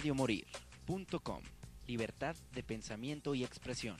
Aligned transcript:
radiomorir.com. 0.00 1.42
Libertad 1.86 2.34
de 2.54 2.62
pensamiento 2.62 3.34
y 3.34 3.44
expresión. 3.44 3.96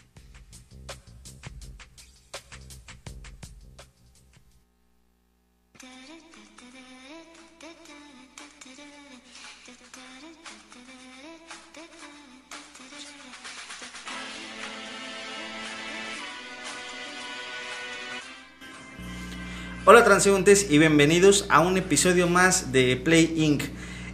Hola 19.85 20.05
transeúntes 20.05 20.71
y 20.71 20.79
bienvenidos 20.79 21.45
a 21.51 21.61
un 21.61 21.77
episodio 21.77 22.27
más 22.27 22.73
de 22.73 22.97
Play 22.97 23.35
Inc. 23.37 23.65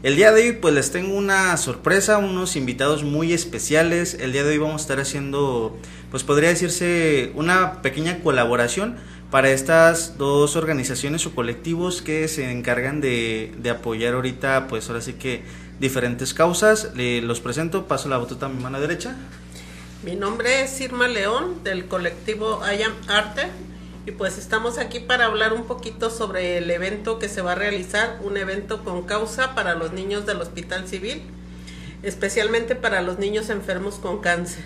El 0.02 0.14
día 0.14 0.30
de 0.30 0.42
hoy 0.42 0.52
pues 0.52 0.74
les 0.74 0.92
tengo 0.92 1.16
una 1.16 1.56
sorpresa, 1.56 2.18
unos 2.18 2.54
invitados 2.56 3.02
muy 3.02 3.32
especiales. 3.32 4.14
El 4.14 4.32
día 4.32 4.44
de 4.44 4.50
hoy 4.50 4.58
vamos 4.58 4.82
a 4.82 4.84
estar 4.84 5.00
haciendo 5.00 5.78
pues 6.10 6.22
podría 6.22 6.50
decirse 6.50 7.32
una 7.34 7.80
pequeña 7.80 8.22
colaboración 8.22 8.96
para 9.30 9.50
estas 9.50 10.18
dos 10.18 10.54
organizaciones 10.54 11.26
o 11.26 11.34
colectivos 11.34 12.02
que 12.02 12.28
se 12.28 12.50
encargan 12.52 13.00
de, 13.00 13.54
de 13.58 13.70
apoyar 13.70 14.14
ahorita 14.14 14.66
pues 14.68 14.88
ahora 14.88 15.00
sí 15.00 15.14
que 15.14 15.42
diferentes 15.80 16.34
causas. 16.34 16.90
Le, 16.94 17.22
los 17.22 17.40
presento, 17.40 17.86
paso 17.88 18.10
la 18.10 18.18
botota 18.18 18.46
a 18.46 18.48
mi 18.50 18.62
mano 18.62 18.78
derecha. 18.78 19.16
Mi 20.04 20.14
nombre 20.14 20.62
es 20.62 20.78
Irma 20.82 21.08
León 21.08 21.64
del 21.64 21.86
colectivo 21.86 22.60
I 22.62 22.82
Am 22.82 22.92
Arte 23.08 23.48
y 24.06 24.12
pues 24.12 24.38
estamos 24.38 24.78
aquí 24.78 25.00
para 25.00 25.26
hablar 25.26 25.52
un 25.52 25.64
poquito 25.64 26.10
sobre 26.10 26.58
el 26.58 26.70
evento 26.70 27.18
que 27.18 27.28
se 27.28 27.42
va 27.42 27.52
a 27.52 27.54
realizar, 27.56 28.20
un 28.22 28.36
evento 28.36 28.84
con 28.84 29.02
causa 29.02 29.56
para 29.56 29.74
los 29.74 29.92
niños 29.92 30.26
del 30.26 30.40
Hospital 30.40 30.86
Civil, 30.86 31.22
especialmente 32.04 32.76
para 32.76 33.02
los 33.02 33.18
niños 33.18 33.50
enfermos 33.50 33.96
con 33.96 34.20
cáncer. 34.20 34.62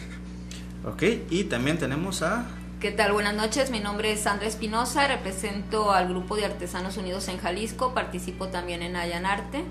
Ok, 0.85 1.03
y 1.31 1.45
también 1.45 1.79
tenemos 1.79 2.21
a... 2.21 2.47
¿Qué 2.81 2.91
tal? 2.91 3.13
Buenas 3.13 3.35
noches, 3.35 3.71
mi 3.71 3.81
nombre 3.81 4.13
es 4.13 4.21
Sandra 4.21 4.47
Espinosa, 4.47 5.09
represento 5.09 5.91
al 5.91 6.09
Grupo 6.09 6.37
de 6.37 6.45
Artesanos 6.45 6.99
Unidos 6.99 7.29
en 7.29 7.39
Jalisco, 7.39 7.95
participo 7.95 8.49
también 8.49 8.83
en 8.83 8.95
Allanarte. 8.95 9.65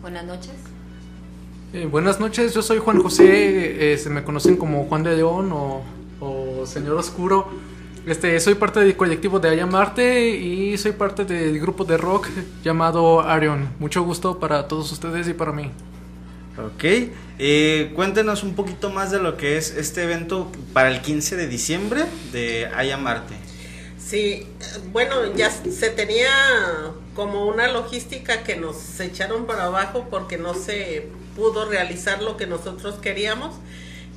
Buenas 0.00 0.24
noches. 0.24 0.54
Eh, 1.74 1.84
buenas 1.84 2.18
noches, 2.18 2.54
yo 2.54 2.62
soy 2.62 2.78
Juan 2.78 3.02
José, 3.02 3.92
eh, 3.92 3.98
se 3.98 4.08
me 4.08 4.24
conocen 4.24 4.56
como 4.56 4.86
Juan 4.86 5.02
de 5.02 5.16
León 5.16 5.52
o, 5.52 5.82
o 6.20 6.64
Señor 6.64 6.96
Oscuro. 6.96 7.46
Este, 8.08 8.40
soy 8.40 8.54
parte 8.54 8.80
del 8.80 8.96
colectivo 8.96 9.38
de 9.38 9.50
Ayamarte 9.50 10.30
y 10.30 10.78
soy 10.78 10.92
parte 10.92 11.26
del 11.26 11.60
grupo 11.60 11.84
de 11.84 11.98
rock 11.98 12.28
llamado 12.64 13.20
Arion. 13.20 13.68
Mucho 13.78 14.02
gusto 14.02 14.38
para 14.38 14.66
todos 14.66 14.90
ustedes 14.92 15.28
y 15.28 15.34
para 15.34 15.52
mí. 15.52 15.70
Ok, 16.56 16.84
eh, 17.38 17.92
cuéntenos 17.94 18.44
un 18.44 18.54
poquito 18.54 18.88
más 18.88 19.10
de 19.10 19.18
lo 19.18 19.36
que 19.36 19.58
es 19.58 19.72
este 19.72 20.04
evento 20.04 20.50
para 20.72 20.88
el 20.88 21.02
15 21.02 21.36
de 21.36 21.48
diciembre 21.48 22.06
de 22.32 22.70
Ayamarte. 22.74 23.34
Sí, 23.98 24.46
bueno, 24.90 25.34
ya 25.36 25.50
se 25.50 25.90
tenía 25.90 26.30
como 27.14 27.44
una 27.44 27.68
logística 27.68 28.42
que 28.42 28.56
nos 28.56 28.98
echaron 29.00 29.44
para 29.44 29.64
abajo 29.64 30.06
porque 30.08 30.38
no 30.38 30.54
se 30.54 31.08
pudo 31.36 31.68
realizar 31.68 32.22
lo 32.22 32.38
que 32.38 32.46
nosotros 32.46 32.94
queríamos, 33.02 33.54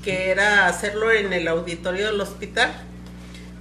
que 0.02 0.30
era 0.30 0.68
hacerlo 0.68 1.12
en 1.12 1.34
el 1.34 1.50
auditorio 1.50 2.06
del 2.06 2.22
hospital. 2.22 2.88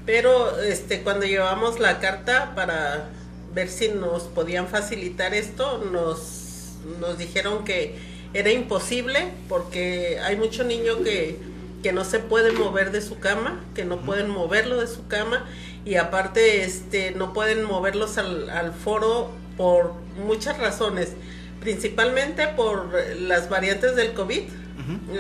Pero 0.06 0.61
este 0.61 1.03
cuando 1.03 1.27
llevamos 1.27 1.78
la 1.78 2.00
carta 2.00 2.53
para 2.55 3.11
ver 3.55 3.69
si 3.69 3.88
nos 3.88 4.25
podían 4.25 4.69
facilitar 4.69 5.34
esto, 5.34 5.78
nos, 5.78 6.75
nos 7.00 7.19
dijeron 7.19 7.65
que 7.65 7.97
era 8.33 8.50
imposible 8.50 9.28
porque 9.49 10.21
hay 10.22 10.37
mucho 10.37 10.65
niño 10.65 11.03
que, 11.03 11.39
que 11.83 11.93
no 11.93 12.05
se 12.05 12.21
puede 12.21 12.53
mover 12.53 12.93
de 12.93 13.03
su 13.03 13.19
cama, 13.19 13.65
que 13.75 13.84
no 13.84 14.00
pueden 14.00 14.31
moverlo 14.31 14.81
de 14.81 14.87
su 14.87 15.06
cama 15.09 15.47
y 15.84 15.97
aparte 15.97 16.62
este 16.65 17.12
no 17.12 17.33
pueden 17.33 17.65
moverlos 17.65 18.19
al, 18.19 18.50
al 18.50 18.72
foro 18.72 19.31
por 19.56 19.93
muchas 20.25 20.59
razones, 20.59 21.10
principalmente 21.60 22.49
por 22.49 22.94
las 23.19 23.49
variantes 23.50 23.97
del 23.97 24.15
COVID, 24.15 24.43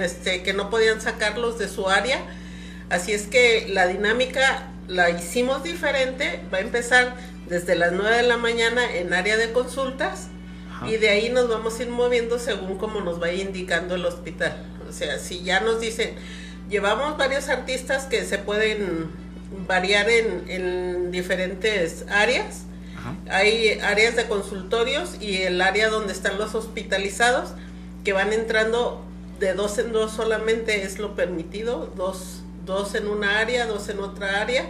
este, 0.00 0.42
que 0.42 0.54
no 0.54 0.70
podían 0.70 1.00
sacarlos 1.00 1.58
de 1.58 1.68
su 1.68 1.88
área. 1.88 2.22
Así 2.90 3.12
es 3.12 3.26
que 3.26 3.68
la 3.68 3.86
dinámica 3.86 4.68
la 4.88 5.10
hicimos 5.10 5.62
diferente, 5.62 6.40
va 6.52 6.58
a 6.58 6.60
empezar 6.60 7.14
desde 7.48 7.76
las 7.76 7.92
9 7.92 8.16
de 8.16 8.22
la 8.24 8.36
mañana 8.36 8.82
en 8.96 9.14
área 9.14 9.36
de 9.36 9.52
consultas 9.52 10.28
y 10.86 10.96
de 10.96 11.08
ahí 11.08 11.28
nos 11.28 11.48
vamos 11.48 11.78
a 11.78 11.82
ir 11.82 11.88
moviendo 11.90 12.38
según 12.38 12.78
como 12.78 13.00
nos 13.00 13.20
vaya 13.20 13.42
indicando 13.42 13.94
el 13.94 14.04
hospital. 14.04 14.56
O 14.88 14.92
sea, 14.92 15.18
si 15.18 15.42
ya 15.44 15.60
nos 15.60 15.80
dicen, 15.80 16.14
llevamos 16.68 17.16
varios 17.16 17.48
artistas 17.48 18.06
que 18.06 18.24
se 18.24 18.38
pueden 18.38 19.08
variar 19.68 20.08
en, 20.10 20.44
en 20.48 21.10
diferentes 21.10 22.04
áreas. 22.08 22.64
Hay 23.30 23.78
áreas 23.80 24.16
de 24.16 24.26
consultorios 24.26 25.16
y 25.20 25.42
el 25.42 25.60
área 25.60 25.88
donde 25.88 26.12
están 26.12 26.38
los 26.38 26.54
hospitalizados 26.54 27.52
que 28.04 28.12
van 28.12 28.32
entrando 28.32 29.04
de 29.38 29.54
dos 29.54 29.78
en 29.78 29.92
dos 29.92 30.12
solamente 30.12 30.82
es 30.82 30.98
lo 30.98 31.14
permitido, 31.14 31.90
dos, 31.96 32.39
dos 32.70 32.94
en 32.94 33.08
una 33.08 33.38
área, 33.38 33.66
dos 33.66 33.88
en 33.88 34.00
otra 34.00 34.40
área. 34.40 34.64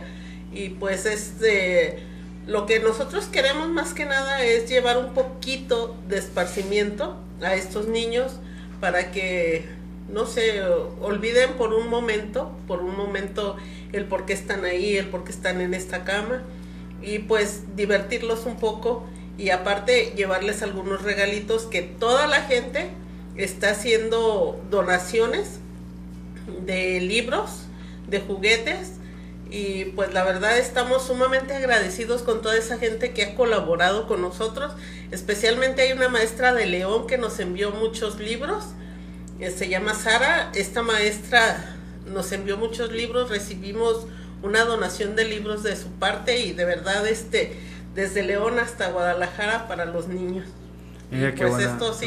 Y 0.53 0.71
pues 0.71 1.07
este 1.07 1.99
lo 2.47 2.67
que 2.67 2.81
nosotros 2.81 3.27
queremos 3.27 3.69
más 3.69 3.95
que 3.95 4.07
nada 4.07 4.43
es 4.43 4.69
llevar 4.69 4.99
un 4.99 5.15
poquito 5.15 5.95
de 6.09 6.19
esparcimiento 6.19 7.17
a 7.43 7.55
estos 7.55 7.87
niños 7.87 8.33
para 8.81 9.13
que 9.13 9.69
no 10.13 10.27
se 10.27 10.63
olviden 11.01 11.53
por 11.53 11.73
un 11.73 11.89
momento, 11.89 12.51
por 12.67 12.83
un 12.83 12.97
momento 12.97 13.57
el 13.93 14.07
por 14.07 14.27
qué 14.27 14.33
están 14.33 14.65
ahí, 14.65 14.97
el 14.97 15.07
por 15.07 15.23
qué 15.25 15.31
están 15.31 15.61
en 15.61 15.75
esta 15.75 16.05
cama. 16.05 16.43
Y 17.03 17.21
pues 17.21 17.77
divertirlos 17.77 18.47
un 18.47 18.59
poco 18.59 19.07
y 19.39 19.51
aparte 19.51 20.13
llevarles 20.17 20.63
algunos 20.63 21.03
regalitos 21.03 21.65
que 21.65 21.83
toda 21.83 22.27
la 22.27 22.43
gente 22.43 22.91
está 23.37 23.71
haciendo 23.71 24.61
donaciones 24.71 25.61
de 26.67 27.01
libros, 27.01 27.63
de 28.09 28.21
juguetes 28.21 28.93
y 29.51 29.87
pues 29.97 30.13
la 30.15 30.23
verdad 30.25 30.59
estamos 30.59 31.07
sumamente 31.07 31.55
agradecidos 31.55 32.23
con 32.23 32.41
toda 32.41 32.57
esa 32.57 32.79
gente 32.79 33.13
que 33.13 33.25
ha 33.25 33.35
colaborado 33.35 34.07
con 34.07 34.21
nosotros. 34.23 34.73
Especialmente 35.11 35.83
hay 35.83 35.93
una 35.93 36.09
maestra 36.09 36.55
de 36.55 36.67
León 36.67 37.07
que 37.09 37.19
nos 37.19 37.39
envió 37.41 37.73
muchos 37.73 38.19
libros. 38.21 38.65
Eh, 39.41 39.51
se 39.51 39.69
llama 39.69 39.95
Sara. 39.95 40.53
Esta 40.55 40.83
maestra 40.83 41.77
nos 42.07 42.31
envió 42.31 42.57
muchos 42.59 42.93
libros. 42.93 43.29
Recibimos 43.29 44.07
una 44.43 44.65
donación 44.65 45.17
de 45.17 45.25
libros 45.25 45.63
de 45.65 45.75
su 45.77 45.89
parte 45.93 46.39
y 46.41 46.53
de 46.53 46.65
verdad 46.65 47.07
este 47.09 47.59
desde 47.95 48.23
León 48.23 48.61
hasta 48.61 48.91
Guadalajara 48.93 49.67
para 49.67 49.85
los 49.85 50.07
niños. 50.07 50.47
Mira, 51.11 51.31
Y 51.31 51.33
qué 51.33 51.39
pues 51.39 51.51
buena- 51.55 51.73
esto 51.73 51.93
sí. 51.93 52.07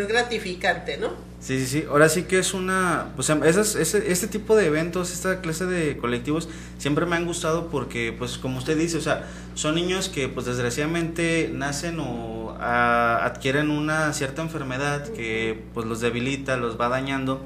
Es 0.00 0.08
gratificante, 0.08 0.96
¿no? 0.96 1.28
Sí, 1.40 1.60
sí, 1.60 1.66
sí. 1.66 1.84
Ahora 1.88 2.08
sí 2.08 2.24
que 2.24 2.38
es 2.38 2.52
una. 2.52 3.12
Pues 3.14 3.30
esas, 3.30 3.76
ese, 3.76 4.10
este 4.10 4.26
tipo 4.26 4.56
de 4.56 4.66
eventos, 4.66 5.12
esta 5.12 5.40
clase 5.40 5.66
de 5.66 5.96
colectivos, 5.96 6.48
siempre 6.78 7.06
me 7.06 7.16
han 7.16 7.26
gustado 7.26 7.68
porque, 7.68 8.12
pues, 8.16 8.38
como 8.38 8.58
usted 8.58 8.76
dice, 8.76 8.96
o 8.96 9.00
sea, 9.00 9.28
son 9.54 9.76
niños 9.76 10.08
que, 10.08 10.28
pues, 10.28 10.46
desgraciadamente 10.46 11.50
nacen 11.52 12.00
o 12.00 12.56
ah, 12.58 13.20
adquieren 13.22 13.70
una 13.70 14.12
cierta 14.12 14.42
enfermedad 14.42 15.08
que, 15.12 15.64
pues, 15.74 15.86
los 15.86 16.00
debilita, 16.00 16.56
los 16.56 16.80
va 16.80 16.88
dañando. 16.88 17.40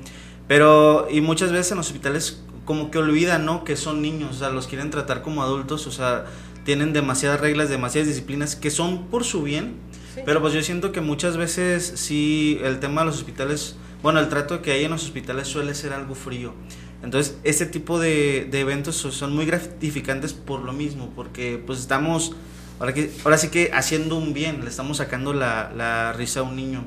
Pero, 0.49 1.07
y 1.11 1.21
muchas 1.21 1.53
veces 1.53 1.73
en 1.73 1.79
los 1.79 1.89
hospitales, 1.89 2.43
como 2.65 2.91
que 2.91 2.99
olvidan, 2.99 3.45
¿no? 3.45 3.65
Que 3.65 3.77
son 3.77 4.01
niños, 4.01 4.37
o 4.37 4.39
sea, 4.39 4.51
los 4.51 4.69
quieren 4.69 4.91
tratar 4.91 5.23
como 5.23 5.43
adultos, 5.43 5.87
o 5.87 5.93
sea, 5.93 6.25
tienen 6.65 6.93
demasiadas 6.93 7.41
reglas, 7.41 7.69
demasiadas 7.69 8.09
disciplinas 8.09 8.57
que 8.57 8.71
son 8.71 9.07
por 9.09 9.25
su 9.25 9.43
bien. 9.43 9.75
Pero 10.25 10.41
pues 10.41 10.53
yo 10.53 10.63
siento 10.63 10.93
que 10.93 11.01
muchas 11.01 11.37
veces 11.37 11.93
sí 11.97 12.59
el 12.63 12.81
tema 12.81 13.01
de 13.03 13.07
los 13.07 13.17
hospitales, 13.17 13.77
bueno, 14.03 14.21
el 14.21 14.29
trato 14.29 14.61
que 14.63 14.73
hay 14.73 14.85
en 14.85 14.91
los 14.91 15.05
hospitales 15.05 15.49
suele 15.49 15.75
ser 15.75 15.93
algo 15.93 16.15
frío. 16.15 16.55
Entonces, 17.03 17.37
este 17.45 17.67
tipo 17.67 17.99
de, 17.99 18.47
de 18.51 18.61
eventos 18.61 18.97
so- 18.97 19.11
son 19.11 19.35
muy 19.35 19.45
gratificantes 19.47 20.33
por 20.35 20.61
lo 20.61 20.73
mismo, 20.73 21.11
porque 21.17 21.61
pues 21.67 21.81
estamos, 21.81 22.33
ahora, 22.79 22.95
que, 22.95 23.11
ahora 23.25 23.39
sí 23.39 23.49
que 23.49 23.71
haciendo 23.73 24.17
un 24.17 24.33
bien, 24.33 24.63
le 24.63 24.71
estamos 24.71 24.99
sacando 24.99 25.33
la, 25.33 25.73
la 25.77 26.13
risa 26.13 26.41
a 26.41 26.43
un 26.45 26.55
niño. 26.57 26.85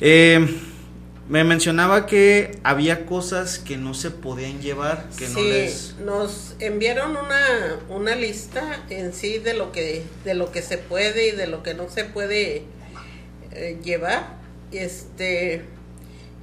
Eh, 0.00 0.46
me 1.28 1.42
mencionaba 1.44 2.06
que 2.06 2.58
había 2.62 3.04
cosas 3.06 3.58
que 3.58 3.76
no 3.76 3.94
se 3.94 4.10
podían 4.12 4.60
llevar, 4.60 5.08
que 5.18 5.28
no 5.28 5.40
sí, 5.40 5.48
les... 5.50 5.94
nos 6.04 6.54
enviaron 6.60 7.16
una, 7.16 7.80
una 7.88 8.14
lista 8.14 8.84
en 8.90 9.12
sí 9.12 9.38
de 9.38 9.54
lo 9.54 9.72
que 9.72 10.04
de 10.24 10.34
lo 10.34 10.52
que 10.52 10.62
se 10.62 10.78
puede 10.78 11.28
y 11.28 11.30
de 11.32 11.48
lo 11.48 11.62
que 11.64 11.74
no 11.74 11.88
se 11.90 12.04
puede 12.04 12.62
eh, 13.52 13.78
llevar. 13.82 14.36
Este 14.72 15.64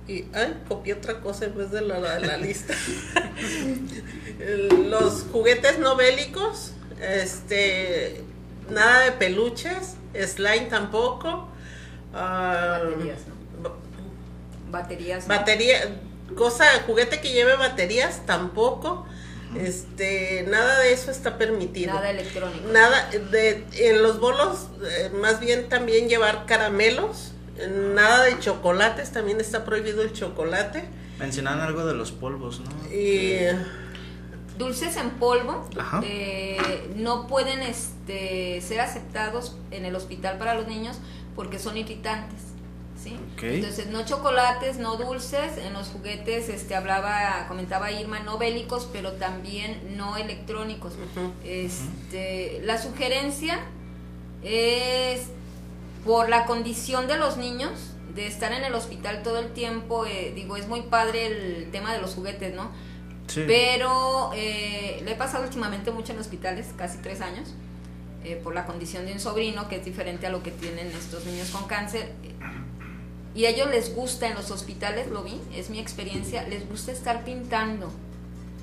y 0.07 0.25
ay, 0.33 0.61
copié 0.67 0.93
otra 0.95 1.21
cosa 1.21 1.45
en 1.45 1.55
vez 1.57 1.71
de 1.71 1.79
la, 1.81 1.99
la- 1.99 2.19
la 2.19 2.37
lista. 2.37 2.73
Los 4.89 5.23
juguetes 5.31 5.79
no 5.79 5.95
bélicos, 5.95 6.73
este 7.01 8.21
nada 8.69 9.05
de 9.05 9.11
peluches, 9.13 9.95
slime 10.27 10.67
tampoco. 10.69 11.47
ah, 12.13 12.81
Baterías, 12.83 13.19
Baterías. 14.73 15.27
¿no? 15.27 15.33
Batería, 15.33 15.77
cosa, 16.35 16.65
juguete 16.85 17.21
que 17.21 17.31
lleve 17.31 17.55
baterías 17.55 18.25
tampoco. 18.25 19.05
Este, 19.57 20.45
nada 20.49 20.79
de 20.79 20.91
eso 20.91 21.11
está 21.11 21.37
permitido. 21.37 21.93
Nada 21.93 22.09
electrónico. 22.09 22.67
Nada 22.73 23.09
de 23.31 23.65
en 23.77 24.01
los 24.03 24.19
bolos 24.19 24.67
eh, 24.85 25.11
más 25.13 25.39
bien 25.39 25.69
también 25.69 26.09
llevar 26.09 26.45
caramelos, 26.45 27.31
nada 27.93 28.23
de 28.23 28.39
chocolates, 28.39 29.11
también 29.11 29.39
está 29.39 29.63
prohibido 29.63 30.01
el 30.01 30.11
chocolate 30.11 30.89
Mencionaban 31.19 31.61
algo 31.61 31.85
de 31.85 31.93
los 31.93 32.11
polvos, 32.11 32.61
¿no? 32.61 32.93
y 32.93 33.37
Dulces 34.57 34.97
en 34.97 35.11
polvo 35.11 35.67
eh, 36.03 36.91
no 36.95 37.27
pueden 37.27 37.61
este, 37.61 38.61
ser 38.61 38.81
aceptados 38.81 39.57
en 39.71 39.85
el 39.85 39.95
hospital 39.95 40.37
para 40.37 40.53
los 40.53 40.67
niños 40.67 40.99
porque 41.35 41.59
son 41.59 41.77
irritantes. 41.77 42.52
¿Sí? 43.03 43.19
Entonces, 43.41 43.87
no 43.87 44.05
chocolates, 44.05 44.77
no 44.77 44.97
dulces. 44.97 45.57
En 45.57 45.73
los 45.73 45.87
juguetes 45.87 46.49
este, 46.49 46.75
hablaba, 46.75 47.45
comentaba 47.47 47.91
Irma, 47.91 48.19
no 48.19 48.37
bélicos, 48.37 48.89
pero 48.91 49.13
también 49.13 49.97
no 49.97 50.17
electrónicos. 50.17 50.93
Este, 51.43 52.61
la 52.63 52.81
sugerencia 52.81 53.59
es 54.43 55.27
por 56.05 56.29
la 56.29 56.45
condición 56.45 57.07
de 57.07 57.17
los 57.17 57.37
niños 57.37 57.71
de 58.15 58.27
estar 58.27 58.51
en 58.53 58.63
el 58.63 58.73
hospital 58.75 59.23
todo 59.23 59.39
el 59.39 59.53
tiempo, 59.53 60.05
eh, 60.05 60.33
digo, 60.35 60.55
es 60.57 60.67
muy 60.67 60.81
padre 60.81 61.27
el 61.27 61.71
tema 61.71 61.93
de 61.93 62.01
los 62.01 62.13
juguetes, 62.13 62.53
¿no? 62.53 62.71
Sí. 63.27 63.43
Pero 63.47 64.31
eh, 64.35 65.01
le 65.03 65.11
he 65.11 65.15
pasado 65.15 65.43
últimamente 65.43 65.91
mucho 65.91 66.13
en 66.13 66.19
hospitales, 66.19 66.67
casi 66.77 66.99
tres 66.99 67.21
años, 67.21 67.53
eh, 68.23 68.39
por 68.41 68.53
la 68.53 68.65
condición 68.65 69.05
de 69.05 69.13
un 69.13 69.19
sobrino 69.19 69.67
que 69.67 69.77
es 69.77 69.85
diferente 69.85 70.27
a 70.27 70.29
lo 70.29 70.43
que 70.43 70.51
tienen 70.51 70.87
estos 70.87 71.25
niños 71.25 71.49
con 71.49 71.65
cáncer. 71.65 72.11
Y 73.35 73.45
a 73.45 73.49
ellos 73.49 73.69
les 73.71 73.95
gusta 73.95 74.27
en 74.27 74.35
los 74.35 74.51
hospitales, 74.51 75.07
lo 75.09 75.23
vi, 75.23 75.39
es 75.55 75.69
mi 75.69 75.79
experiencia, 75.79 76.43
les 76.47 76.67
gusta 76.69 76.91
estar 76.91 77.23
pintando. 77.25 77.91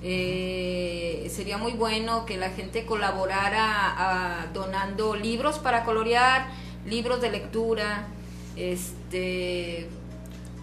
Eh, 0.02 1.30
sería 1.34 1.58
muy 1.58 1.72
bueno 1.72 2.24
que 2.24 2.36
la 2.38 2.50
gente 2.50 2.86
colaborara 2.86 4.42
a- 4.42 4.46
donando 4.54 5.14
libros 5.16 5.58
para 5.58 5.84
colorear, 5.84 6.46
libros 6.86 7.20
de 7.20 7.30
lectura, 7.30 8.06
este 8.56 9.88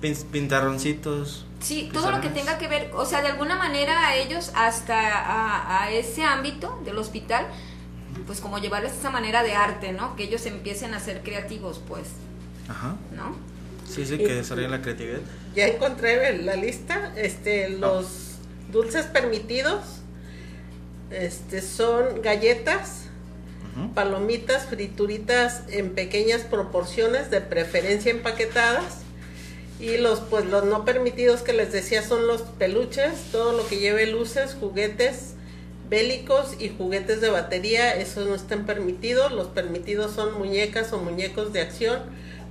Pin- 0.01 0.25
pintarroncitos. 0.31 1.45
Sí, 1.59 1.89
todo 1.91 2.11
lo 2.11 2.21
que 2.21 2.29
tenga 2.29 2.57
que 2.57 2.67
ver, 2.67 2.91
o 2.95 3.05
sea, 3.05 3.21
de 3.21 3.27
alguna 3.29 3.55
manera 3.55 4.07
a 4.07 4.15
ellos 4.15 4.51
hasta 4.55 4.95
a, 5.17 5.83
a 5.83 5.91
ese 5.91 6.23
ámbito 6.23 6.79
del 6.85 6.97
hospital, 6.97 7.47
pues 8.25 8.39
como 8.41 8.57
llevarles 8.59 8.93
esa 8.93 9.09
manera 9.09 9.43
de 9.43 9.53
arte, 9.55 9.91
¿no? 9.91 10.15
Que 10.15 10.23
ellos 10.23 10.45
empiecen 10.45 10.93
a 10.93 10.99
ser 10.99 11.23
creativos, 11.23 11.81
pues, 11.87 12.07
Ajá. 12.69 12.95
¿no? 13.15 13.35
Sí, 13.87 14.05
sí, 14.05 14.17
que 14.17 14.33
desarrollen 14.33 14.71
la 14.71 14.81
creatividad. 14.81 15.19
ya 15.55 15.67
encontré 15.67 16.37
la 16.43 16.55
lista, 16.55 17.13
este 17.15 17.69
los 17.69 18.35
dulces 18.71 19.05
permitidos 19.05 19.97
este 21.11 21.61
son 21.61 22.21
galletas, 22.21 23.03
palomitas, 23.93 24.65
frituritas 24.65 25.63
en 25.69 25.91
pequeñas 25.91 26.41
proporciones, 26.41 27.29
de 27.31 27.41
preferencia 27.41 28.11
empaquetadas. 28.11 29.01
Y 29.79 29.97
los 29.97 30.19
pues 30.21 30.45
los 30.45 30.65
no 30.65 30.85
permitidos 30.85 31.43
que 31.43 31.53
les 31.53 31.71
decía 31.71 32.01
son 32.01 32.27
los 32.27 32.41
peluches, 32.41 33.13
todo 33.31 33.53
lo 33.53 33.67
que 33.67 33.77
lleve 33.77 34.07
luces, 34.07 34.57
juguetes 34.59 35.35
bélicos 35.89 36.55
y 36.59 36.69
juguetes 36.69 37.21
de 37.21 37.29
batería, 37.29 37.95
esos 37.95 38.27
no 38.27 38.35
están 38.35 38.65
permitidos. 38.65 39.31
Los 39.31 39.47
permitidos 39.47 40.11
son 40.11 40.37
muñecas 40.37 40.91
o 40.91 40.97
muñecos 40.97 41.53
de 41.53 41.61
acción, 41.61 42.01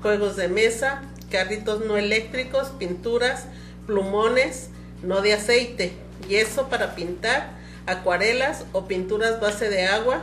juegos 0.00 0.36
de 0.36 0.48
mesa, 0.48 1.02
carritos 1.36 1.84
no 1.84 1.98
eléctricos, 1.98 2.68
pinturas, 2.78 3.44
plumones, 3.86 4.70
no 5.02 5.20
de 5.20 5.34
aceite, 5.34 5.92
yeso 6.30 6.70
para 6.70 6.94
pintar, 6.94 7.50
acuarelas 7.84 8.64
o 8.72 8.86
pinturas 8.86 9.38
base 9.38 9.68
de 9.68 9.84
agua, 9.84 10.22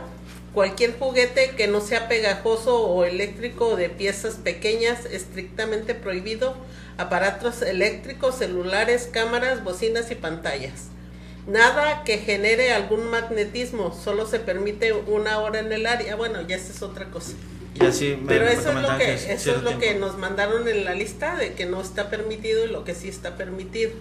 cualquier 0.52 0.98
juguete 0.98 1.50
que 1.50 1.68
no 1.68 1.80
sea 1.80 2.08
pegajoso 2.08 2.84
o 2.84 3.04
eléctrico 3.04 3.68
o 3.68 3.76
de 3.76 3.90
piezas 3.90 4.34
pequeñas, 4.34 5.04
estrictamente 5.04 5.94
prohibido, 5.94 6.56
aparatos 6.98 7.62
eléctricos, 7.62 8.34
celulares, 8.34 9.08
cámaras, 9.12 9.62
bocinas 9.62 10.10
y 10.10 10.16
pantallas. 10.16 10.88
Nada 11.46 12.02
que 12.02 12.18
genere 12.18 12.72
algún 12.72 13.08
magnetismo, 13.08 13.94
solo 13.94 14.26
se 14.26 14.40
permite 14.40 14.92
una 14.92 15.38
hora 15.38 15.60
en 15.60 15.72
el 15.72 15.86
área. 15.86 16.16
Bueno, 16.16 16.42
ya 16.42 16.56
esa 16.56 16.72
es 16.72 16.82
otra 16.82 17.08
cosa. 17.12 17.34
Y 17.74 17.84
así 17.84 18.16
me, 18.20 18.28
Pero 18.28 18.46
eso 18.46 18.70
es 18.70 18.82
lo 18.82 18.96
que, 18.96 19.14
es 19.14 19.28
eso 19.28 19.56
es 19.56 19.62
lo 19.62 19.78
que 19.78 19.94
nos 19.94 20.18
mandaron 20.18 20.68
en 20.68 20.84
la 20.84 20.94
lista 20.94 21.36
de 21.36 21.54
que 21.54 21.66
no 21.66 21.80
está 21.80 22.08
permitido 22.08 22.64
y 22.64 22.68
lo 22.68 22.84
que 22.84 22.94
sí 22.94 23.08
está 23.08 23.36
permitido. 23.36 23.92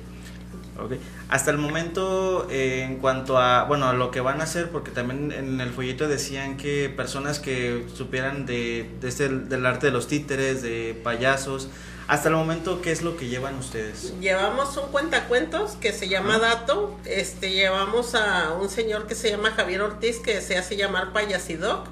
Ok. 0.79 0.93
Hasta 1.29 1.51
el 1.51 1.57
momento, 1.57 2.47
eh, 2.49 2.83
en 2.83 2.97
cuanto 2.97 3.37
a, 3.37 3.63
bueno, 3.65 3.87
a 3.87 3.93
lo 3.93 4.11
que 4.11 4.21
van 4.21 4.41
a 4.41 4.45
hacer, 4.45 4.69
porque 4.69 4.91
también 4.91 5.31
en 5.31 5.61
el 5.61 5.69
folleto 5.71 6.07
decían 6.07 6.57
que 6.57 6.91
personas 6.95 7.39
que 7.39 7.85
supieran 7.93 8.45
de, 8.45 8.89
de 8.99 9.07
este, 9.07 9.29
del 9.29 9.65
arte 9.65 9.87
de 9.87 9.91
los 9.91 10.07
títeres, 10.07 10.61
de 10.61 10.99
payasos, 11.03 11.69
hasta 12.07 12.29
el 12.29 12.35
momento, 12.35 12.81
¿qué 12.81 12.91
es 12.91 13.01
lo 13.01 13.15
que 13.15 13.27
llevan 13.27 13.57
ustedes? 13.57 14.13
Llevamos 14.19 14.75
un 14.77 14.91
cuentacuentos 14.91 15.73
que 15.73 15.93
se 15.93 16.09
llama. 16.09 16.37
Dato. 16.37 16.97
Este, 17.05 17.51
llevamos 17.51 18.13
a 18.13 18.53
un 18.53 18.69
señor 18.69 19.07
que 19.07 19.15
se 19.15 19.29
llama 19.29 19.51
Javier 19.51 19.81
Ortiz, 19.81 20.19
que 20.19 20.41
se 20.41 20.57
hace 20.57 20.75
llamar 20.75 21.13
Payasidoc. 21.13 21.87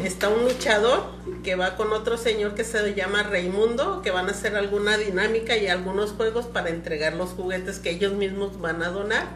Está 0.00 0.30
un 0.30 0.44
luchador 0.44 1.04
que 1.44 1.54
va 1.54 1.76
con 1.76 1.92
otro 1.92 2.16
señor 2.16 2.54
que 2.54 2.64
se 2.64 2.94
llama 2.94 3.24
Raimundo, 3.24 4.00
que 4.00 4.10
van 4.10 4.28
a 4.28 4.30
hacer 4.30 4.56
alguna 4.56 4.96
dinámica 4.96 5.56
y 5.58 5.66
algunos 5.68 6.12
juegos 6.12 6.46
para 6.46 6.70
entregar 6.70 7.12
los 7.14 7.30
juguetes 7.30 7.78
que 7.78 7.90
ellos 7.90 8.14
mismos 8.14 8.58
van 8.58 8.82
a 8.82 8.88
donar. 8.88 9.26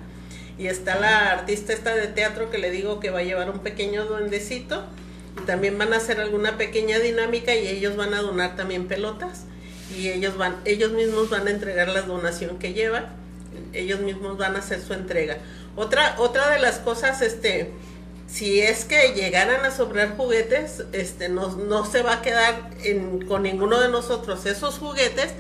Y 0.59 0.69
está 0.69 0.99
la 0.99 1.31
artista 1.31 1.75
esta 1.75 1.95
de 1.95 2.07
teatro 2.07 2.51
que 2.51 2.57
le 2.57 2.71
digo 2.71 3.01
que 3.01 3.11
va 3.11 3.19
a 3.19 3.23
llevar 3.23 3.51
un 3.51 3.59
pequeño 3.59 4.07
duendecito. 4.07 4.83
También 5.45 5.77
van 5.77 5.93
a 5.93 5.99
hacer 5.99 6.21
alguna 6.21 6.57
pequeña 6.57 6.99
dinámica 6.99 7.55
y 7.55 7.69
ellos 7.69 7.95
van 7.97 8.15
a 8.15 8.23
donar 8.23 8.57
también 8.57 8.89
pelotas. 8.89 9.45
Y 9.95 10.09
ellos 10.09 10.39
van, 10.39 10.57
ellos 10.65 10.93
mismos 10.93 11.29
van 11.29 11.47
a 11.47 11.51
entregar 11.51 11.91
la 11.91 12.03
donación 12.03 12.59
que 12.59 12.73
llevan. 12.73 13.07
Ellos 13.75 14.01
mismos 14.01 14.39
van 14.39 14.57
a 14.57 14.61
hacer 14.61 14.81
su 14.81 14.95
entrega. 14.95 15.37
Otra, 15.77 16.17
otra 16.19 16.51
de 16.51 16.59
las 16.59 16.79
cosas, 16.79 17.21
este, 17.21 17.73
si 18.37 18.61
es 18.61 18.85
que 18.85 19.15
llegaran 19.15 19.65
a 19.65 19.71
sobrar 19.71 20.15
juguetes, 20.17 20.85
este, 20.93 21.31
no, 21.31 21.57
no 21.57 21.87
se 21.87 22.03
va 22.03 22.15
a 22.15 22.23
quedar 22.23 22.71
en- 22.85 23.25
con 23.27 23.43
ninguno 23.45 23.81
de 23.81 23.89
nosotros. 23.89 24.45
Esos 24.45 24.79
juguetes 24.79 25.31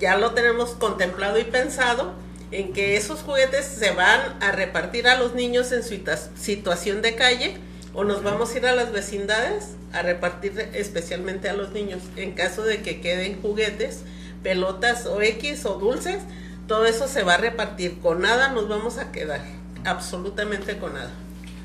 ya 0.00 0.16
lo 0.16 0.32
tenemos 0.32 0.70
contemplado 0.70 1.38
y 1.38 1.44
pensado 1.44 2.12
en 2.50 2.72
que 2.72 2.96
esos 2.96 3.20
juguetes 3.20 3.64
se 3.66 3.92
van 3.92 4.20
a 4.42 4.50
repartir 4.50 5.06
a 5.06 5.16
los 5.16 5.34
niños 5.34 5.70
en 5.70 5.84
su 5.84 5.94
situación 6.36 7.02
de 7.02 7.14
calle 7.14 7.56
o 7.94 8.02
nos 8.02 8.24
vamos 8.24 8.52
a 8.52 8.58
ir 8.58 8.66
a 8.66 8.74
las 8.74 8.90
vecindades 8.90 9.68
a 9.92 10.02
repartir 10.02 10.70
especialmente 10.72 11.48
a 11.48 11.52
los 11.52 11.70
niños 11.70 12.00
en 12.16 12.32
caso 12.32 12.62
de 12.64 12.82
que 12.82 13.00
queden 13.00 13.40
juguetes, 13.40 14.00
pelotas 14.42 15.06
o 15.06 15.22
X 15.22 15.64
o 15.66 15.74
dulces, 15.74 16.18
todo 16.66 16.84
eso 16.86 17.06
se 17.06 17.22
va 17.22 17.34
a 17.34 17.38
repartir, 17.38 18.00
con 18.00 18.22
nada 18.22 18.48
nos 18.48 18.68
vamos 18.68 18.98
a 18.98 19.12
quedar, 19.12 19.42
absolutamente 19.84 20.78
con 20.78 20.94
nada. 20.94 21.10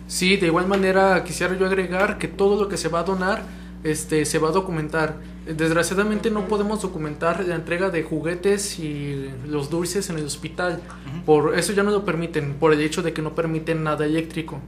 Sí, 0.07 0.37
de 0.37 0.47
igual 0.47 0.67
manera 0.67 1.23
quisiera 1.23 1.57
yo 1.57 1.65
agregar 1.65 2.17
que 2.17 2.27
todo 2.27 2.61
lo 2.61 2.67
que 2.69 2.77
se 2.77 2.87
va 2.89 2.99
a 2.99 3.03
donar 3.03 3.43
este, 3.83 4.25
se 4.25 4.39
va 4.39 4.49
a 4.49 4.51
documentar. 4.51 5.15
Desgraciadamente 5.45 6.29
no 6.31 6.47
podemos 6.47 6.81
documentar 6.81 7.45
la 7.45 7.55
entrega 7.55 7.89
de 7.89 8.03
juguetes 8.03 8.79
y 8.79 9.29
los 9.47 9.69
dulces 9.69 10.09
en 10.09 10.17
el 10.17 10.25
hospital. 10.25 10.81
Por 11.25 11.57
eso 11.57 11.73
ya 11.73 11.83
no 11.83 11.91
lo 11.91 12.03
permiten, 12.03 12.53
por 12.55 12.73
el 12.73 12.81
hecho 12.81 13.01
de 13.03 13.13
que 13.13 13.21
no 13.21 13.33
permiten 13.35 13.83
nada 13.83 14.05
eléctrico. 14.05 14.59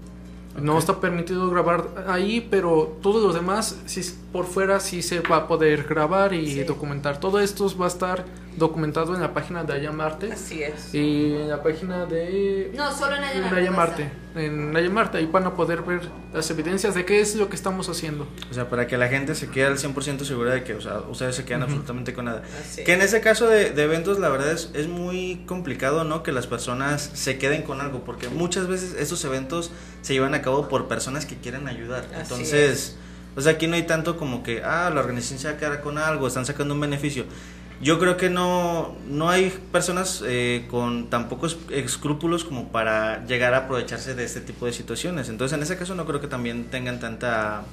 No 0.62 0.78
está 0.78 1.00
permitido 1.00 1.50
grabar 1.50 2.06
ahí, 2.08 2.46
pero 2.50 2.98
todos 3.02 3.24
los 3.24 3.34
demás, 3.34 3.80
sí, 3.86 4.02
por 4.32 4.46
fuera 4.46 4.80
sí 4.80 5.02
se 5.02 5.22
va 5.22 5.38
a 5.38 5.48
poder 5.48 5.84
grabar 5.84 6.34
y 6.34 6.48
Sí. 6.54 6.64
documentar. 6.64 7.20
Todo 7.20 7.40
esto 7.40 7.72
va 7.78 7.86
a 7.86 7.88
estar 7.90 8.26
documentado 8.58 9.16
en 9.16 9.22
la 9.22 9.34
página 9.34 9.64
de 9.64 9.74
Ayamarte 9.74 10.32
Así 10.32 10.62
es. 10.64 10.94
y 10.94 11.34
en 11.36 11.50
la 11.50 11.64
página 11.64 12.06
de 12.06 12.72
No, 12.76 12.92
solo 12.92 13.16
en 13.16 13.22
Naya 13.22 13.68
en 13.68 13.74
Marte 13.74 14.12
Marte. 14.36 14.90
Marte, 14.90 15.18
ahí 15.18 15.26
van 15.26 15.46
a 15.46 15.56
poder 15.56 15.82
ver 15.82 16.02
las 16.34 16.50
evidencias 16.52 16.94
de 16.96 17.06
qué 17.06 17.20
es 17.20 17.36
lo 17.36 17.50
que 17.50 17.56
estamos 17.56 17.90
haciendo. 17.90 18.28
O 18.50 18.54
sea, 18.54 18.70
para 18.70 18.88
que 18.88 18.98
la 18.98 19.08
gente 19.08 19.34
se 19.36 19.50
quede 19.50 19.66
al 19.66 19.78
100% 19.78 20.24
segura 20.24 20.54
de 20.54 20.64
que, 20.64 20.76
o 20.76 20.82
sea, 20.82 21.00
ustedes 21.10 21.36
se 21.36 21.46
quedan 21.46 21.64
absolutamente 21.64 22.14
con 22.14 22.26
nada. 22.26 22.44
Así 22.62 22.84
Que 22.84 22.94
en 22.94 23.00
es. 23.02 23.08
ese 23.08 23.22
caso 23.22 23.48
de, 23.48 23.72
de 23.72 23.84
eventos, 23.84 24.20
la 24.20 24.30
verdad 24.30 24.52
es, 24.52 24.72
es 24.74 24.88
muy 24.88 25.44
complicado, 25.46 26.04
¿no? 26.04 26.24
Que 26.24 26.32
las 26.32 26.48
personas 26.48 27.10
se 27.14 27.38
queden 27.38 27.64
con 27.64 27.82
algo, 27.82 28.04
porque 28.04 28.30
muchas 28.30 28.68
veces 28.68 28.96
estos 29.00 29.24
eventos 29.26 29.72
se 30.02 30.14
llevan 30.14 30.34
a 30.34 30.42
cabo 30.42 30.68
por 30.68 30.88
personas 30.88 31.26
que 31.26 31.36
quieren 31.38 31.68
ayudar. 31.68 32.06
Así 32.14 32.22
Entonces, 32.22 32.98
o 33.36 33.42
sea, 33.42 33.54
aquí 33.54 33.68
no 33.68 33.76
hay 33.76 33.84
tanto 33.84 34.18
como 34.18 34.44
que, 34.44 34.64
ah, 34.64 34.92
la 34.94 35.00
organización 35.00 35.40
se 35.40 35.48
va 35.48 35.54
a 35.54 35.58
quedar 35.58 35.82
con 35.82 35.98
algo, 35.98 36.28
están 36.28 36.46
sacando 36.46 36.74
un 36.74 36.80
beneficio. 36.82 37.26
Yo 37.82 37.98
creo 37.98 38.18
que 38.18 38.30
no, 38.30 38.96
no 39.08 39.30
hay 39.30 39.58
personas 39.72 40.22
eh, 40.26 40.66
con 40.70 41.10
tan 41.10 41.30
pocos 41.30 41.58
escrúpulos 41.72 42.44
como 42.44 42.70
para 42.74 43.26
llegar 43.26 43.54
a 43.54 43.60
aprovecharse 43.60 44.16
de 44.16 44.26
este 44.26 44.42
tipo 44.42 44.66
de 44.66 44.74
situaciones. 44.74 45.30
Entonces, 45.30 45.56
en 45.58 45.64
ese 45.64 45.78
caso 45.78 45.96
no 45.96 46.06
creo 46.06 46.20
que 46.20 46.28
también 46.28 46.66
tengan 46.66 47.00
tanta 47.00 47.64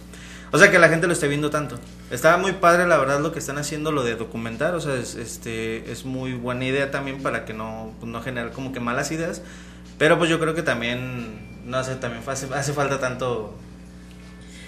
O 0.53 0.59
sea, 0.59 0.71
que 0.71 0.79
la 0.79 0.89
gente 0.89 1.09
lo 1.09 1.13
esté 1.13 1.27
viendo 1.27 1.51
tanto. 1.51 1.77
Estaba 2.13 2.37
muy 2.37 2.53
padre, 2.53 2.87
la 2.87 2.99
verdad, 2.99 3.21
lo 3.21 3.33
que 3.33 3.41
están 3.41 3.59
haciendo, 3.59 3.91
lo 3.91 4.05
de 4.05 4.15
documentar. 4.15 4.77
O 4.77 4.81
sea, 4.81 4.95
es, 4.95 5.17
este, 5.17 5.91
es 5.91 6.05
muy 6.05 6.35
buena 6.35 6.65
idea 6.65 6.93
también 6.93 7.21
para 7.21 7.45
que 7.45 7.53
no, 7.53 7.93
pues, 7.99 8.11
no 8.13 8.23
generar 8.23 8.53
como 8.53 8.73
que 8.73 8.79
malas 8.79 9.11
ideas. 9.11 9.43
Pero 9.99 10.19
pues 10.19 10.31
yo 10.31 10.39
creo 10.39 10.55
que 10.55 10.63
también, 10.63 11.65
no 11.67 11.83
sé, 11.83 11.97
también 11.97 12.23
hace, 12.29 12.47
hace 12.55 12.73
falta 12.75 13.01
tanto, 13.01 13.57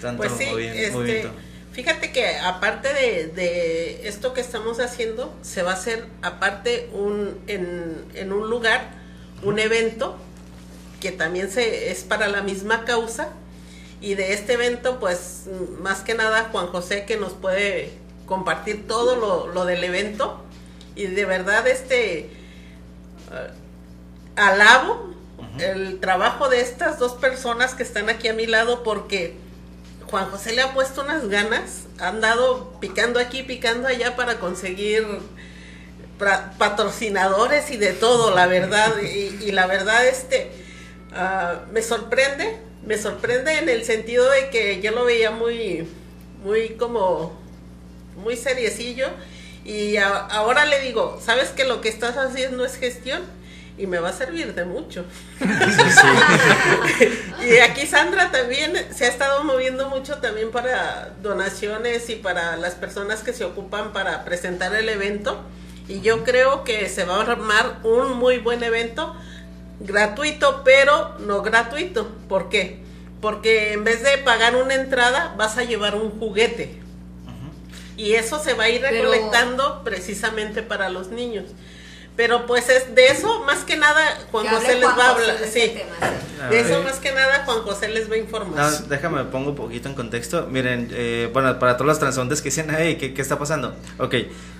tanto 0.01 0.17
Pues 0.17 0.33
sí, 0.37 0.45
movi- 0.45 0.65
este, 0.65 0.91
movimiento. 0.91 1.31
Fíjate 1.71 2.11
que 2.11 2.37
aparte 2.37 2.93
de, 2.93 3.27
de 3.27 4.07
esto 4.07 4.33
que 4.33 4.41
estamos 4.41 4.79
haciendo, 4.79 5.33
se 5.41 5.63
va 5.63 5.71
a 5.71 5.73
hacer 5.75 6.05
aparte 6.21 6.89
un, 6.93 7.39
en, 7.47 8.05
en 8.15 8.33
un 8.33 8.49
lugar, 8.49 8.91
un 9.43 9.59
evento 9.59 10.17
que 10.99 11.11
también 11.11 11.49
se, 11.49 11.91
es 11.91 12.03
para 12.03 12.27
la 12.27 12.41
misma 12.41 12.85
causa. 12.85 13.29
Y 14.01 14.15
de 14.15 14.33
este 14.33 14.53
evento, 14.53 14.99
pues 14.99 15.45
más 15.81 16.01
que 16.01 16.13
nada 16.13 16.49
Juan 16.51 16.67
José 16.67 17.05
que 17.05 17.17
nos 17.17 17.33
puede 17.33 17.91
compartir 18.25 18.87
todo 18.87 19.15
lo, 19.15 19.47
lo 19.47 19.65
del 19.65 19.83
evento. 19.83 20.41
Y 20.95 21.07
de 21.07 21.25
verdad, 21.25 21.67
este, 21.67 22.19
eh, 22.19 22.29
alabo 24.35 25.09
el 25.59 25.99
trabajo 25.99 26.49
de 26.49 26.61
estas 26.61 26.99
dos 26.99 27.13
personas 27.13 27.73
que 27.73 27.83
están 27.83 28.09
aquí 28.09 28.27
a 28.27 28.33
mi 28.33 28.45
lado 28.45 28.83
porque 28.83 29.35
Juan 30.09 30.29
José 30.31 30.53
le 30.53 30.61
ha 30.61 30.73
puesto 30.73 31.01
unas 31.01 31.27
ganas, 31.29 31.83
ha 31.99 32.07
andado 32.07 32.79
picando 32.79 33.19
aquí, 33.19 33.43
picando 33.43 33.87
allá 33.87 34.15
para 34.15 34.39
conseguir 34.39 35.05
patrocinadores 36.57 37.69
y 37.71 37.77
de 37.77 37.93
todo, 37.93 38.35
la 38.35 38.47
verdad. 38.47 38.93
Y, 39.01 39.51
la 39.51 39.67
verdad, 39.67 40.05
este, 40.07 40.51
ah, 41.13 41.61
me 41.71 41.81
sorprende, 41.81 42.57
me 42.85 42.97
sorprende 42.97 43.59
en 43.59 43.69
el 43.69 43.85
sentido 43.85 44.29
de 44.29 44.49
que 44.49 44.81
yo 44.81 44.91
lo 44.91 45.05
veía 45.05 45.31
muy, 45.31 45.87
muy 46.43 46.69
como, 46.69 47.39
muy 48.17 48.35
seriecillo. 48.35 49.07
Y 49.63 49.97
ahora 49.97 50.65
le 50.65 50.79
digo, 50.81 51.21
¿sabes 51.23 51.49
que 51.49 51.65
lo 51.65 51.81
que 51.81 51.89
estás 51.89 52.17
haciendo 52.17 52.65
es 52.65 52.75
gestión? 52.77 53.21
Y 53.79 53.87
me 53.87 53.99
va 53.99 54.09
a 54.09 54.13
servir 54.13 54.53
de 54.53 54.65
mucho. 54.65 55.05
y 57.49 57.57
aquí 57.59 57.87
Sandra 57.87 58.29
también 58.29 58.73
se 58.93 59.05
ha 59.05 59.07
estado 59.07 59.43
moviendo 59.45 59.87
mucho 59.87 60.17
también 60.17 60.51
para 60.51 61.13
donaciones 61.23 62.09
y 62.09 62.15
para 62.15 62.57
las 62.57 62.75
personas 62.75 63.23
que 63.23 63.31
se 63.31 63.45
ocupan 63.45 63.93
para 63.93 64.25
presentar 64.25 64.75
el 64.75 64.89
evento. 64.89 65.39
Y 65.87 66.01
yo 66.01 66.25
creo 66.25 66.65
que 66.65 66.89
se 66.89 67.05
va 67.05 67.15
a 67.15 67.21
armar 67.21 67.79
un 67.83 68.17
muy 68.17 68.39
buen 68.39 68.61
evento, 68.63 69.15
gratuito, 69.79 70.61
pero 70.65 71.17
no 71.19 71.41
gratuito. 71.41 72.09
¿Por 72.27 72.49
qué? 72.49 72.81
Porque 73.21 73.71
en 73.73 73.85
vez 73.85 74.03
de 74.03 74.17
pagar 74.17 74.57
una 74.57 74.75
entrada, 74.75 75.33
vas 75.37 75.57
a 75.57 75.63
llevar 75.63 75.95
un 75.95 76.19
juguete. 76.19 76.81
Y 77.95 78.15
eso 78.15 78.43
se 78.43 78.53
va 78.53 78.65
a 78.65 78.69
ir 78.69 78.81
Pero- 78.81 79.09
recolectando 79.11 79.83
precisamente 79.85 80.63
para 80.63 80.89
los 80.89 81.07
niños. 81.09 81.45
Pero 82.15 82.45
pues 82.45 82.67
es 82.67 82.93
de 82.95 83.07
eso 83.07 83.43
más 83.45 83.59
que 83.59 83.77
nada 83.77 84.17
Juan 84.29 84.45
Que 84.45 84.51
José 84.51 84.75
les 84.75 84.83
Juan 84.83 84.99
va 84.99 85.05
a 85.05 85.13
José 85.13 85.21
hablar, 85.31 85.39
de 85.39 85.47
sí. 85.47 85.59
ese 85.59 85.69
tema, 85.69 85.95
sí. 86.01 86.41
A 86.41 86.49
De 86.49 86.59
eso 86.59 86.83
más 86.83 86.95
que 86.97 87.11
nada 87.13 87.43
Juan 87.45 87.61
José 87.61 87.87
les 87.89 88.09
va 88.11 88.15
a 88.15 88.17
informar. 88.17 88.71
No, 88.71 88.77
déjame 88.87 89.23
pongo 89.25 89.51
un 89.51 89.55
poquito 89.55 89.87
en 89.87 89.95
contexto. 89.95 90.47
Miren, 90.51 90.89
eh, 90.91 91.29
bueno, 91.31 91.57
para 91.59 91.77
todos 91.77 91.87
los 91.87 91.99
transeúntes 91.99 92.41
que 92.41 92.49
dicen, 92.49 92.67
hey, 92.77 92.97
¿qué, 92.99 93.13
¿qué 93.13 93.21
está 93.21 93.39
pasando? 93.39 93.73
Ok, 93.99 94.15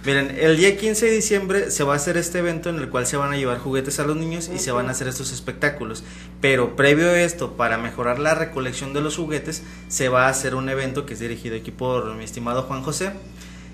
miren, 0.05 0.37
el 0.39 0.55
día 0.55 0.77
15 0.77 1.05
de 1.07 1.11
diciembre 1.11 1.71
se 1.71 1.83
va 1.83 1.93
a 1.93 1.95
hacer 1.97 2.15
este 2.15 2.39
evento 2.39 2.69
en 2.69 2.77
el 2.79 2.89
cual 2.89 3.05
se 3.07 3.17
van 3.17 3.33
a 3.33 3.37
llevar 3.37 3.59
juguetes 3.59 3.99
a 3.99 4.03
los 4.03 4.15
niños 4.15 4.49
y 4.53 4.59
se 4.59 4.71
van 4.71 4.87
a 4.87 4.91
hacer 4.91 5.07
estos 5.09 5.31
espectáculos. 5.33 6.03
Pero 6.41 6.75
previo 6.77 7.09
a 7.09 7.19
esto, 7.19 7.57
para 7.57 7.77
mejorar 7.77 8.19
la 8.19 8.35
recolección 8.35 8.93
de 8.93 9.01
los 9.01 9.17
juguetes, 9.17 9.63
se 9.89 10.07
va 10.07 10.27
a 10.27 10.29
hacer 10.29 10.55
un 10.55 10.69
evento 10.69 11.05
que 11.05 11.13
es 11.13 11.19
dirigido 11.19 11.57
aquí 11.57 11.71
por 11.71 12.13
mi 12.15 12.23
estimado 12.23 12.63
Juan 12.63 12.83
José 12.83 13.11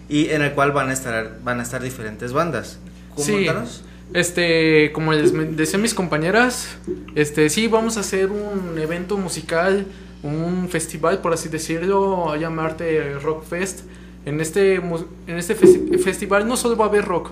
y 0.10 0.29
en 0.29 0.41
el 0.41 0.53
cual 0.53 0.72
van 0.72 0.89
a 0.89 0.94
estar, 0.94 1.39
van 1.44 1.60
a 1.60 1.63
estar 1.63 1.82
diferentes 1.82 2.34
bandas. 2.34 2.79
Sí. 3.17 3.31
Coméntanos. 3.31 3.84
Este, 4.13 4.91
como 4.93 5.12
les 5.13 5.34
decían 5.57 5.81
mis 5.81 5.93
compañeras, 5.93 6.77
este, 7.15 7.50
sí, 7.50 7.67
vamos 7.67 7.98
a 7.98 8.01
hacer 8.01 8.29
un 8.31 8.77
evento 8.79 9.17
musical, 9.17 9.86
un 10.24 10.69
festival, 10.69 11.19
por 11.19 11.34
así 11.34 11.50
decirlo, 11.50 12.31
a 12.31 12.38
llamarte 12.38 13.13
Rock 13.19 13.43
Fest. 13.45 13.81
En 14.25 14.39
este, 14.41 14.75
en 14.75 15.38
este 15.38 15.55
festi- 15.57 16.00
festival 16.00 16.48
no 16.48 16.55
solo 16.57 16.75
va 16.77 16.86
a 16.86 16.88
haber 16.88 17.05
rock, 17.05 17.29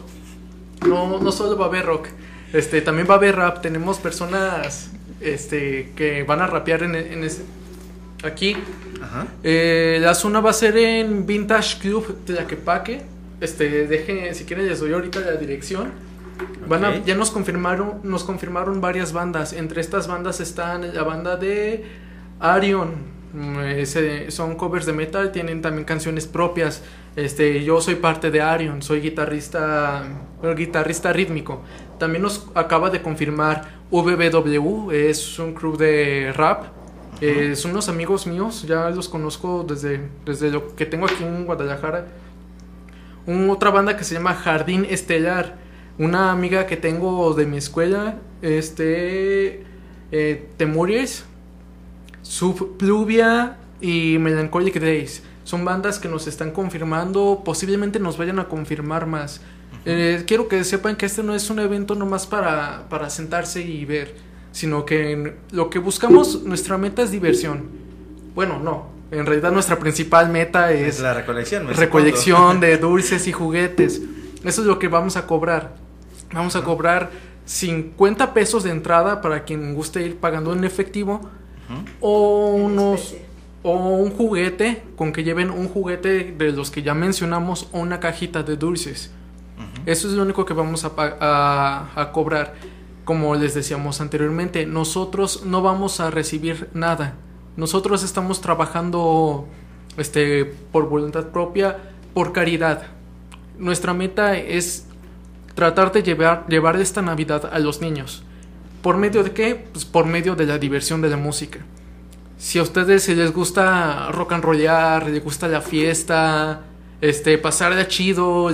no, 0.87 1.19
no 1.19 1.31
solo 1.31 1.57
va 1.57 1.65
a 1.65 1.67
haber 1.69 1.85
rock, 1.85 2.07
este, 2.53 2.81
también 2.81 3.07
va 3.09 3.15
a 3.15 3.17
haber 3.17 3.35
rap. 3.35 3.61
Tenemos 3.61 3.97
personas, 3.97 4.91
este, 5.21 5.91
que 5.95 6.23
van 6.23 6.41
a 6.41 6.47
rapear 6.47 6.83
en, 6.83 6.95
en 6.95 7.23
ese- 7.23 7.43
aquí. 8.23 8.55
Ajá. 9.01 9.27
Eh, 9.43 9.97
la 10.01 10.13
zona 10.15 10.39
va 10.39 10.49
a 10.51 10.53
ser 10.53 10.77
en 10.77 11.25
Vintage 11.25 11.79
Club 11.79 12.15
Tlaquepaque. 12.25 13.01
Este, 13.41 13.87
dejen, 13.87 14.33
si 14.35 14.45
quieren 14.45 14.67
les 14.67 14.79
doy 14.79 14.93
ahorita 14.93 15.19
la 15.19 15.33
dirección. 15.33 15.91
Van 16.67 16.83
a- 16.85 16.91
ya 17.05 17.15
nos 17.15 17.29
confirmaron, 17.31 17.99
nos 18.03 18.23
confirmaron 18.23 18.81
varias 18.81 19.13
bandas. 19.13 19.53
Entre 19.53 19.81
estas 19.81 20.07
bandas 20.07 20.39
están 20.39 20.93
la 20.95 21.03
banda 21.03 21.35
de 21.37 21.83
Arion. 22.39 23.13
mm, 23.33 23.59
ese- 23.79 24.29
son 24.29 24.55
covers 24.55 24.85
de 24.85 24.93
metal, 24.93 25.31
tienen 25.31 25.61
también 25.63 25.85
canciones 25.85 26.27
propias. 26.27 26.83
Este, 27.15 27.63
yo 27.63 27.81
soy 27.81 27.95
parte 27.95 28.29
de 28.29 28.41
Arion, 28.41 28.83
soy 28.83 29.01
guitarrista, 29.01 30.03
guitarrista 30.55 31.11
rítmico. 31.11 31.63
También 31.97 32.21
nos 32.21 32.47
acaba 32.53 32.91
de 32.91 33.01
confirmar 33.01 33.69
VBW, 33.89 34.91
es 34.91 35.39
un 35.39 35.53
crew 35.55 35.75
de 35.77 36.31
rap. 36.35 36.65
Eh, 37.21 37.55
son 37.55 37.71
unos 37.71 37.89
amigos 37.89 38.27
míos, 38.27 38.65
ya 38.67 38.89
los 38.91 39.09
conozco 39.09 39.65
desde, 39.67 39.99
desde 40.25 40.51
lo 40.51 40.75
que 40.75 40.85
tengo 40.85 41.05
aquí 41.07 41.23
en 41.23 41.45
Guadalajara. 41.45 42.05
Otra 43.25 43.69
banda 43.69 43.95
que 43.95 44.03
se 44.03 44.15
llama 44.15 44.33
Jardín 44.33 44.85
Estelar. 44.89 45.55
Una 45.97 46.31
amiga 46.31 46.65
que 46.65 46.75
tengo 46.75 47.33
de 47.33 47.45
mi 47.45 47.57
escuela, 47.57 48.17
este. 48.41 49.63
Eh, 50.11 50.49
Subpluvia 52.21 53.57
y 53.81 54.17
Melancholic 54.17 54.79
Days. 54.79 55.23
Son 55.43 55.65
bandas 55.65 55.99
que 55.99 56.07
nos 56.07 56.27
están 56.27 56.51
confirmando, 56.51 57.41
posiblemente 57.43 57.99
nos 57.99 58.17
vayan 58.17 58.39
a 58.39 58.47
confirmar 58.47 59.05
más. 59.05 59.41
Eh, 59.85 60.23
quiero 60.25 60.47
que 60.47 60.63
sepan 60.63 60.95
que 60.95 61.05
este 61.05 61.21
no 61.21 61.35
es 61.35 61.49
un 61.49 61.59
evento 61.59 61.95
nomás 61.95 62.25
para, 62.25 62.87
para 62.89 63.09
sentarse 63.09 63.61
y 63.61 63.83
ver, 63.83 64.15
sino 64.53 64.85
que 64.85 65.35
lo 65.51 65.69
que 65.69 65.79
buscamos, 65.79 66.43
nuestra 66.43 66.77
meta 66.77 67.01
es 67.01 67.11
diversión. 67.11 67.67
Bueno, 68.33 68.59
no, 68.59 68.92
en 69.13 69.25
realidad 69.25 69.51
nuestra 69.51 69.79
principal 69.79 70.29
meta 70.29 70.71
Es 70.71 70.95
es 70.95 70.99
la 71.01 71.13
recolección. 71.13 71.67
recolección 71.67 72.59
de 72.59 72.77
dulces 72.89 73.27
y 73.27 73.31
juguetes. 73.31 74.01
Eso 74.43 74.61
es 74.61 74.67
lo 74.67 74.79
que 74.79 74.87
vamos 74.87 75.15
a 75.17 75.25
cobrar. 75.27 75.75
Vamos 76.33 76.55
a 76.55 76.63
cobrar 76.63 77.11
50 77.45 78.33
pesos 78.33 78.63
de 78.63 78.71
entrada 78.71 79.21
para 79.21 79.43
quien 79.43 79.73
guste 79.75 80.01
ir 80.05 80.17
pagando 80.17 80.53
en 80.53 80.63
efectivo 80.63 81.21
o 82.01 82.49
unos 82.55 83.15
o 83.63 83.71
un 83.97 84.11
juguete 84.11 84.83
con 84.97 85.13
que 85.13 85.23
lleven 85.23 85.49
un 85.49 85.69
juguete 85.69 86.35
de 86.37 86.51
los 86.51 86.69
que 86.69 86.83
ya 86.83 86.93
mencionamos 86.93 87.69
o 87.71 87.79
una 87.79 87.99
cajita 87.99 88.43
de 88.43 88.57
dulces. 88.57 89.11
Eso 89.85 90.07
es 90.07 90.13
lo 90.13 90.23
único 90.23 90.45
que 90.45 90.53
vamos 90.53 90.83
a, 90.85 90.95
pa- 90.95 91.15
a, 91.19 91.89
a 92.01 92.11
cobrar. 92.11 92.53
Como 93.05 93.35
les 93.35 93.53
decíamos 93.53 93.99
anteriormente, 94.01 94.65
nosotros 94.65 95.43
no 95.45 95.61
vamos 95.61 95.99
a 95.99 96.09
recibir 96.11 96.69
nada. 96.73 97.15
Nosotros 97.55 98.03
estamos 98.03 98.41
trabajando 98.41 99.47
este, 99.97 100.45
por 100.45 100.89
voluntad 100.89 101.27
propia, 101.27 101.77
por 102.13 102.33
caridad. 102.33 102.83
Nuestra 103.57 103.93
meta 103.93 104.37
es 104.37 104.87
tratar 105.53 105.91
de 105.91 106.03
llevar, 106.03 106.45
llevar 106.47 106.75
esta 106.77 107.01
Navidad 107.01 107.49
a 107.51 107.59
los 107.59 107.81
niños. 107.81 108.23
¿Por 108.81 108.97
medio 108.97 109.23
de 109.23 109.31
qué? 109.31 109.55
Pues 109.71 109.85
por 109.85 110.05
medio 110.05 110.35
de 110.35 110.45
la 110.45 110.57
diversión 110.57 111.01
de 111.01 111.09
la 111.09 111.17
música. 111.17 111.59
Si 112.37 112.59
a 112.59 112.63
ustedes 112.63 113.03
se 113.03 113.15
les 113.15 113.31
gusta 113.31 114.09
rock 114.11 114.33
and 114.33 114.43
rollar, 114.43 115.09
les 115.09 115.23
gusta 115.23 115.47
la 115.47 115.61
fiesta, 115.61 116.61
este, 116.99 117.37
pasarla 117.37 117.87
chido, 117.87 118.49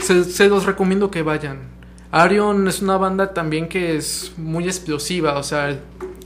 se, 0.00 0.24
se 0.24 0.48
los 0.48 0.64
recomiendo 0.64 1.10
que 1.10 1.22
vayan. 1.22 1.58
Arion 2.10 2.66
es 2.66 2.82
una 2.82 2.96
banda 2.96 3.32
también 3.32 3.68
que 3.68 3.96
es 3.96 4.32
muy 4.36 4.64
explosiva, 4.64 5.38
o 5.38 5.42
sea, 5.44 5.78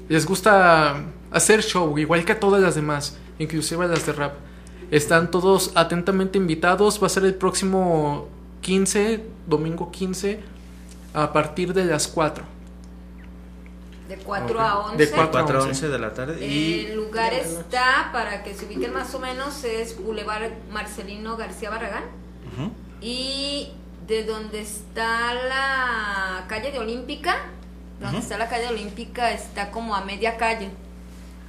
les 0.08 0.24
gusta 0.24 1.04
hacer 1.34 1.62
show, 1.62 1.98
igual 1.98 2.24
que 2.24 2.32
a 2.32 2.40
todas 2.40 2.62
las 2.62 2.74
demás, 2.74 3.18
inclusive 3.38 3.84
a 3.84 3.88
las 3.88 4.06
de 4.06 4.12
rap. 4.12 4.34
Están 4.90 5.30
todos 5.30 5.72
atentamente 5.74 6.38
invitados, 6.38 7.02
va 7.02 7.06
a 7.08 7.10
ser 7.10 7.24
el 7.24 7.34
próximo 7.34 8.28
15, 8.62 9.24
domingo 9.46 9.90
15, 9.90 10.40
a 11.12 11.32
partir 11.32 11.74
de 11.74 11.84
las 11.84 12.08
4. 12.08 12.44
De 14.08 14.16
4 14.18 14.54
Ok. 14.54 14.60
a 14.62 14.78
11. 14.80 14.96
De 14.96 15.10
cuatro. 15.10 15.32
4 15.32 15.58
a 15.58 15.60
11. 15.62 15.68
11 15.70 15.88
de 15.88 15.98
la 15.98 16.14
tarde. 16.14 16.46
Y 16.46 16.86
El 16.86 16.96
lugar 16.96 17.32
está, 17.32 18.10
para 18.12 18.42
que 18.42 18.54
se 18.54 18.66
ubiquen 18.66 18.92
más 18.92 19.14
o 19.14 19.18
menos, 19.18 19.64
es 19.64 19.98
Boulevard 19.98 20.50
Marcelino 20.70 21.36
García 21.36 21.70
Barragán. 21.70 22.04
Y 23.00 23.70
de 24.06 24.24
donde 24.24 24.60
está 24.60 25.34
la 25.34 26.44
calle 26.48 26.70
de 26.70 26.78
Olímpica, 26.78 27.36
donde 28.00 28.18
está 28.18 28.36
la 28.38 28.48
calle 28.48 28.64
de 28.64 28.68
Olímpica, 28.68 29.32
está 29.32 29.70
como 29.70 29.94
a 29.96 30.04
media 30.04 30.36
calle. 30.36 30.70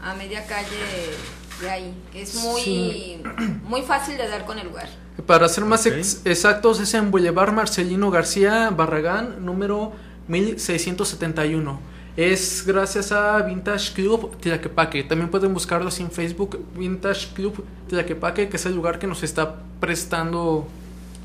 A 0.05 0.13
media 0.13 0.45
calle 0.45 1.15
de 1.61 1.69
ahí. 1.69 1.93
Es 2.13 2.35
muy, 2.35 2.61
Sí. 2.61 3.23
muy 3.63 3.81
fácil 3.81 4.17
de 4.17 4.27
dar 4.27 4.45
con 4.45 4.59
el 4.59 4.67
lugar. 4.67 4.87
Para 5.25 5.47
ser 5.49 5.65
más 5.65 5.85
ex- 5.85 6.21
exactos, 6.25 6.79
es 6.79 6.93
en 6.93 7.09
Boulevard 7.11 7.51
Marcelino 7.53 8.11
García 8.11 8.69
Barragán, 8.69 9.43
número 9.45 9.93
1671. 10.27 11.79
Es 12.17 12.63
gracias 12.65 13.11
a 13.11 13.41
Vintage 13.41 13.93
Club 13.93 14.37
Tlaquepaque. 14.39 15.03
También 15.03 15.29
pueden 15.29 15.53
buscarlo 15.53 15.87
así 15.89 16.01
en 16.03 16.11
Facebook, 16.11 16.63
Vintage 16.77 17.29
Club 17.33 17.65
Tlaquepaque, 17.89 18.47
que 18.47 18.55
es 18.57 18.65
el 18.65 18.75
lugar 18.75 18.99
que 18.99 19.07
nos 19.07 19.23
está 19.23 19.55
prestando 19.81 20.67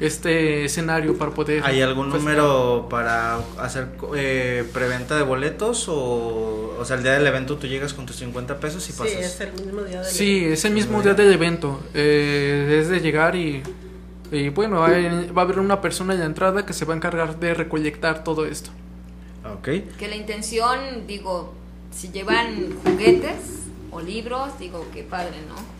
este 0.00 0.64
escenario 0.64 1.16
para 1.18 1.30
poder... 1.32 1.62
¿Hay 1.64 1.80
algún 1.82 2.10
pues, 2.10 2.22
número 2.22 2.86
para 2.90 3.36
hacer 3.58 3.88
eh, 4.16 4.64
preventa 4.72 5.16
de 5.16 5.22
boletos? 5.22 5.88
O, 5.88 6.76
o 6.78 6.84
sea, 6.84 6.96
el 6.96 7.02
día 7.02 7.12
del 7.12 7.26
evento 7.26 7.56
tú 7.56 7.66
llegas 7.66 7.92
con 7.94 8.06
tus 8.06 8.16
50 8.16 8.58
pesos 8.58 8.88
y 8.88 8.92
Sí, 8.92 8.98
pasas. 8.98 9.14
es 9.14 9.40
el 9.40 9.52
mismo 9.52 9.82
día 9.82 10.00
del 10.00 10.10
Sí, 10.10 10.44
es 10.46 10.64
el 10.64 10.72
mismo 10.72 11.02
día 11.02 11.14
del 11.14 11.32
evento. 11.32 11.80
Eh, 11.94 12.78
es 12.80 12.88
de 12.88 13.00
llegar 13.00 13.36
y, 13.36 13.62
y 14.32 14.48
bueno, 14.48 14.82
hay- 14.84 15.30
va 15.36 15.42
a 15.42 15.44
haber 15.44 15.58
una 15.58 15.80
persona 15.80 16.14
en 16.14 16.20
la 16.20 16.26
entrada 16.26 16.64
que 16.64 16.72
se 16.72 16.84
va 16.84 16.94
a 16.94 16.96
encargar 16.96 17.38
de 17.38 17.52
recolectar 17.54 18.24
todo 18.24 18.46
esto. 18.46 18.70
Ok. 19.58 19.68
Que 19.98 20.08
la 20.08 20.16
intención, 20.16 21.06
digo, 21.06 21.52
si 21.94 22.08
llevan 22.10 22.74
juguetes 22.84 23.34
o 23.90 24.00
libros, 24.00 24.58
digo, 24.58 24.86
qué 24.94 25.02
padre, 25.02 25.36
¿no? 25.48 25.79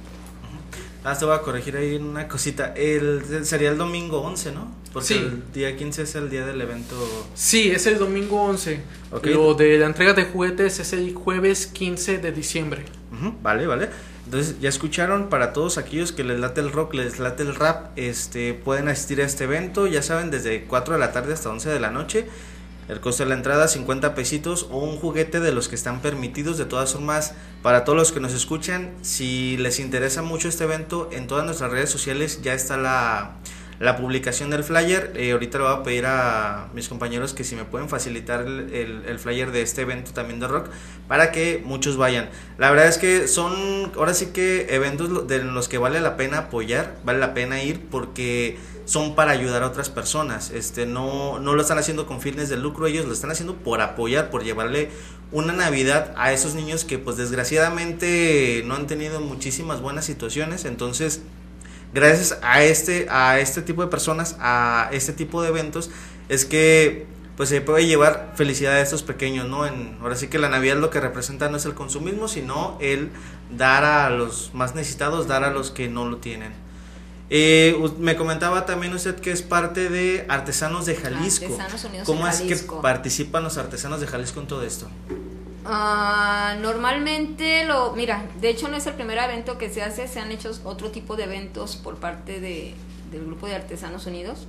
Ah, 1.05 1.17
te 1.19 1.25
voy 1.25 1.35
a 1.35 1.39
corregir 1.41 1.77
ahí 1.77 1.97
una 1.97 2.29
cosita. 2.29 2.75
El, 2.77 3.23
sería 3.45 3.71
el 3.71 3.79
domingo 3.79 4.21
11, 4.21 4.53
¿no? 4.53 4.71
Porque 4.93 5.09
Sí. 5.09 5.15
el 5.15 5.43
día 5.53 5.77
15 5.77 6.03
es 6.03 6.15
el 6.15 6.29
día 6.29 6.45
del 6.45 6.61
evento. 6.61 6.95
Sí, 7.35 7.71
es 7.71 7.87
el 7.87 7.99
domingo 7.99 8.43
11. 8.43 8.81
Ok. 9.11 9.27
Lo 9.27 9.55
de 9.55 9.79
la 9.79 9.87
entrega 9.87 10.13
de 10.13 10.25
juguetes 10.25 10.79
es 10.79 10.93
el 10.93 11.15
jueves 11.15 11.67
15 11.69 12.19
de 12.19 12.33
diciembre. 12.33 12.85
Ujú, 13.13 13.35
vale, 13.43 13.67
vale. 13.67 13.89
Entonces, 14.27 14.61
ya 14.61 14.69
escucharon, 14.69 15.29
para 15.29 15.53
todos 15.53 15.79
aquellos 15.79 16.13
que 16.13 16.23
les 16.23 16.39
late 16.39 16.61
el 16.61 16.71
rock, 16.71 16.95
les 16.95 17.19
late 17.19 17.43
el 17.43 17.55
rap, 17.55 17.97
este, 17.97 18.53
pueden 18.55 18.89
asistir 18.89 19.21
a 19.23 19.25
este 19.25 19.45
evento, 19.45 19.87
ya 19.87 20.03
saben, 20.03 20.31
desde 20.31 20.65
4 20.65 20.95
de 20.95 21.01
la 21.01 21.13
tarde 21.13 21.33
hasta 21.33 21.49
11 21.51 21.69
de 21.71 21.81
la 21.81 21.91
noche. 21.91 22.27
El 22.91 23.01
costo 23.01 23.23
de 23.23 23.29
la 23.31 23.37
entrada 23.37 23.69
50 23.69 24.15
pesitos 24.15 24.67
o 24.71 24.79
un 24.79 24.97
juguete 24.97 25.41
de 25.41 25.53
los 25.53 25.69
que 25.69 25.77
están 25.77 26.01
permitidos. 26.01 26.59
De 26.59 26.65
todas 26.65 26.93
formas, 26.93 27.35
para 27.63 27.85
todos 27.85 27.97
los 27.99 28.13
que 28.13 28.21
nos 28.21 28.33
escuchan, 28.35 28.91
si 29.03 29.57
les 29.59 29.79
interesa 29.79 30.23
mucho 30.23 30.49
este 30.49 30.65
evento, 30.65 31.09
en 31.13 31.27
todas 31.27 31.45
nuestras 31.45 31.71
redes 31.71 31.89
sociales 31.91 32.41
ya 32.43 32.53
está 32.55 32.77
la, 32.77 33.37
la 33.79 33.97
publicación 33.97 34.51
del 34.51 34.65
flyer. 34.65 35.13
Eh, 35.15 35.33
ahorita 35.33 35.59
le 35.59 35.65
voy 35.65 35.73
a 35.75 35.83
pedir 35.85 36.05
a 36.07 36.69
mis 36.75 36.89
compañeros 36.89 37.33
que 37.33 37.45
si 37.45 37.55
me 37.55 37.65
pueden 37.65 37.89
facilitar 37.89 38.41
el, 38.43 39.05
el- 39.07 39.19
flyer 39.19 39.53
de 39.53 39.63
este 39.63 39.83
evento 39.83 40.11
también 40.13 40.41
de 40.41 40.49
rock 40.49 40.69
para 41.09 41.31
que 41.33 41.63
muchos 41.65 41.97
vayan. 41.97 42.29
La 42.59 42.71
verdad 42.71 42.89
es 42.89 42.99
que 42.99 43.29
son 43.29 43.93
ahora 43.97 44.15
sí 44.15 44.27
que 44.33 44.67
eventos 44.75 45.29
de 45.29 45.43
los 45.45 45.69
que 45.69 45.79
vale 45.79 46.01
la 46.01 46.17
pena 46.17 46.39
apoyar, 46.39 46.97
vale 47.05 47.19
la 47.21 47.35
pena 47.35 47.63
ir 47.63 47.81
porque 47.91 48.59
son 48.91 49.15
para 49.15 49.31
ayudar 49.31 49.63
a 49.63 49.69
otras 49.69 49.89
personas. 49.89 50.51
Este 50.51 50.85
no 50.85 51.39
no 51.39 51.55
lo 51.55 51.63
están 51.63 51.79
haciendo 51.79 52.07
con 52.07 52.21
fines 52.21 52.49
de 52.49 52.57
lucro, 52.57 52.89
ellos 52.89 53.07
lo 53.07 53.13
están 53.13 53.31
haciendo 53.31 53.55
por 53.55 53.81
apoyar, 53.81 54.31
por 54.31 54.43
llevarle 54.43 54.91
una 55.31 55.53
Navidad 55.53 56.13
a 56.17 56.33
esos 56.33 56.57
niños 56.57 56.85
que 56.85 56.99
pues 56.99 57.17
desgraciadamente 57.17 58.65
no 58.67 58.75
han 58.75 58.89
tenido 58.89 59.21
muchísimas 59.21 59.81
buenas 59.81 60.05
situaciones, 60.07 60.65
entonces 60.65 61.23
gracias 61.95 62.41
a 62.43 62.65
este 62.65 63.07
a 63.11 63.39
este 63.39 63.63
tipo 63.63 63.83
de 63.83 63.89
personas 63.89 64.37
a 64.41 64.89
este 64.91 65.13
tipo 65.13 65.41
de 65.41 65.51
eventos 65.51 65.91
es 66.29 66.45
que 66.45 67.07
pues 67.37 67.49
se 67.49 67.61
puede 67.61 67.87
llevar 67.87 68.33
felicidad 68.35 68.75
a 68.75 68.81
estos 68.81 69.05
pequeños 69.05 69.49
no 69.49 69.67
en 69.67 69.99
ahora 70.01 70.17
sí 70.17 70.27
que 70.27 70.39
la 70.39 70.49
navidad 70.49 70.77
lo 70.77 70.91
que 70.91 71.01
representa 71.01 71.49
no 71.49 71.57
es 71.57 71.65
el 71.65 71.75
consumismo 71.75 72.29
sino 72.29 72.77
el 72.81 73.11
dar 73.57 73.85
a 73.85 74.11
los 74.11 74.53
más 74.55 74.77
necesitados 74.77 75.27
dar 75.27 75.43
a 75.43 75.51
los 75.51 75.71
que 75.73 75.89
no 75.89 76.09
lo 76.09 76.19
tienen 76.19 76.70
Eh, 77.33 77.77
me 77.99 78.17
comentaba 78.17 78.67
también 78.67 78.93
usted 78.93 79.15
que 79.21 79.31
es 79.31 79.41
parte 79.41 79.89
de 79.89 80.27
Artesanos 80.29 80.85
de 80.87 80.97
Jalisco. 80.97 81.45
Artesanos 81.45 81.85
Unidos 81.85 82.07
¿Cómo 82.07 82.27
en 82.27 82.33
es 82.33 82.41
que 82.43 82.57
participan 82.83 83.45
los 83.45 83.57
artesanos 83.57 84.01
de 84.01 84.09
Jalisco 84.09 84.41
en 84.41 84.49
todo 84.49 84.65
esto? 84.65 84.89
Ah, 85.65 86.57
normalmente 86.61 87.65
lo, 87.67 87.93
mira, 87.93 88.27
de 88.41 88.49
hecho 88.49 88.67
no 88.67 88.77
es 88.77 88.87
el 88.87 88.95
primer 88.95 89.19
evento 89.19 89.59
que 89.59 89.71
se 89.71 89.83
hace, 89.83 90.09
se 90.09 90.19
han 90.19 90.33
hecho 90.33 90.51
otro 90.65 90.91
tipo 90.91 91.15
de 91.15 91.25
eventos 91.25 91.77
por 91.77 91.97
parte 91.97 92.41
de, 92.41 92.75
del 93.13 93.25
grupo 93.27 93.47
de 93.47 93.55
Artesanos 93.55 94.07
Unidos. 94.07 94.49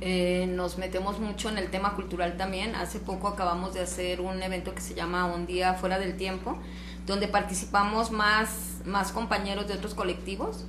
Eh, 0.00 0.46
nos 0.48 0.78
metemos 0.78 1.18
mucho 1.18 1.48
en 1.48 1.58
el 1.58 1.68
tema 1.70 1.94
cultural 1.94 2.36
también. 2.36 2.76
Hace 2.76 3.00
poco 3.00 3.26
acabamos 3.26 3.74
de 3.74 3.80
hacer 3.80 4.20
un 4.20 4.40
evento 4.40 4.72
que 4.74 4.80
se 4.80 4.94
llama 4.94 5.26
Un 5.26 5.46
día 5.46 5.74
fuera 5.74 5.98
del 5.98 6.16
tiempo, 6.16 6.58
donde 7.06 7.26
participamos 7.26 8.12
más, 8.12 8.82
más 8.84 9.10
compañeros 9.10 9.66
de 9.66 9.74
otros 9.74 9.94
colectivos. 9.94 10.64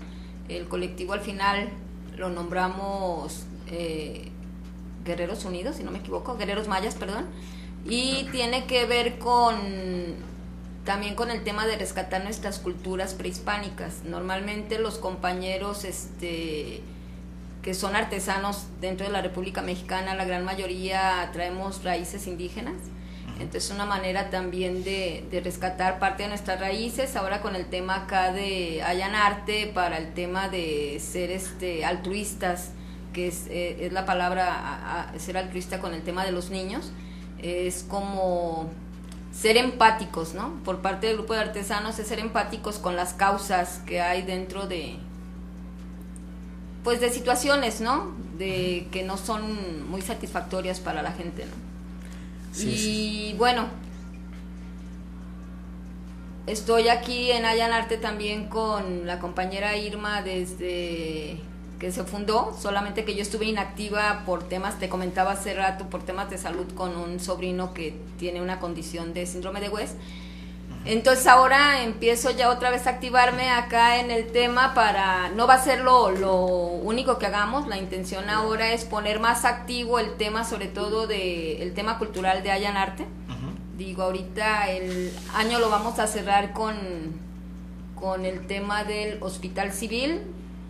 El 0.49 0.67
colectivo 0.67 1.13
al 1.13 1.21
final 1.21 1.69
lo 2.17 2.29
nombramos 2.29 3.45
eh, 3.67 4.29
Guerreros 5.05 5.45
Unidos, 5.45 5.77
si 5.77 5.83
no 5.83 5.91
me 5.91 5.99
equivoco, 5.99 6.37
Guerreros 6.37 6.67
Mayas, 6.67 6.95
perdón. 6.95 7.25
Y 7.85 8.27
tiene 8.31 8.65
que 8.65 8.85
ver 8.85 9.19
con 9.19 9.55
también 10.85 11.15
con 11.15 11.31
el 11.31 11.43
tema 11.43 11.65
de 11.65 11.77
rescatar 11.77 12.23
nuestras 12.23 12.59
culturas 12.59 13.13
prehispánicas. 13.13 14.03
Normalmente 14.03 14.79
los 14.79 14.97
compañeros 14.97 15.85
este 15.85 16.81
que 17.61 17.73
son 17.73 17.95
artesanos 17.95 18.65
dentro 18.81 19.05
de 19.05 19.11
la 19.13 19.21
República 19.21 19.61
Mexicana, 19.61 20.15
la 20.15 20.25
gran 20.25 20.43
mayoría 20.43 21.29
traemos 21.31 21.83
raíces 21.83 22.27
indígenas. 22.27 22.75
Entonces, 23.39 23.71
una 23.71 23.85
manera 23.85 24.29
también 24.29 24.83
de, 24.83 25.25
de 25.31 25.41
rescatar 25.41 25.99
parte 25.99 26.23
de 26.23 26.29
nuestras 26.29 26.59
raíces. 26.59 27.15
Ahora 27.15 27.41
con 27.41 27.55
el 27.55 27.65
tema 27.65 27.95
acá 28.03 28.31
de 28.31 28.81
Hayan 28.83 29.15
Arte, 29.15 29.71
para 29.73 29.97
el 29.97 30.13
tema 30.13 30.49
de 30.49 30.99
ser 30.99 31.31
este 31.31 31.83
altruistas, 31.85 32.69
que 33.11 33.27
es, 33.27 33.47
eh, 33.49 33.85
es 33.85 33.93
la 33.93 34.05
palabra 34.05 34.53
a- 34.53 35.09
a- 35.11 35.19
ser 35.19 35.37
altruista 35.37 35.79
con 35.79 35.93
el 35.93 36.01
tema 36.03 36.25
de 36.25 36.31
los 36.31 36.49
niños, 36.49 36.91
es 37.41 37.83
como 37.83 38.69
ser 39.31 39.57
empáticos, 39.57 40.33
¿no? 40.35 40.53
Por 40.63 40.81
parte 40.81 41.07
del 41.07 41.17
grupo 41.17 41.33
de 41.33 41.39
artesanos 41.41 41.97
es 41.99 42.07
ser 42.07 42.19
empáticos 42.19 42.77
con 42.79 42.95
las 42.95 43.13
causas 43.13 43.81
que 43.85 43.99
hay 44.01 44.21
dentro 44.21 44.67
de, 44.67 44.95
pues 46.83 47.01
de 47.01 47.09
situaciones, 47.09 47.81
¿no? 47.81 48.11
De 48.37 48.87
que 48.91 49.03
no 49.03 49.17
son 49.17 49.89
muy 49.89 50.01
satisfactorias 50.01 50.79
para 50.79 51.01
la 51.01 51.11
gente, 51.11 51.45
¿no? 51.45 51.72
Y 52.61 53.35
bueno, 53.37 53.67
estoy 56.45 56.89
aquí 56.89 57.31
en 57.31 57.45
Hayan 57.45 57.71
Arte 57.71 57.97
también 57.97 58.47
con 58.47 59.07
la 59.07 59.19
compañera 59.19 59.75
Irma 59.77 60.21
desde 60.21 61.39
que 61.79 61.91
se 61.91 62.03
fundó, 62.03 62.55
solamente 62.57 63.03
que 63.03 63.13
yo 63.13 63.21
estuve 63.21 63.45
inactiva 63.45 64.23
por 64.25 64.47
temas, 64.47 64.79
te 64.79 64.87
comentaba 64.87 65.31
hace 65.31 65.53
rato, 65.53 65.89
por 65.89 66.03
temas 66.03 66.29
de 66.29 66.37
salud 66.37 66.65
con 66.75 66.95
un 66.95 67.19
sobrino 67.19 67.73
que 67.73 67.93
tiene 68.17 68.41
una 68.41 68.59
condición 68.59 69.13
de 69.13 69.25
síndrome 69.25 69.59
de 69.59 69.69
West. 69.69 69.95
Entonces 70.85 71.27
ahora 71.27 71.81
empiezo 71.83 72.31
ya 72.31 72.49
otra 72.49 72.69
vez 72.69 72.87
a 72.87 72.91
activarme 72.91 73.49
acá 73.49 73.99
en 74.01 74.11
el 74.11 74.27
tema 74.27 74.73
para, 74.73 75.29
no 75.29 75.47
va 75.47 75.53
a 75.53 75.63
ser 75.63 75.79
lo, 75.79 76.11
lo 76.11 76.35
único 76.35 77.17
que 77.17 77.25
hagamos, 77.25 77.67
la 77.67 77.77
intención 77.77 78.29
ahora 78.29 78.73
es 78.73 78.83
poner 78.83 79.21
más 79.21 79.45
activo 79.45 79.97
el 79.99 80.15
tema, 80.15 80.43
sobre 80.43 80.67
todo 80.67 81.07
de, 81.07 81.63
el 81.63 81.73
tema 81.73 81.97
cultural 81.99 82.43
de 82.43 82.51
Hayan 82.51 82.75
Arte. 82.75 83.03
Ujú. 83.03 83.77
Digo, 83.77 84.03
ahorita 84.03 84.69
el 84.71 85.13
año 85.35 85.59
lo 85.59 85.69
vamos 85.69 85.99
a 85.99 86.07
cerrar 86.07 86.51
con, 86.51 86.75
con 87.95 88.25
el 88.25 88.45
tema 88.45 88.83
del 88.83 89.23
hospital 89.23 89.71
civil, 89.71 90.21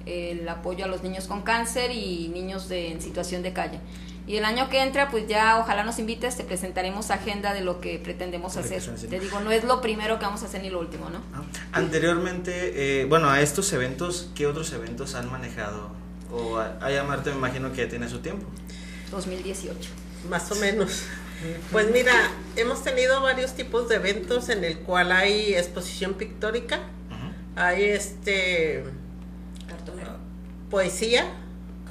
el 0.05 0.47
apoyo 0.47 0.85
a 0.85 0.87
los 0.87 1.01
niños 1.01 1.25
con 1.25 1.41
cáncer 1.41 1.89
y 1.89 2.27
niños 2.27 2.69
de, 2.69 2.91
en 2.91 3.01
situación 3.01 3.41
de 3.41 3.51
calle. 3.51 3.79
Y 4.25 4.37
el 4.37 4.45
año 4.45 4.69
que 4.69 4.81
entra, 4.81 5.09
pues 5.09 5.27
ya 5.27 5.59
ojalá 5.59 5.83
nos 5.83 5.99
invites, 5.99 6.37
te 6.37 6.43
presentaremos 6.43 7.11
agenda 7.11 7.53
de 7.53 7.61
lo 7.61 7.81
que 7.81 7.99
pretendemos 7.99 8.55
hacer. 8.55 8.81
Te 8.81 9.19
digo, 9.19 9.39
no 9.41 9.51
es 9.51 9.63
lo 9.65 9.81
primero 9.81 10.17
que 10.17 10.25
vamos 10.25 10.43
a 10.43 10.45
hacer 10.45 10.61
ni 10.61 10.69
lo 10.69 10.79
último, 10.79 11.09
¿no? 11.09 11.19
Ah, 11.33 11.43
Anteriormente, 11.73 13.01
eh, 13.01 13.05
bueno, 13.05 13.29
a 13.29 13.41
estos 13.41 13.71
eventos, 13.73 14.29
¿qué 14.33 14.47
otros 14.47 14.71
eventos 14.71 15.15
han 15.15 15.29
manejado? 15.29 15.91
O 16.31 16.57
a, 16.57 16.77
a 16.81 16.89
llamarte, 16.89 17.31
me 17.31 17.35
imagino 17.37 17.71
que 17.73 17.83
ya 17.83 17.89
tiene 17.89 18.07
su 18.07 18.19
tiempo. 18.19 18.45
2018. 19.11 19.89
Más 20.29 20.49
o 20.51 20.55
menos. 20.55 21.03
Pues 21.73 21.91
mira, 21.91 22.13
hemos 22.55 22.81
tenido 22.83 23.21
varios 23.21 23.53
tipos 23.53 23.89
de 23.89 23.95
eventos 23.95 24.47
en 24.47 24.63
el 24.63 24.79
cual 24.79 25.11
hay 25.11 25.53
exposición 25.55 26.13
pictórica, 26.13 26.79
hay 27.57 27.83
este 27.83 28.85
Cartonero. 29.67 30.15
poesía, 30.69 31.25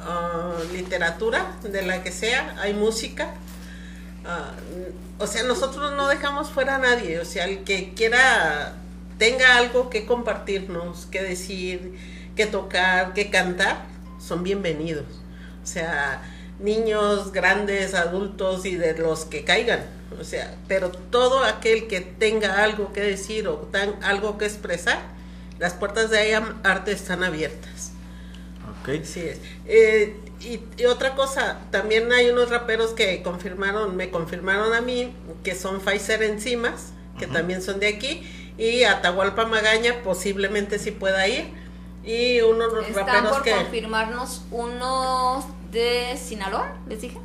ah, 0.02 0.54
literatura, 0.72 1.56
de 1.62 1.82
la 1.82 2.02
que 2.02 2.12
sea, 2.12 2.56
hay 2.60 2.74
música. 2.74 3.34
ah, 4.26 4.52
o 5.18 5.26
sea, 5.26 5.42
nosotros 5.44 5.92
no 5.92 6.08
dejamos 6.08 6.50
fuera 6.50 6.76
a 6.76 6.78
nadie, 6.78 7.20
o 7.20 7.24
sea, 7.24 7.44
el 7.44 7.64
que 7.64 7.94
quiera 7.94 8.74
tenga 9.18 9.56
algo 9.56 9.88
que 9.88 10.04
compartirnos, 10.04 11.06
que 11.06 11.22
decir, 11.22 11.94
que 12.34 12.46
tocar, 12.46 13.14
que 13.14 13.30
cantar, 13.30 13.84
son 14.18 14.42
bienvenidos. 14.42 15.06
O 15.62 15.66
sea, 15.66 16.22
niños, 16.58 17.32
grandes, 17.32 17.94
adultos 17.94 18.64
y 18.66 18.76
de 18.76 18.96
los 18.98 19.24
que 19.24 19.44
caigan. 19.44 19.84
O 20.20 20.24
sea, 20.24 20.54
pero 20.68 20.90
todo 20.90 21.44
aquel 21.44 21.88
que 21.88 22.00
tenga 22.00 22.62
algo 22.62 22.92
que 22.92 23.00
decir 23.00 23.48
o 23.48 23.56
tan, 23.56 24.02
algo 24.02 24.38
que 24.38 24.46
expresar, 24.46 24.98
las 25.58 25.74
puertas 25.74 26.10
de 26.10 26.30
IAM 26.30 26.60
Arte 26.64 26.92
están 26.92 27.22
abiertas. 27.22 27.92
Ok. 28.82 29.04
Sí 29.04 29.20
es. 29.20 29.38
Eh, 29.66 30.16
y, 30.40 30.60
y 30.76 30.84
otra 30.86 31.14
cosa, 31.14 31.60
también 31.70 32.12
hay 32.12 32.28
unos 32.28 32.50
raperos 32.50 32.90
que 32.90 33.22
confirmaron, 33.22 33.96
me 33.96 34.10
confirmaron 34.10 34.74
a 34.74 34.80
mí, 34.80 35.14
que 35.44 35.54
son 35.54 35.80
Pfizer 35.80 36.22
Enzimas, 36.22 36.92
que 37.18 37.26
también 37.26 37.62
son 37.62 37.78
de 37.78 37.88
aquí, 37.88 38.28
y 38.58 38.82
Atahualpa 38.82 39.46
Magaña 39.46 40.02
posiblemente 40.02 40.78
sí 40.78 40.90
pueda 40.90 41.28
ir, 41.28 41.46
y 42.04 42.40
unos 42.40 42.72
Están 42.86 43.06
raperos 43.06 43.32
por 43.32 43.42
que... 43.42 43.52
confirmarnos 43.52 44.42
unos 44.50 45.44
de 45.70 46.18
Sinaloa, 46.22 46.76
les 46.88 47.00
dije. 47.00 47.18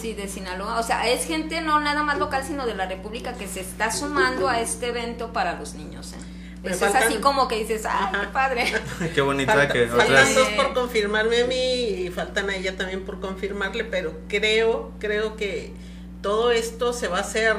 Sí, 0.00 0.12
de 0.12 0.28
Sinaloa. 0.28 0.78
O 0.78 0.82
sea, 0.82 1.08
es 1.08 1.26
gente 1.26 1.62
no 1.62 1.80
nada 1.80 2.02
más 2.02 2.18
local, 2.18 2.44
sino 2.46 2.66
de 2.66 2.74
la 2.74 2.86
República 2.86 3.32
que 3.32 3.48
se 3.48 3.60
está 3.60 3.90
sumando 3.90 4.48
a 4.48 4.60
este 4.60 4.88
evento 4.88 5.32
para 5.32 5.58
los 5.58 5.74
niños. 5.74 6.12
¿eh? 6.12 6.16
Eso 6.64 6.86
es 6.86 6.94
así 6.94 7.16
como 7.16 7.46
que 7.48 7.56
dices, 7.56 7.84
¡ay, 7.88 8.12
qué 8.20 8.26
padre! 8.28 8.64
Qué 9.14 9.20
bonita 9.20 9.52
Falta- 9.52 9.72
que 9.72 9.86
faltan 9.86 10.06
otras... 10.06 10.34
dos 10.34 10.48
por 10.50 10.74
confirmarme 10.74 11.42
a 11.42 11.46
mí 11.46 11.56
y 11.56 12.10
faltan 12.10 12.48
a 12.50 12.56
ella 12.56 12.76
también 12.76 13.04
por 13.04 13.20
confirmarle, 13.20 13.84
pero 13.84 14.20
creo, 14.28 14.92
creo 14.98 15.36
que 15.36 15.72
todo 16.22 16.52
esto 16.52 16.92
se 16.92 17.08
va 17.08 17.18
a 17.18 17.20
hacer 17.20 17.56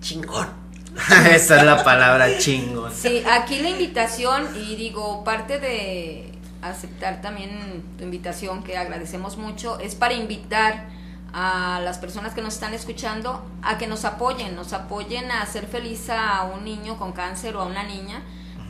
chingón. 0.00 0.48
Esa 1.30 1.56
es 1.58 1.64
la 1.64 1.82
palabra 1.82 2.38
chingón. 2.38 2.92
Sí, 2.94 3.24
aquí 3.30 3.60
la 3.60 3.70
invitación, 3.70 4.48
y 4.56 4.76
digo, 4.76 5.24
parte 5.24 5.58
de 5.58 6.30
aceptar 6.62 7.20
también 7.20 7.82
tu 7.98 8.04
invitación, 8.04 8.62
que 8.62 8.76
agradecemos 8.76 9.36
mucho, 9.36 9.78
es 9.80 9.94
para 9.94 10.14
invitar 10.14 10.88
a 11.36 11.80
las 11.82 11.98
personas 11.98 12.32
que 12.32 12.42
nos 12.42 12.54
están 12.54 12.74
escuchando 12.74 13.44
a 13.60 13.76
que 13.76 13.88
nos 13.88 14.04
apoyen, 14.04 14.54
nos 14.54 14.72
apoyen 14.72 15.32
a 15.32 15.42
hacer 15.42 15.66
feliz 15.66 16.08
a 16.08 16.44
un 16.44 16.64
niño 16.64 16.96
con 16.96 17.10
cáncer 17.10 17.56
o 17.56 17.60
a 17.60 17.64
una 17.64 17.82
niña. 17.82 18.22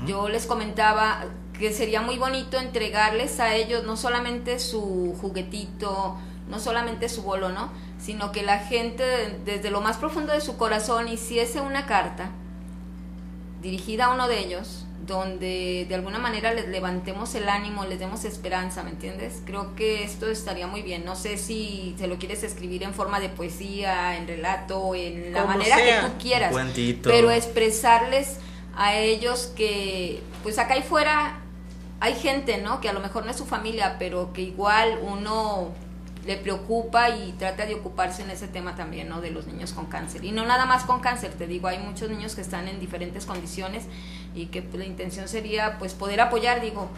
Yo 0.07 0.31
les 0.31 0.47
comentaba 0.47 1.27
que 1.59 1.75
sería 1.75 2.01
muy 2.01 2.17
bonito 2.17 2.59
entregarles 2.59 3.39
a 3.39 3.55
ellos 3.55 3.85
no 3.85 3.99
solamente 3.99 4.59
su 4.59 5.15
juguetito, 5.21 6.17
no 6.49 6.59
solamente 6.59 7.11
su 7.11 7.23
bolo, 7.23 7.51
¿no? 7.51 7.71
Sino 7.99 8.33
que 8.33 8.43
la 8.43 8.59
gente 8.61 9.39
desde 9.45 9.71
lo 9.71 9.83
más 9.83 9.99
profundo 9.99 10.33
de 10.33 10.41
su 10.41 10.57
corazón 10.57 11.09
hiciese 11.09 11.61
una 11.61 11.85
carta 11.85 12.31
dirigida 13.61 14.07
a 14.07 14.15
uno 14.15 14.27
de 14.27 14.41
ellos, 14.41 14.84
donde 15.07 15.87
de 15.89 15.95
alguna 15.95 16.19
manera 16.19 16.53
les 16.55 16.69
levantemos 16.69 17.35
el 17.35 17.49
ánimo, 17.49 17.85
les 17.85 17.99
demos 17.99 18.25
esperanza, 18.25 18.83
¿me 18.83 18.91
entiendes? 18.91 19.43
Creo 19.45 19.75
que 19.75 20.05
esto 20.05 20.31
estaría 20.31 20.67
muy 20.67 20.83
bien. 20.83 21.05
No 21.05 21.17
sé 21.17 21.37
si 21.37 21.95
se 21.99 22.07
lo 22.07 22.19
quieres 22.19 22.43
escribir 22.43 22.83
en 22.83 22.95
forma 22.95 23.21
de 23.21 23.29
poesía, 23.29 24.17
en 24.17 24.27
relato, 24.27 24.95
en 24.95 25.33
la 25.33 25.43
Como 25.43 25.55
manera 25.55 25.77
sea. 25.77 26.01
que 26.03 26.07
tú 26.09 26.13
quieras, 26.21 26.53
cuentito. 26.53 27.11
pero 27.11 27.31
expresarles 27.31 28.39
a 28.77 28.97
ellos 28.97 29.53
que, 29.57 30.21
pues 30.43 30.59
acá 30.59 30.77
y 30.77 30.83
fuera 30.83 31.39
hay 32.01 32.15
gente, 32.15 32.59
¿no? 32.59 32.81
Que 32.81 32.89
a 32.89 32.93
lo 32.93 33.01
mejor 33.01 33.25
no 33.25 33.31
es 33.31 33.37
su 33.37 33.47
familia, 33.47 33.97
pero 33.99 34.33
que 34.33 34.43
igual 34.43 34.99
uno 35.03 35.73
le 36.27 36.37
preocupa 36.39 37.11
y 37.11 37.33
trata 37.39 37.67
de 37.67 37.75
ocuparse 37.75 38.23
en 38.23 38.31
ese 38.31 38.49
tema 38.49 38.75
también, 38.77 39.09
¿no? 39.09 39.21
De 39.21 39.31
los 39.31 39.47
niños 39.47 39.73
con 39.73 39.87
cáncer. 39.87 40.25
Y 40.25 40.33
no 40.33 40.45
nada 40.47 40.65
más 40.67 40.85
con 40.85 41.01
cáncer, 41.01 41.33
te 41.33 41.47
digo, 41.47 41.69
hay 41.69 41.79
muchos 41.79 42.09
niños 42.11 42.35
que 42.35 42.41
están 42.41 42.67
en 42.69 42.81
diferentes 42.81 43.27
condiciones 43.27 43.85
y 44.35 44.47
que 44.47 44.67
la 44.73 44.85
intención 44.85 45.29
sería, 45.29 45.79
pues, 45.79 45.93
poder 45.95 46.21
apoyar, 46.21 46.61
digo, 46.61 46.89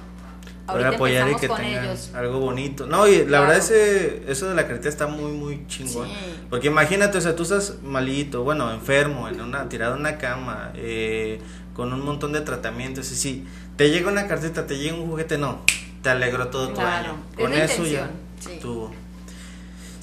Poder 0.67 0.85
ahorita 0.87 0.97
apoyar 0.97 1.31
y 1.31 1.35
que 1.37 1.47
con 1.49 1.57
tengan 1.59 1.85
ellos. 1.85 2.11
algo 2.15 2.41
bonito. 2.41 2.87
No, 2.87 3.07
y 3.07 3.19
la 3.19 3.25
Claro. 3.27 3.43
verdad 3.45 3.59
ese, 3.59 4.25
eso 4.31 4.49
de 4.49 4.55
la 4.57 4.67
carita 4.67 4.89
está 4.89 5.07
muy, 5.07 5.31
muy 5.31 5.65
chingón. 5.69 6.09
Sí. 6.09 6.15
Porque 6.51 6.67
imagínate, 6.69 7.19
o 7.19 7.21
sea, 7.21 7.37
tú 7.37 7.45
estás 7.45 7.77
malito, 7.85 8.43
bueno, 8.43 8.73
enfermo, 8.73 9.29
en 9.29 9.41
una, 9.41 9.69
tirado 9.69 9.95
en 9.95 10.01
una 10.01 10.19
cama, 10.19 10.73
eh, 10.75 11.41
con 11.73 11.93
un 11.93 12.05
montón 12.05 12.33
de 12.33 12.41
tratamientos, 12.41 13.13
y 13.13 13.15
sí, 13.15 13.47
te 13.77 13.91
llega 13.91 14.11
una 14.11 14.27
cartita, 14.27 14.67
te 14.67 14.77
llega 14.79 14.97
un 14.97 15.07
juguete, 15.09 15.39
no, 15.39 15.61
te 16.03 16.09
alegró 16.11 16.49
todo 16.49 16.69
tu 16.71 16.75
Claro, 16.75 17.11
año. 17.13 17.19
es 17.37 17.43
Con 17.43 17.51
la 17.53 17.65
eso 17.65 17.85
ya 17.87 18.11
sí. 18.41 18.53
estuvo. 18.55 18.86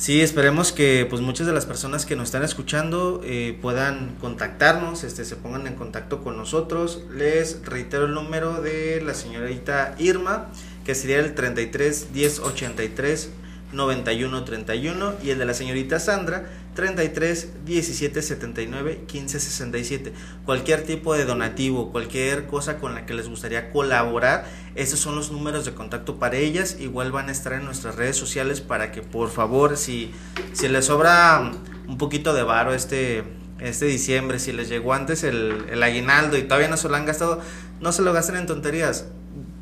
Sí, 0.03 0.19
esperemos 0.19 0.73
que 0.73 1.07
pues 1.09 1.21
muchas 1.21 1.47
de 1.47 1.53
las 1.53 1.65
personas 1.65 2.05
que 2.05 2.17
nos 2.17 2.25
están 2.25 2.43
escuchando 2.43 3.21
eh, 3.23 3.57
puedan 3.61 4.17
contactarnos, 4.19 5.05
este, 5.05 5.23
se 5.23 5.37
pongan 5.37 5.65
en 5.65 5.75
contacto 5.75 6.21
con 6.21 6.35
nosotros. 6.35 7.03
Les 7.09 7.65
reitero 7.65 8.07
el 8.07 8.13
número 8.13 8.61
de 8.61 9.01
la 9.01 9.13
señorita 9.13 9.95
Irma, 9.99 10.49
que 10.83 10.93
sería 10.93 11.19
el 11.19 11.33
33 11.35 12.11
10 12.11 12.39
83 12.39 13.29
91 13.73 14.43
31 14.43 15.13
y 15.23 15.31
el 15.31 15.39
de 15.39 15.45
la 15.45 15.53
señorita 15.53 15.99
Sandra 15.99 16.45
33 16.75 17.65
17 17.65 18.21
79 18.21 19.03
15 19.07 19.39
67. 19.39 20.13
Cualquier 20.45 20.83
tipo 20.83 21.13
de 21.13 21.25
donativo, 21.25 21.91
cualquier 21.91 22.47
cosa 22.47 22.77
con 22.77 22.95
la 22.95 23.05
que 23.05 23.13
les 23.13 23.29
gustaría 23.29 23.71
colaborar, 23.71 24.45
esos 24.75 24.99
son 24.99 25.15
los 25.15 25.31
números 25.31 25.65
de 25.65 25.73
contacto 25.73 26.17
para 26.17 26.38
ellas. 26.38 26.77
Igual 26.79 27.12
van 27.12 27.29
a 27.29 27.31
estar 27.31 27.53
en 27.53 27.65
nuestras 27.65 27.95
redes 27.95 28.17
sociales 28.17 28.62
para 28.62 28.91
que 28.91 29.01
por 29.01 29.29
favor, 29.29 29.77
si, 29.77 30.12
si 30.53 30.67
les 30.67 30.86
sobra 30.86 31.51
un 31.88 31.97
poquito 31.97 32.33
de 32.33 32.43
varo 32.43 32.73
este, 32.73 33.23
este 33.59 33.86
diciembre, 33.86 34.39
si 34.39 34.51
les 34.51 34.69
llegó 34.69 34.93
antes 34.93 35.23
el, 35.23 35.65
el 35.69 35.83
aguinaldo 35.83 36.38
y 36.38 36.43
todavía 36.43 36.69
no 36.69 36.77
se 36.77 36.89
lo 36.89 36.95
han 36.95 37.05
gastado, 37.05 37.41
no 37.79 37.91
se 37.91 38.01
lo 38.01 38.13
gasten 38.13 38.36
en 38.36 38.47
tonterías. 38.47 39.05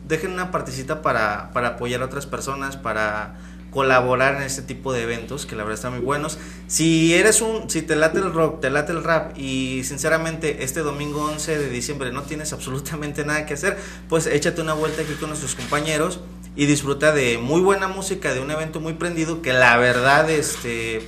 Dejen 0.07 0.31
una 0.31 0.51
partecita 0.51 1.01
para, 1.01 1.51
para 1.53 1.69
apoyar 1.69 2.01
a 2.01 2.05
otras 2.05 2.25
personas, 2.25 2.75
para 2.75 3.35
colaborar 3.71 4.35
en 4.35 4.43
este 4.43 4.61
tipo 4.61 4.93
de 4.93 5.01
eventos 5.01 5.45
que 5.45 5.55
la 5.55 5.63
verdad 5.63 5.75
están 5.75 5.93
muy 5.93 6.01
buenos. 6.01 6.37
Si 6.67 7.15
eres 7.15 7.41
un, 7.41 7.69
si 7.69 7.81
te 7.81 7.95
late 7.95 8.19
el 8.19 8.33
rock, 8.33 8.59
te 8.59 8.69
late 8.69 8.91
el 8.91 9.03
rap 9.03 9.37
y 9.37 9.83
sinceramente 9.85 10.63
este 10.63 10.81
domingo 10.81 11.23
11 11.23 11.57
de 11.57 11.69
diciembre 11.69 12.11
no 12.11 12.23
tienes 12.23 12.53
absolutamente 12.53 13.25
nada 13.25 13.45
que 13.45 13.55
hacer, 13.55 13.77
pues 14.09 14.27
échate 14.27 14.61
una 14.61 14.73
vuelta 14.73 15.01
aquí 15.01 15.13
con 15.13 15.29
nuestros 15.29 15.55
compañeros 15.55 16.19
y 16.55 16.65
disfruta 16.65 17.13
de 17.13 17.37
muy 17.37 17.61
buena 17.61 17.87
música, 17.87 18.33
de 18.33 18.41
un 18.41 18.51
evento 18.51 18.81
muy 18.81 18.93
prendido 18.93 19.41
que 19.41 19.53
la 19.53 19.77
verdad 19.77 20.29
este 20.29 21.07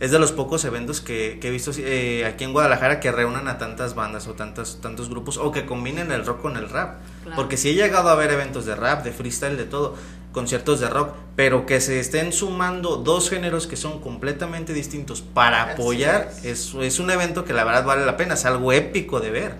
es 0.00 0.10
de 0.10 0.18
los 0.18 0.32
pocos 0.32 0.64
eventos 0.64 1.00
que, 1.00 1.38
que 1.40 1.48
he 1.48 1.50
visto 1.50 1.70
eh, 1.78 2.24
aquí 2.26 2.44
en 2.44 2.52
Guadalajara 2.52 3.00
que 3.00 3.10
reúnan 3.10 3.48
a 3.48 3.58
tantas 3.58 3.94
bandas 3.94 4.26
o 4.26 4.34
tantas, 4.34 4.80
tantos 4.80 5.08
grupos 5.08 5.38
o 5.38 5.50
que 5.50 5.66
combinen 5.66 6.12
el 6.12 6.26
rock 6.26 6.42
con 6.42 6.56
el 6.56 6.68
rap. 6.68 6.98
Claro. 7.22 7.36
Porque 7.36 7.56
si 7.56 7.70
he 7.70 7.74
llegado 7.74 8.08
a 8.08 8.14
ver 8.14 8.30
eventos 8.30 8.66
de 8.66 8.74
rap, 8.74 9.04
de 9.04 9.12
freestyle, 9.12 9.56
de 9.56 9.64
todo, 9.64 9.96
conciertos 10.34 10.80
de 10.80 10.90
rock, 10.90 11.10
pero 11.36 11.64
que 11.64 11.80
se 11.80 11.98
estén 12.00 12.32
sumando 12.34 12.96
dos 12.96 13.30
géneros 13.30 13.66
que 13.66 13.76
son 13.76 14.00
completamente 14.02 14.74
distintos 14.74 15.22
para 15.22 15.72
apoyar, 15.72 16.28
es. 16.42 16.44
es, 16.44 16.74
es 16.78 16.98
un 16.98 17.10
evento 17.10 17.44
que 17.46 17.54
la 17.54 17.64
verdad 17.64 17.86
vale 17.86 18.04
la 18.04 18.18
pena, 18.18 18.34
es 18.34 18.44
algo 18.44 18.72
épico 18.72 19.20
de 19.20 19.30
ver. 19.30 19.54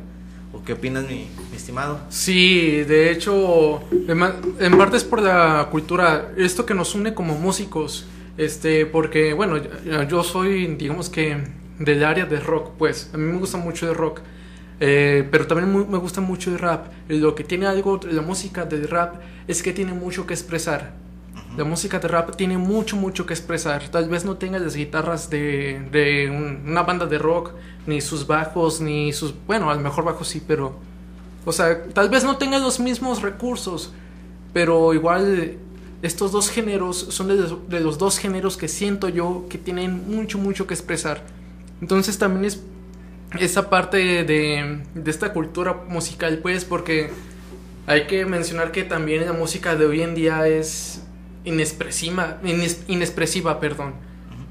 ¿O 0.53 0.63
qué 0.63 0.75
opinas, 0.75 1.05
mi, 1.05 1.27
mi 1.51 1.57
estimado? 1.57 1.99
Sí, 2.11 2.83
de 2.85 3.11
hecho, 3.11 3.83
en 3.91 4.23
en 4.61 4.79
parte 4.79 4.97
es 4.97 5.03
por 5.05 5.21
la 5.23 5.67
cultura, 5.71 6.33
esto 6.37 6.65
que 6.67 6.75
nos 6.75 6.95
une 6.95 7.13
como 7.15 7.35
músicos, 7.37 8.07
este, 8.37 8.85
porque, 8.87 9.33
bueno, 9.33 9.57
yo- 9.57 10.03
yo 10.05 10.23
soy, 10.23 10.67
digamos 10.77 11.09
que, 11.09 11.39
del 11.79 12.05
área 12.05 12.27
de 12.27 12.39
rock, 12.39 12.71
pues, 12.79 13.11
a 13.13 13.17
mí 13.17 13.33
me 13.33 13.39
gusta 13.39 13.57
mucho 13.59 13.89
el 13.89 13.97
rock, 13.97 14.21
eh, 14.87 15.27
pero 15.31 15.47
también 15.47 15.71
mu- 15.73 15.87
me 15.87 15.99
gusta 15.99 16.21
mucho 16.21 16.51
el 16.51 16.59
rap, 16.59 16.87
lo 17.09 17.35
que 17.35 17.45
tiene 17.45 17.67
algo, 17.67 17.99
la 18.11 18.21
música 18.23 18.65
del 18.67 18.87
rap, 18.89 19.15
es 19.49 19.63
que 19.63 19.73
tiene 19.73 19.93
mucho 19.95 20.27
que 20.27 20.35
expresar. 20.35 20.93
La 21.57 21.65
música 21.65 21.99
de 22.01 22.09
rap 22.09 22.35
tiene 22.37 22.59
mucho, 22.59 22.97
mucho 22.97 23.25
que 23.27 23.33
expresar. 23.33 23.89
Tal 23.89 24.09
vez 24.09 24.25
no 24.25 24.37
tenga 24.37 24.59
las 24.59 24.75
guitarras 24.77 25.31
de, 25.31 25.81
de 25.93 26.29
un- 26.31 26.69
una 26.71 26.83
banda 26.83 27.07
de 27.07 27.19
rock, 27.19 27.53
ni 27.87 28.01
sus 28.01 28.27
bajos, 28.27 28.81
ni 28.81 29.13
sus... 29.13 29.35
Bueno, 29.47 29.71
a 29.71 29.75
lo 29.75 29.81
mejor 29.81 30.05
bajos 30.05 30.29
sí, 30.29 30.43
pero... 30.47 30.75
O 31.47 31.53
sea, 31.53 31.85
tal 31.93 32.09
vez 32.09 32.25
no 32.25 32.37
tenga 32.39 32.59
los 32.59 32.81
mismos 32.81 33.23
recursos, 33.23 33.93
pero 34.53 34.95
igual 34.95 35.57
estos 36.03 36.33
dos 36.33 36.51
géneros 36.51 36.97
son 37.11 37.29
de 37.29 37.35
los, 37.37 37.69
de 37.69 37.81
los 37.81 37.99
dos 37.99 38.19
géneros 38.19 38.57
que 38.57 38.69
siento 38.69 39.09
yo 39.09 39.47
que 39.49 39.59
tienen 39.59 39.91
mucho, 40.11 40.39
mucho 40.39 40.67
que 40.67 40.75
expresar. 40.75 41.23
Inentonces 41.79 42.19
también 42.19 42.45
es 42.47 42.63
esa 43.41 43.71
parte 43.71 43.97
de, 44.25 44.83
de 44.95 45.11
esta 45.11 45.33
cultura 45.33 45.85
musical, 45.89 46.39
pues, 46.43 46.65
porque 46.65 47.11
hay 47.87 48.07
que 48.07 48.27
mencionar 48.27 48.73
que 48.73 48.85
también 48.85 49.25
la 49.27 49.33
música 49.33 49.77
de 49.77 49.87
hoy 49.87 50.03
en 50.03 50.15
día 50.15 50.47
es 50.49 51.03
inexpresiva, 51.45 52.39
ines- 52.43 52.81
inexpresiva, 52.89 53.61
perdón. 53.61 53.95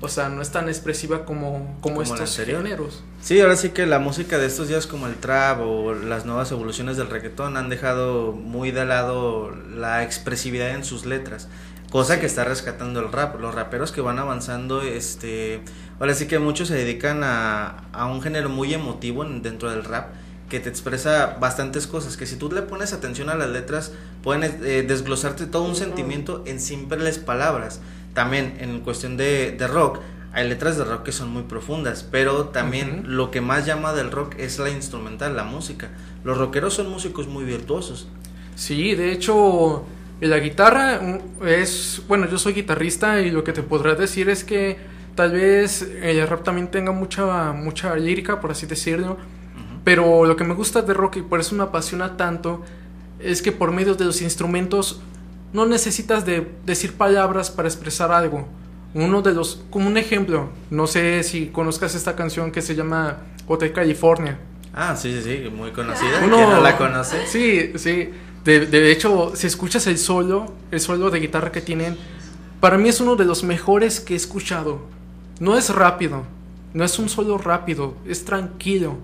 O 0.01 0.09
sea, 0.09 0.27
no 0.27 0.41
es 0.41 0.51
tan 0.51 0.67
expresiva 0.67 1.23
como, 1.23 1.77
como, 1.79 2.01
Como 2.01 2.01
estos 2.03 2.35
géneros. 2.37 3.03
Sí, 3.21 3.39
ahora 3.39 3.55
sí 3.55 3.69
que 3.69 3.85
la 3.85 3.99
música 3.99 4.37
de 4.37 4.47
estos 4.47 4.67
días 4.67 4.85
como 4.85 5.07
el 5.07 5.15
trap 5.15 5.61
o 5.61 5.93
las 5.93 6.25
nuevas 6.25 6.51
evoluciones 6.51 6.97
del 6.97 7.09
reggaetón 7.09 7.55
han 7.55 7.69
dejado 7.69 8.33
muy 8.33 8.71
de 8.71 8.83
lado 8.83 9.51
la 9.73 10.03
expresividad 10.03 10.71
en 10.71 10.83
sus 10.83 11.05
letras, 11.05 11.47
cosa 11.93 12.19
que 12.19 12.25
está 12.25 12.43
rescatando 12.43 12.99
el 13.01 13.11
rap. 13.11 13.39
Los 13.39 13.53
raperos 13.53 13.91
que 13.91 14.01
van 14.01 14.17
avanzando, 14.17 14.81
este, 14.81 15.61
ahora 15.99 16.15
sí 16.15 16.25
que 16.25 16.39
muchos 16.39 16.67
se 16.69 16.73
dedican 16.73 17.23
a, 17.23 17.83
a 17.93 18.07
un 18.07 18.19
género 18.23 18.49
muy 18.49 18.73
emotivo 18.73 19.23
en- 19.23 19.43
dentro 19.43 19.69
del 19.69 19.83
rap 19.83 20.07
que 20.49 20.59
te 20.59 20.69
expresa 20.69 21.37
bastantes 21.39 21.85
cosas, 21.85 22.17
que 22.17 22.25
si 22.25 22.35
tú 22.35 22.51
le 22.51 22.63
pones 22.63 22.93
atención 22.93 23.29
a 23.29 23.35
las 23.35 23.49
letras 23.49 23.91
pueden 24.23 24.43
eh, 24.63 24.83
desglosarte 24.87 25.45
todo 25.45 25.63
un 25.65 25.75
sentimiento 25.75 26.41
en 26.47 26.59
simples 26.59 27.19
palabras. 27.19 27.79
También 28.15 28.57
en 28.59 28.79
cuestión 28.81 29.15
de, 29.15 29.51
de 29.51 29.67
rock 29.67 29.99
hay 30.33 30.49
letras 30.49 30.77
de 30.77 30.85
rock 30.85 31.03
que 31.03 31.11
son 31.11 31.29
muy 31.29 31.43
profundas, 31.43 32.03
pero 32.11 32.45
también 32.45 33.01
Ujú. 33.01 33.07
lo 33.07 33.29
que 33.29 33.39
más 33.39 33.67
llama 33.67 33.93
del 33.93 34.09
rock 34.09 34.33
es 34.39 34.57
la 34.57 34.71
instrumental, 34.71 35.35
la 35.35 35.43
música. 35.43 35.89
Los 36.23 36.39
rockeros 36.39 36.73
son 36.73 36.89
músicos 36.89 37.27
muy 37.27 37.43
virtuosos. 37.43 38.07
Sí, 38.55 38.95
de 38.95 39.11
hecho, 39.11 39.85
la 40.27 40.39
guitarra 40.39 40.99
mm, 41.01 41.47
es, 41.47 42.01
bueno, 42.07 42.27
yo 42.29 42.37
soy 42.37 42.53
guitarrista 42.53 43.21
y 43.21 43.31
lo 43.31 43.43
que 43.43 43.53
te 43.53 43.63
podrás 43.63 43.97
decir 43.97 44.29
es 44.29 44.43
que 44.43 44.77
tal 45.15 45.31
vez 45.31 45.81
el 46.01 46.27
rap 46.27 46.43
también 46.43 46.69
tenga 46.69 46.91
mucha, 46.91 47.51
mucha 47.53 47.95
lírica, 47.95 48.39
por 48.41 48.51
así 48.51 48.65
decirlo, 48.65 49.17
pero 49.83 50.25
lo 50.25 50.35
que 50.35 50.43
me 50.43 50.53
gusta 50.53 50.81
de 50.81 50.93
rock 50.93 51.17
y 51.17 51.21
por 51.21 51.39
eso 51.39 51.55
me 51.55 51.63
apasiona 51.63 52.15
tanto 52.17 52.63
es 53.19 53.41
que 53.41 53.51
por 53.51 53.71
medio 53.71 53.95
de 53.95 54.05
los 54.05 54.21
instrumentos 54.21 55.01
no 55.51 55.65
necesitas 55.65 56.25
de 56.25 56.47
decir 56.65 56.93
palabras 56.93 57.51
para 57.51 57.67
expresar 57.67 58.11
algo. 58.11 58.47
Uno 58.95 59.21
de 59.21 59.33
los, 59.33 59.63
como 59.69 59.87
un 59.87 59.97
ejemplo, 59.97 60.49
no 60.69 60.87
sé 60.87 61.21
si 61.23 61.47
conozcas 61.47 61.95
esta 61.95 62.15
canción 62.15 62.51
que 62.51 62.61
se 62.61 62.75
llama 62.75 63.17
Hotel 63.47 63.71
California. 63.73 64.39
Ah, 64.73 64.95
sí, 64.95 65.13
sí, 65.21 65.43
sí, 65.43 65.49
muy 65.49 65.71
conocida. 65.71 66.21
Uno- 66.23 66.37
¿Quién 66.37 66.49
no 66.49 66.61
la 66.61 66.77
conoce? 66.77 67.27
Sí, 67.27 67.73
sí. 67.75 68.09
De, 68.45 68.65
de 68.65 68.91
hecho, 68.91 69.31
si 69.35 69.47
escuchas 69.47 69.87
el 69.87 69.97
solo, 69.97 70.53
el 70.71 70.79
solo 70.79 71.09
de 71.09 71.19
guitarra 71.19 71.51
que 71.51 71.61
tienen, 71.61 71.97
para 72.59 72.77
mí 72.77 72.89
es 72.89 72.99
uno 72.99 73.15
de 73.15 73.25
los 73.25 73.43
mejores 73.43 73.99
que 73.99 74.13
he 74.13 74.17
escuchado. 74.17 74.81
No 75.39 75.57
es 75.57 75.69
rápido, 75.73 76.23
no 76.73 76.83
es 76.83 76.99
un 76.99 77.09
solo 77.09 77.37
rápido, 77.37 77.95
es 78.05 78.25
tranquilo. 78.25 78.97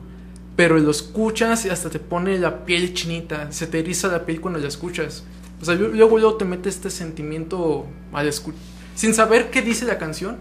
Pero 0.55 0.77
lo 0.77 0.91
escuchas 0.91 1.65
y 1.65 1.69
hasta 1.69 1.89
te 1.89 1.99
pone 1.99 2.37
la 2.37 2.65
piel 2.65 2.93
chinita, 2.93 3.49
se 3.51 3.65
te 3.65 3.79
eriza 3.79 4.09
la 4.09 4.25
piel 4.25 4.41
cuando 4.41 4.59
la 4.59 4.67
escuchas. 4.67 5.23
O 5.61 5.65
sea, 5.65 5.75
lu- 5.75 5.93
luego, 5.93 6.17
luego 6.17 6.35
te 6.35 6.43
mete 6.45 6.67
este 6.67 6.89
sentimiento 6.89 7.85
al 8.11 8.27
escuchar, 8.27 8.59
sin 8.93 9.13
saber 9.13 9.51
qué 9.51 9.61
dice 9.61 9.85
la 9.85 9.97
canción. 9.97 10.37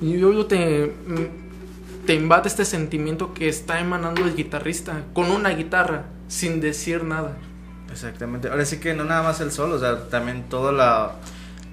Y 0.00 0.16
luego 0.16 0.46
te, 0.46 0.86
mm, 0.86 2.06
te 2.06 2.14
invade 2.14 2.48
este 2.48 2.64
sentimiento 2.64 3.32
que 3.34 3.48
está 3.48 3.80
emanando 3.80 4.24
el 4.24 4.34
guitarrista 4.34 5.04
con 5.12 5.30
una 5.30 5.50
guitarra, 5.50 6.06
sin 6.28 6.60
decir 6.60 7.04
nada. 7.04 7.36
Exactamente. 7.90 8.48
Ahora 8.48 8.64
sí 8.64 8.78
que 8.80 8.94
no 8.94 9.04
nada 9.04 9.22
más 9.22 9.40
el 9.40 9.50
solo, 9.52 9.76
o 9.76 9.78
sea, 9.78 10.08
también 10.08 10.48
toda 10.48 10.72
la 10.72 11.16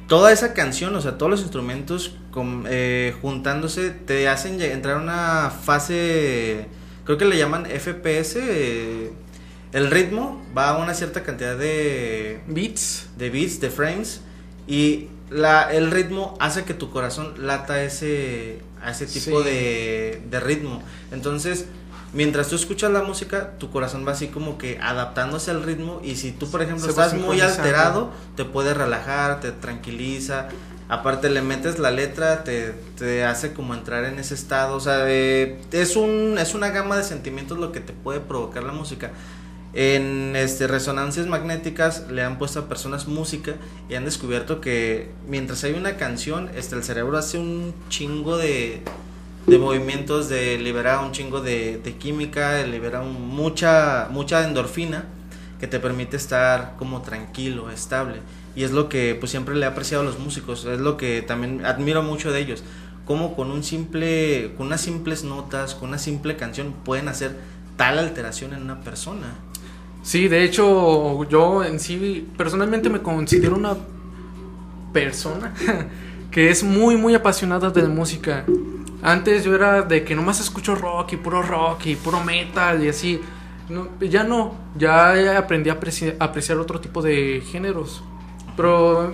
toda 0.07 0.31
esa 0.31 0.53
canción, 0.53 0.95
o 0.95 1.01
sea, 1.01 1.17
todos 1.17 1.31
los 1.31 1.41
instrumentos 1.41 2.15
eh, 2.67 3.15
juntándose 3.21 3.89
te 3.89 4.27
hacen 4.29 4.61
entrar 4.61 4.97
a 4.97 4.99
una 5.01 5.49
fase, 5.49 6.67
creo 7.05 7.17
que 7.17 7.25
le 7.25 7.37
llaman 7.37 7.65
FPS. 7.65 8.35
eh, 8.39 9.11
el 9.73 9.91
ritmo 9.91 10.41
va 10.57 10.69
a 10.69 10.77
una 10.77 10.93
cierta 10.93 11.23
cantidad 11.23 11.57
de 11.57 12.39
Beats. 12.47 13.09
de 13.17 13.29
beats, 13.29 13.59
de 13.59 13.69
frames 13.69 14.21
y 14.67 15.07
la, 15.29 15.63
el 15.73 15.91
ritmo 15.91 16.37
hace 16.39 16.63
que 16.63 16.73
tu 16.73 16.91
corazón 16.91 17.33
lata 17.45 17.83
ese, 17.83 18.59
a 18.81 18.91
ese 18.91 19.05
tipo 19.07 19.41
Sí. 19.43 19.49
de, 19.49 20.21
de 20.29 20.39
ritmo. 20.39 20.81
Entonces, 21.11 21.65
mientras 22.15 22.47
tú 22.47 22.55
escuchas 22.55 22.91
la 22.91 23.03
música, 23.03 23.51
tu 23.59 23.69
corazón 23.69 24.07
va 24.07 24.13
así 24.13 24.27
como 24.27 24.57
que 24.57 24.79
adaptándose 24.81 25.51
al 25.51 25.61
ritmo 25.63 26.01
y 26.03 26.15
si 26.15 26.31
tú, 26.31 26.49
por 26.49 26.61
ejemplo, 26.61 26.85
Se 26.85 26.89
estás 26.89 27.13
muy 27.13 27.41
alterado, 27.41 28.09
te 28.35 28.45
puede 28.45 28.73
relajar, 28.73 29.41
te 29.41 29.51
tranquiliza. 29.51 30.47
Aparte 30.87 31.29
le 31.29 31.41
metes 31.41 31.77
la 31.77 31.91
letra, 31.91 32.43
te, 32.43 32.71
te 32.97 33.25
hace 33.25 33.53
como 33.53 33.73
entrar 33.73 34.05
en 34.05 34.17
ese 34.17 34.33
estado. 34.33 34.75
O 34.75 34.79
sea, 34.79 35.03
eh, 35.07 35.59
es, 35.71 35.95
un, 35.95 36.37
es 36.39 36.53
una 36.53 36.69
gama 36.69 36.95
de 36.95 37.03
sentimientos 37.03 37.57
lo 37.57 37.71
que 37.71 37.81
te 37.81 37.91
puede 37.91 38.21
provocar 38.21 38.63
la 38.63 38.71
música. 38.71 39.11
En 39.73 40.37
este, 40.37 40.67
resonancias 40.67 41.27
magnéticas 41.27 42.05
le 42.09 42.23
han 42.23 42.37
puesto 42.37 42.59
a 42.61 42.69
personas 42.69 43.07
música 43.07 43.55
y 43.89 43.95
han 43.95 44.05
descubierto 44.05 44.61
que 44.61 45.11
mientras 45.27 45.65
hay 45.65 45.73
una 45.73 45.97
canción, 45.97 46.49
este, 46.55 46.75
el 46.75 46.83
cerebro 46.83 47.17
hace 47.17 47.39
un 47.39 47.73
chingo 47.89 48.37
de, 48.37 48.83
de 49.47 49.57
movimientos, 49.59 50.29
de 50.29 50.57
libera 50.57 50.99
un 51.01 51.11
chingo 51.11 51.41
de, 51.41 51.77
de 51.83 51.93
química, 51.97 52.63
libera 52.63 53.01
un- 53.01 53.27
mucha, 53.27 54.07
mucha 54.11 54.43
endorfina 54.47 55.05
que 55.59 55.67
te 55.67 55.79
permite 55.79 56.17
estar 56.17 56.75
como 56.77 57.01
tranquilo, 57.01 57.69
estable. 57.71 58.17
Y 58.55 58.63
es 58.63 58.71
lo 58.71 58.89
que 58.89 59.15
pues 59.19 59.31
siempre 59.31 59.55
le 59.55 59.65
he 59.65 59.69
apreciado 59.69 60.03
a 60.03 60.05
los 60.05 60.19
músicos, 60.19 60.65
es 60.65 60.79
lo 60.79 60.97
que 60.97 61.21
también 61.21 61.65
admiro 61.65 62.01
mucho 62.03 62.31
de 62.31 62.39
ellos, 62.39 62.63
como 63.05 63.35
con 63.35 63.51
un 63.51 63.63
simple, 63.63 64.53
con 64.57 64.67
unas 64.67 64.81
simples 64.81 65.23
notas, 65.23 65.75
con 65.75 65.89
una 65.89 65.97
simple 65.99 66.35
canción 66.37 66.73
pueden 66.83 67.07
hacer 67.07 67.35
tal 67.77 67.99
alteración 67.99 68.53
en 68.53 68.63
una 68.63 68.81
persona. 68.81 69.35
Sí, 70.03 70.27
de 70.27 70.43
hecho, 70.43 71.23
yo 71.29 71.63
en 71.63 71.79
sí 71.79 72.27
personalmente 72.37 72.89
me 72.89 73.01
considero 73.01 73.55
una 73.55 73.75
persona 74.93 75.53
que 76.31 76.49
es 76.49 76.63
muy, 76.63 76.97
muy 76.97 77.15
apasionada 77.15 77.69
de 77.69 77.81
la 77.81 77.89
música. 77.89 78.45
Antes 79.05 79.43
yo 79.43 79.53
era 79.53 79.83
de 79.83 80.03
que 80.03 80.15
nomás 80.15 80.39
escucho 80.39 80.73
rock 80.73 81.13
y 81.13 81.17
puro 81.17 81.43
rock 81.43 81.85
y 81.85 81.95
puro 81.95 82.23
metal 82.23 82.83
y 82.83 82.89
así. 82.89 83.21
Ya 83.99 84.23
no, 84.23 84.55
ya 84.75 85.37
aprendí 85.37 85.69
a 85.69 85.79
apreci- 85.79 86.15
a 86.19 86.23
apreciar 86.25 86.57
otro 86.57 86.79
tipo 86.81 87.03
de 87.03 87.43
géneros. 87.51 88.03
Pero 88.57 89.13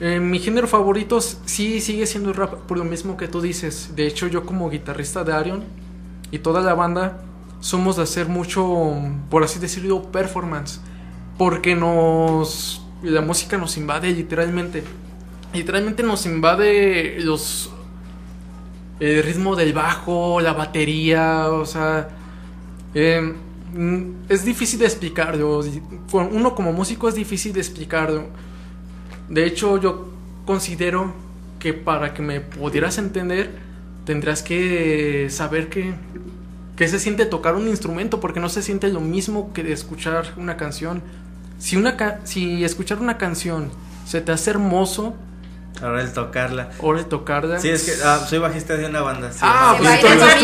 eh, 0.00 0.18
mi 0.18 0.38
género 0.38 0.66
favorito 0.66 1.20
sí 1.20 1.80
sigue 1.82 2.06
siendo 2.06 2.30
el 2.30 2.36
rap, 2.36 2.54
por 2.66 2.78
lo 2.78 2.84
mismo 2.84 3.18
que 3.18 3.28
tú 3.28 3.42
dices. 3.42 3.94
De 3.94 4.06
hecho, 4.06 4.28
yo 4.28 4.46
como 4.46 4.70
guitarrista 4.70 5.24
de 5.24 5.34
Arion 5.34 5.64
y 6.30 6.38
toda 6.38 6.62
la 6.62 6.72
banda 6.72 7.20
somos 7.60 7.96
de 7.96 8.04
hacer 8.04 8.28
mucho, 8.28 8.94
por 9.28 9.42
así 9.44 9.58
decirlo, 9.58 10.04
performance. 10.10 10.80
Porque 11.36 11.74
nos. 11.76 12.82
La 13.02 13.20
música 13.20 13.58
nos 13.58 13.76
invade 13.76 14.10
literalmente. 14.10 14.84
Literalmente 15.52 16.02
nos 16.02 16.24
invade 16.24 17.20
los. 17.20 17.70
El 19.00 19.22
ritmo 19.22 19.54
del 19.56 19.72
bajo, 19.72 20.40
la 20.40 20.52
batería, 20.54 21.48
o 21.50 21.64
sea. 21.66 22.08
eh, 22.94 23.34
es 24.28 24.44
difícil 24.44 24.78
de 24.80 24.86
explicarlo. 24.86 25.60
Uno 26.12 26.54
como 26.54 26.72
músico 26.72 27.08
es 27.08 27.14
difícil 27.14 27.52
de 27.52 27.60
explicarlo. 27.60 28.24
De 29.28 29.44
hecho, 29.46 29.78
yo 29.80 30.08
considero 30.46 31.12
que 31.58 31.74
para 31.74 32.14
que 32.14 32.22
me 32.22 32.40
pudieras 32.40 32.98
entender, 32.98 33.50
tendrás 34.04 34.42
que 34.42 35.28
saber 35.30 35.68
que, 35.68 35.94
que 36.76 36.88
se 36.88 36.98
siente 36.98 37.26
tocar 37.26 37.54
un 37.56 37.68
instrumento, 37.68 38.20
porque 38.20 38.40
no 38.40 38.48
se 38.48 38.62
siente 38.62 38.88
lo 38.88 39.00
mismo 39.00 39.52
que 39.52 39.72
escuchar 39.72 40.34
una 40.36 40.56
canción. 40.56 41.02
Si, 41.58 41.76
una 41.76 41.96
ca- 41.96 42.20
si 42.24 42.64
escuchar 42.64 43.00
una 43.00 43.18
canción 43.18 43.70
se 44.06 44.20
te 44.20 44.32
hace 44.32 44.50
hermoso, 44.50 45.14
Ahora 45.80 46.02
el 46.02 46.12
tocarla. 46.12 46.70
ahora 46.82 46.98
el 46.98 47.06
tocarla. 47.06 47.60
Sí, 47.60 47.68
es 47.68 47.84
que 47.84 47.92
ah, 48.04 48.26
soy 48.28 48.38
bajista 48.40 48.76
de 48.76 48.86
una 48.86 49.00
banda. 49.00 49.30
sí. 49.30 49.38
Ah, 49.42 49.74
Se 49.76 49.82
pues 49.84 49.94
entonces 50.04 50.34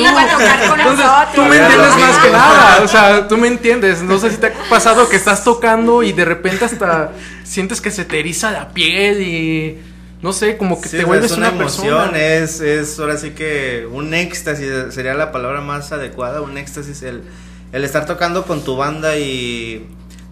con 0.70 0.80
Entonces, 0.80 1.06
tú 1.34 1.42
me 1.42 1.56
entiendes 1.56 1.96
más 1.98 2.18
que 2.24 2.30
nada, 2.30 2.80
o 2.84 2.88
sea, 2.88 3.28
tú 3.28 3.36
me 3.36 3.48
entiendes. 3.48 4.02
No 4.02 4.18
sé 4.18 4.30
si 4.30 4.36
te 4.36 4.46
ha 4.48 4.52
pasado 4.70 5.08
que 5.08 5.16
estás 5.16 5.42
tocando 5.42 6.02
y 6.04 6.12
de 6.12 6.24
repente 6.24 6.64
hasta 6.64 7.10
sientes 7.42 7.80
que 7.80 7.90
se 7.90 8.04
te 8.04 8.20
eriza 8.20 8.52
la 8.52 8.68
piel 8.68 9.22
y 9.22 9.78
no 10.22 10.32
sé, 10.32 10.56
como 10.56 10.80
que 10.80 10.88
Sí, 10.88 10.98
te 10.98 11.04
vuelves 11.04 11.32
es 11.32 11.36
una, 11.36 11.48
una, 11.50 11.60
emoción, 11.62 12.10
persona. 12.12 12.18
es, 12.24 12.60
es 12.60 12.98
ahora 13.00 13.16
sí 13.18 13.30
que 13.30 13.88
un 13.90 14.14
éxtasis 14.14 14.70
sería 14.94 15.14
la 15.14 15.32
palabra 15.32 15.60
más 15.60 15.90
adecuada, 15.92 16.42
un 16.42 16.56
éxtasis, 16.58 17.02
el, 17.02 17.24
el 17.72 17.84
estar 17.84 18.06
tocando 18.06 18.44
con 18.46 18.62
tu 18.64 18.76
banda 18.76 19.16
y 19.18 19.86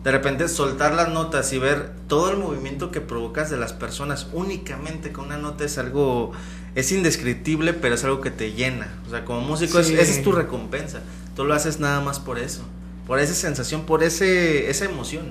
de 0.04 0.10
repente 0.10 0.48
soltar 0.48 0.94
las 0.94 1.08
notas 1.10 1.52
y 1.52 1.58
ver 1.58 1.92
todo 2.08 2.30
el 2.30 2.36
movimiento 2.36 2.90
que 2.90 3.00
provocas 3.00 3.50
de 3.50 3.56
las 3.56 3.72
personas 3.72 4.26
únicamente 4.32 5.12
con 5.12 5.26
una 5.26 5.38
nota 5.38 5.64
es 5.64 5.78
algo, 5.78 6.32
es 6.74 6.90
indescriptible, 6.90 7.72
pero 7.72 7.94
es 7.94 8.04
algo 8.04 8.20
que 8.20 8.30
te 8.30 8.52
llena. 8.52 8.88
O 9.06 9.10
sea, 9.10 9.24
como 9.24 9.40
músico, 9.42 9.78
es- 9.78 9.90
esa 9.90 10.12
es 10.12 10.22
tu 10.22 10.32
recompensa. 10.32 11.00
Tú 11.36 11.44
lo 11.44 11.54
haces 11.54 11.78
nada 11.80 12.00
más 12.00 12.18
por 12.20 12.38
eso, 12.38 12.62
por 13.06 13.20
esa 13.20 13.34
sensación, 13.34 13.82
por 13.86 14.02
ese, 14.02 14.68
esa 14.70 14.84
emoción. 14.86 15.30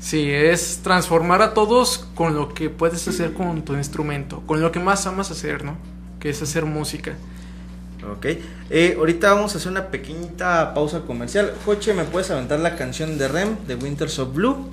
Sí, 0.00 0.30
es 0.30 0.80
transformar 0.82 1.40
a 1.40 1.54
todos 1.54 2.06
con 2.14 2.34
lo 2.34 2.52
que 2.52 2.68
puedes 2.68 3.08
hacer 3.08 3.32
con 3.32 3.62
tu 3.64 3.72
instrumento, 3.74 4.42
con 4.46 4.60
lo 4.60 4.70
que 4.70 4.80
más 4.80 5.06
amas 5.06 5.30
hacer, 5.30 5.64
¿no? 5.64 5.78
Que 6.20 6.28
es 6.28 6.42
hacer 6.42 6.66
música. 6.66 7.16
Ok, 8.12 8.26
eh, 8.70 8.96
ahorita 8.98 9.32
vamos 9.32 9.54
a 9.54 9.58
hacer 9.58 9.72
una 9.72 9.88
pequeñita 9.88 10.74
pausa 10.74 11.00
comercial. 11.00 11.54
Joche, 11.64 11.94
¿me 11.94 12.04
puedes 12.04 12.30
aventar 12.30 12.60
la 12.60 12.76
canción 12.76 13.16
de 13.16 13.28
Rem, 13.28 13.56
de 13.66 13.76
Winters 13.76 14.18
of 14.18 14.34
Blue? 14.34 14.68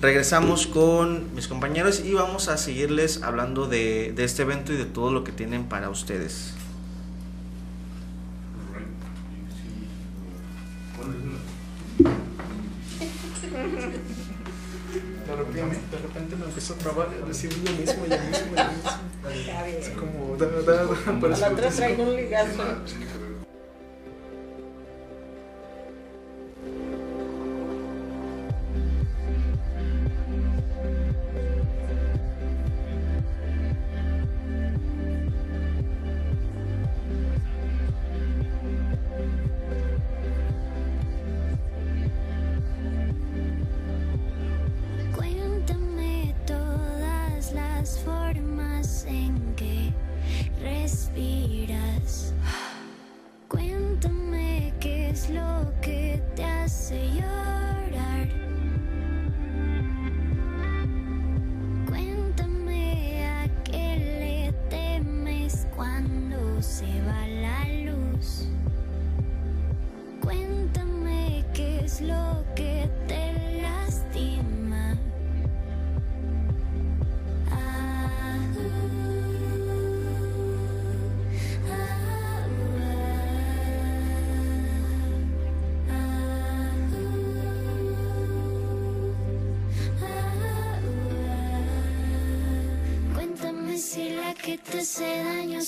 Regresamos 0.00 0.66
con 0.66 1.34
mis 1.34 1.48
compañeros 1.48 2.02
y 2.04 2.14
vamos 2.14 2.48
a 2.48 2.56
seguirles 2.56 3.22
hablando 3.22 3.66
de, 3.66 4.12
de 4.16 4.24
este 4.24 4.42
evento 4.42 4.72
y 4.72 4.76
de 4.76 4.86
todo 4.86 5.12
lo 5.12 5.22
que 5.22 5.32
tienen 5.32 5.64
para 5.64 5.90
ustedes. 5.90 6.54
empezó 16.62 16.74
a 16.74 16.78
trabar 16.78 17.08
a 17.08 17.26
decir 17.26 17.52
lo 17.56 17.72
mismo 17.72 18.06
y 18.06 18.08
lo 18.08 18.18
mismo 18.18 18.54
y 18.54 18.56
lo 18.56 18.64
mismo. 18.70 18.90
Así 19.80 19.90
como, 19.92 20.36
da, 20.36 20.46
da, 20.46 20.84
da, 20.84 21.10
A 21.10 21.20
parece 21.20 21.40
la 21.40 21.48
otra 21.48 21.70
traigo 21.70 22.02
un 22.04 22.16
ligazo. 22.16 22.62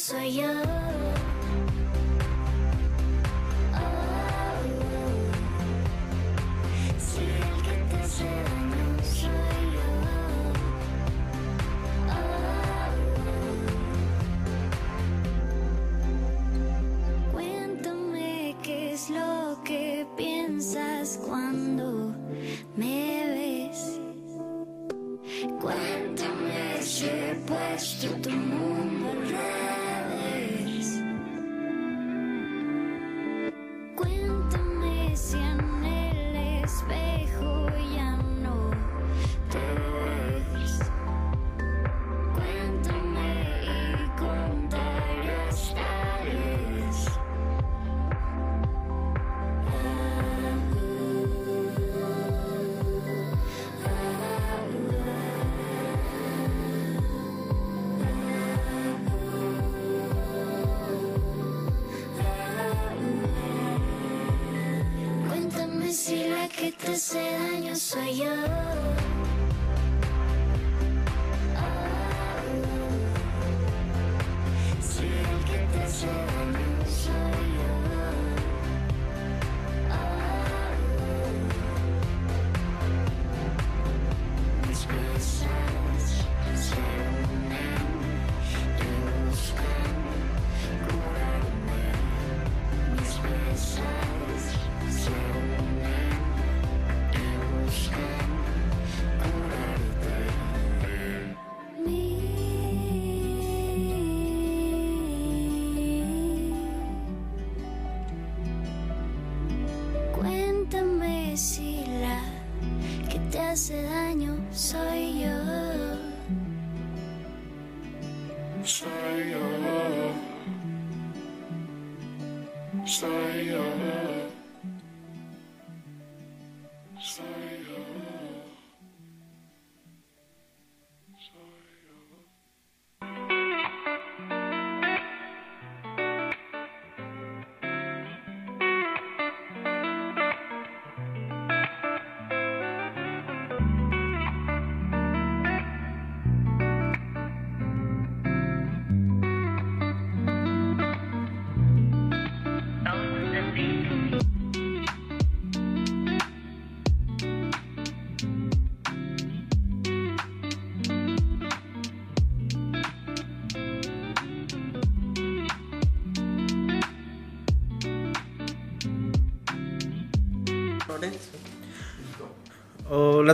hace 0.05 0.17
daño 0.17 0.84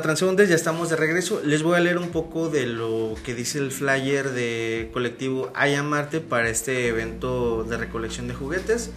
Hola 0.00 0.14
transeúntes, 0.14 0.48
ya 0.48 0.54
estamos 0.54 0.88
de 0.88 0.96
regreso. 0.96 1.42
Les 1.44 1.62
voy 1.62 1.76
a 1.76 1.80
leer 1.80 1.98
un 1.98 2.08
poco 2.08 2.48
de 2.48 2.64
lo 2.64 3.14
que 3.22 3.34
dice 3.34 3.58
el 3.58 3.70
flyer 3.70 4.30
de 4.30 4.88
colectivo 4.94 5.52
Haya 5.54 5.82
Marte 5.82 6.20
para 6.20 6.48
este 6.48 6.88
evento 6.88 7.64
de 7.64 7.76
recolección 7.76 8.26
de 8.26 8.32
juguetes. 8.32 8.92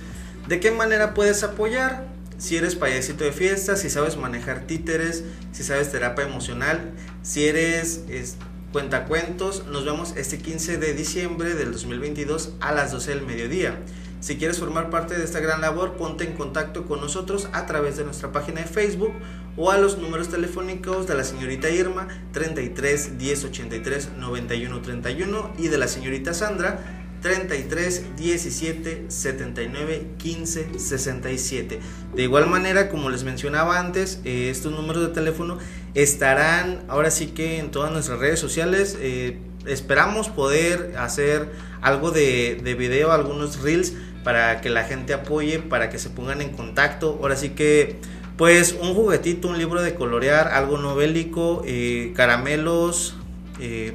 ¿De 0.47 0.61
qué 0.61 0.71
manera 0.71 1.13
puedes 1.13 1.43
apoyar? 1.43 2.07
Si 2.37 2.55
eres 2.55 2.75
payasito 2.75 3.25
de 3.25 3.33
fiesta, 3.33 3.75
si 3.75 3.89
sabes 3.89 4.15
manejar 4.15 4.61
títeres, 4.61 5.25
si 5.51 5.65
sabes 5.65 5.91
terapia 5.91 6.23
emocional, 6.23 6.93
si 7.21 7.47
eres 7.47 8.05
es, 8.07 8.37
cuentacuentos, 8.71 9.67
nos 9.67 9.83
vemos 9.83 10.13
este 10.15 10.37
15 10.37 10.77
de 10.77 10.93
diciembre 10.93 11.53
del 11.53 11.73
2022 11.73 12.53
a 12.61 12.71
las 12.71 12.93
12 12.93 13.11
del 13.11 13.23
mediodía. 13.23 13.77
Si 14.21 14.37
quieres 14.37 14.57
formar 14.57 14.89
parte 14.89 15.17
de 15.17 15.25
esta 15.25 15.41
gran 15.41 15.59
labor, 15.59 15.97
ponte 15.97 16.23
en 16.23 16.31
contacto 16.31 16.85
con 16.85 17.01
nosotros 17.01 17.49
a 17.51 17.65
través 17.65 17.97
de 17.97 18.05
nuestra 18.05 18.31
página 18.31 18.61
de 18.61 18.67
Facebook 18.67 19.11
o 19.55 19.71
a 19.71 19.77
los 19.77 19.97
números 19.97 20.29
telefónicos 20.29 21.07
de 21.07 21.15
la 21.15 21.23
señorita 21.23 21.69
Irma 21.69 22.07
33 22.31 23.17
10 23.17 23.45
83 23.45 24.09
91 24.17 24.81
31 24.81 25.53
y 25.57 25.67
de 25.67 25.77
la 25.77 25.87
señorita 25.87 26.33
Sandra 26.33 27.03
33 27.23 28.17
17 28.17 29.05
79 29.07 30.07
15 30.17 30.67
67. 30.77 31.79
De 32.15 32.23
igual 32.23 32.47
manera, 32.47 32.89
como 32.89 33.09
les 33.09 33.23
mencionaba 33.23 33.79
antes, 33.79 34.19
eh, 34.25 34.49
estos 34.49 34.73
números 34.73 35.07
de 35.07 35.13
teléfono 35.13 35.57
estarán 35.93 36.83
ahora 36.89 37.11
sí 37.11 37.27
que 37.27 37.59
en 37.59 37.71
todas 37.71 37.91
nuestras 37.91 38.19
redes 38.19 38.39
sociales. 38.39 38.97
Eh, 38.99 39.39
esperamos 39.65 40.27
poder 40.27 40.95
hacer 40.97 41.49
algo 41.81 42.11
de, 42.11 42.59
de 42.61 42.75
video, 42.75 43.13
algunos 43.13 43.61
reels 43.61 43.93
para 44.25 44.59
que 44.59 44.69
la 44.69 44.83
gente 44.83 45.13
apoye, 45.13 45.59
para 45.59 45.89
que 45.89 45.99
se 45.99 46.09
pongan 46.09 46.41
en 46.41 46.49
contacto. 46.49 47.17
Ahora 47.21 47.37
sí 47.37 47.49
que, 47.51 47.99
pues, 48.37 48.75
un 48.79 48.93
juguetito, 48.93 49.47
un 49.47 49.57
libro 49.57 49.81
de 49.81 49.95
colorear, 49.95 50.47
algo 50.49 50.77
novélico, 50.77 51.63
eh, 51.65 52.13
caramelos, 52.15 53.15
eh, 53.59 53.93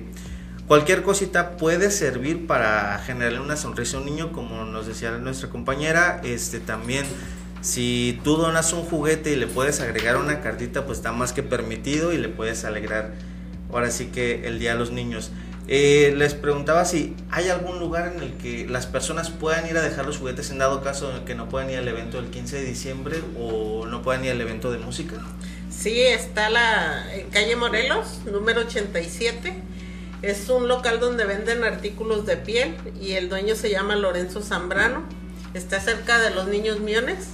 cualquier 0.67 1.03
cosita 1.03 1.57
puede 1.57 1.91
servir 1.91 2.47
para 2.47 2.99
generarle 2.99 3.41
una 3.41 3.57
sonrisa 3.57 3.97
a 3.97 4.01
un 4.01 4.07
niño, 4.07 4.33
como 4.33 4.65
nos 4.65 4.87
decía 4.87 5.11
nuestra 5.13 5.49
compañera. 5.49 6.21
Este 6.23 6.61
también, 6.61 7.05
si 7.63 8.21
tú 8.23 8.37
donas 8.37 8.73
un 8.73 8.85
juguete 8.85 9.33
y 9.33 9.37
le 9.37 9.47
puedes 9.47 9.81
agregar 9.81 10.17
una 10.17 10.41
cartita, 10.41 10.87
pues 10.87 10.99
está 10.99 11.13
más 11.13 11.33
que 11.33 11.43
permitido 11.43 12.13
y 12.13 12.19
le 12.19 12.29
puedes 12.29 12.65
alegrar. 12.65 13.15
Ahora 13.73 13.91
sí 13.91 14.07
que 14.07 14.47
el 14.47 14.59
día 14.59 14.73
a 14.73 14.77
los 14.77 14.93
niños. 14.93 15.33
Eh, 15.71 16.15
les 16.17 16.33
preguntaba 16.33 16.87
si 16.87 17.15
hay 17.31 17.49
algún 17.51 17.79
lugar 17.79 18.13
en 18.15 18.23
el 18.23 18.33
que 18.39 18.67
las 18.67 18.87
personas 18.87 19.29
puedan 19.31 19.69
ir 19.69 19.77
a 19.77 19.83
dejar 19.83 20.07
los 20.07 20.17
juguetes 20.17 20.51
en 20.51 20.59
dado 20.59 20.83
caso 20.83 21.15
en 21.15 21.25
que 21.27 21.35
no 21.35 21.49
puedan 21.51 21.69
ir 21.71 21.77
al 21.79 21.87
evento 21.89 22.21
del 22.21 22.31
15 22.31 22.57
de 22.57 22.65
diciembre 22.65 23.21
o 23.39 23.85
no 23.87 24.01
puedan 24.03 24.25
ir 24.25 24.31
al 24.31 24.41
evento 24.41 24.71
de 24.73 24.79
música. 24.79 25.17
Sí, 25.71 26.01
está 26.01 26.49
la 26.49 27.15
en 27.15 27.29
calle 27.29 27.55
Morelos, 27.55 28.21
número 28.25 28.63
87. 28.63 29.53
Es 30.23 30.49
un 30.49 30.69
local 30.69 31.01
donde 31.01 31.25
venden 31.27 31.63
artículos 31.63 32.25
de 32.27 32.39
piel 32.39 32.75
y 33.01 33.13
el 33.13 33.29
dueño 33.29 33.55
se 33.55 33.71
llama 33.71 33.95
Lorenzo 33.95 34.41
Zambrano. 34.43 35.05
Está 35.55 35.81
cerca 35.81 36.19
de 36.19 36.31
los 36.31 36.49
niños 36.49 36.81
miones. 36.81 37.29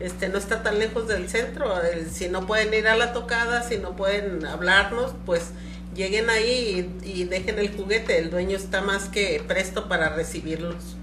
Este 0.00 0.28
no 0.28 0.38
está 0.38 0.62
tan 0.62 0.78
lejos 0.78 1.06
del 1.06 1.28
centro. 1.28 1.80
El- 1.82 2.10
si 2.10 2.28
no 2.28 2.46
pueden 2.46 2.72
ir 2.72 2.88
a 2.88 2.96
la 2.96 3.12
tocada, 3.12 3.62
si 3.62 3.76
no 3.78 3.94
pueden 3.94 4.44
hablarnos, 4.46 5.12
pues 5.26 5.50
lleguen 5.98 6.30
ahí 6.30 6.90
y, 7.04 7.20
y 7.20 7.24
dejen 7.24 7.58
el 7.58 7.76
juguete. 7.76 8.16
El 8.16 8.30
dueño 8.30 8.56
está 8.56 8.80
más 8.80 9.10
que 9.10 9.42
presto 9.46 9.88
para 9.88 10.08
recibirlos. 10.08 10.96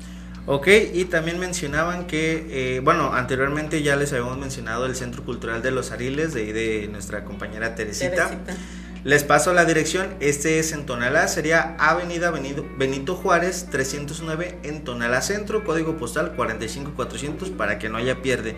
Ok, 0.47 0.67
y 0.93 1.05
también 1.05 1.39
mencionaban 1.39 2.05
que, 2.05 2.75
eh, 2.77 2.79
bueno, 2.79 3.13
anteriormente 3.13 3.81
ya 3.81 3.95
les 3.95 4.13
habíamos 4.13 4.37
mencionado 4.37 4.85
el 4.85 4.95
Centro 4.95 5.23
Cultural 5.23 5.63
de 5.63 5.71
los 5.71 5.91
Ariles 5.91 6.35
de, 6.35 6.41
ahí 6.41 6.51
de 6.51 6.87
nuestra 6.87 7.23
compañera 7.23 7.73
Teresita. 7.73 8.29
Teresita. 8.29 8.55
Les 9.03 9.23
paso 9.23 9.53
la 9.53 9.65
dirección, 9.65 10.15
este 10.19 10.59
es 10.59 10.71
en 10.71 10.85
Tonalá, 10.85 11.27
sería 11.27 11.75
Avenida 11.79 12.31
Benito, 12.31 12.65
Benito 12.77 13.15
Juárez 13.15 13.67
309 13.71 14.59
en 14.63 14.83
Tonalá 14.83 15.21
Centro, 15.21 15.63
código 15.63 15.97
postal 15.97 16.33
45400 16.35 17.49
para 17.51 17.77
que 17.79 17.89
no 17.89 17.97
haya 17.97 18.21
pierde. 18.21 18.55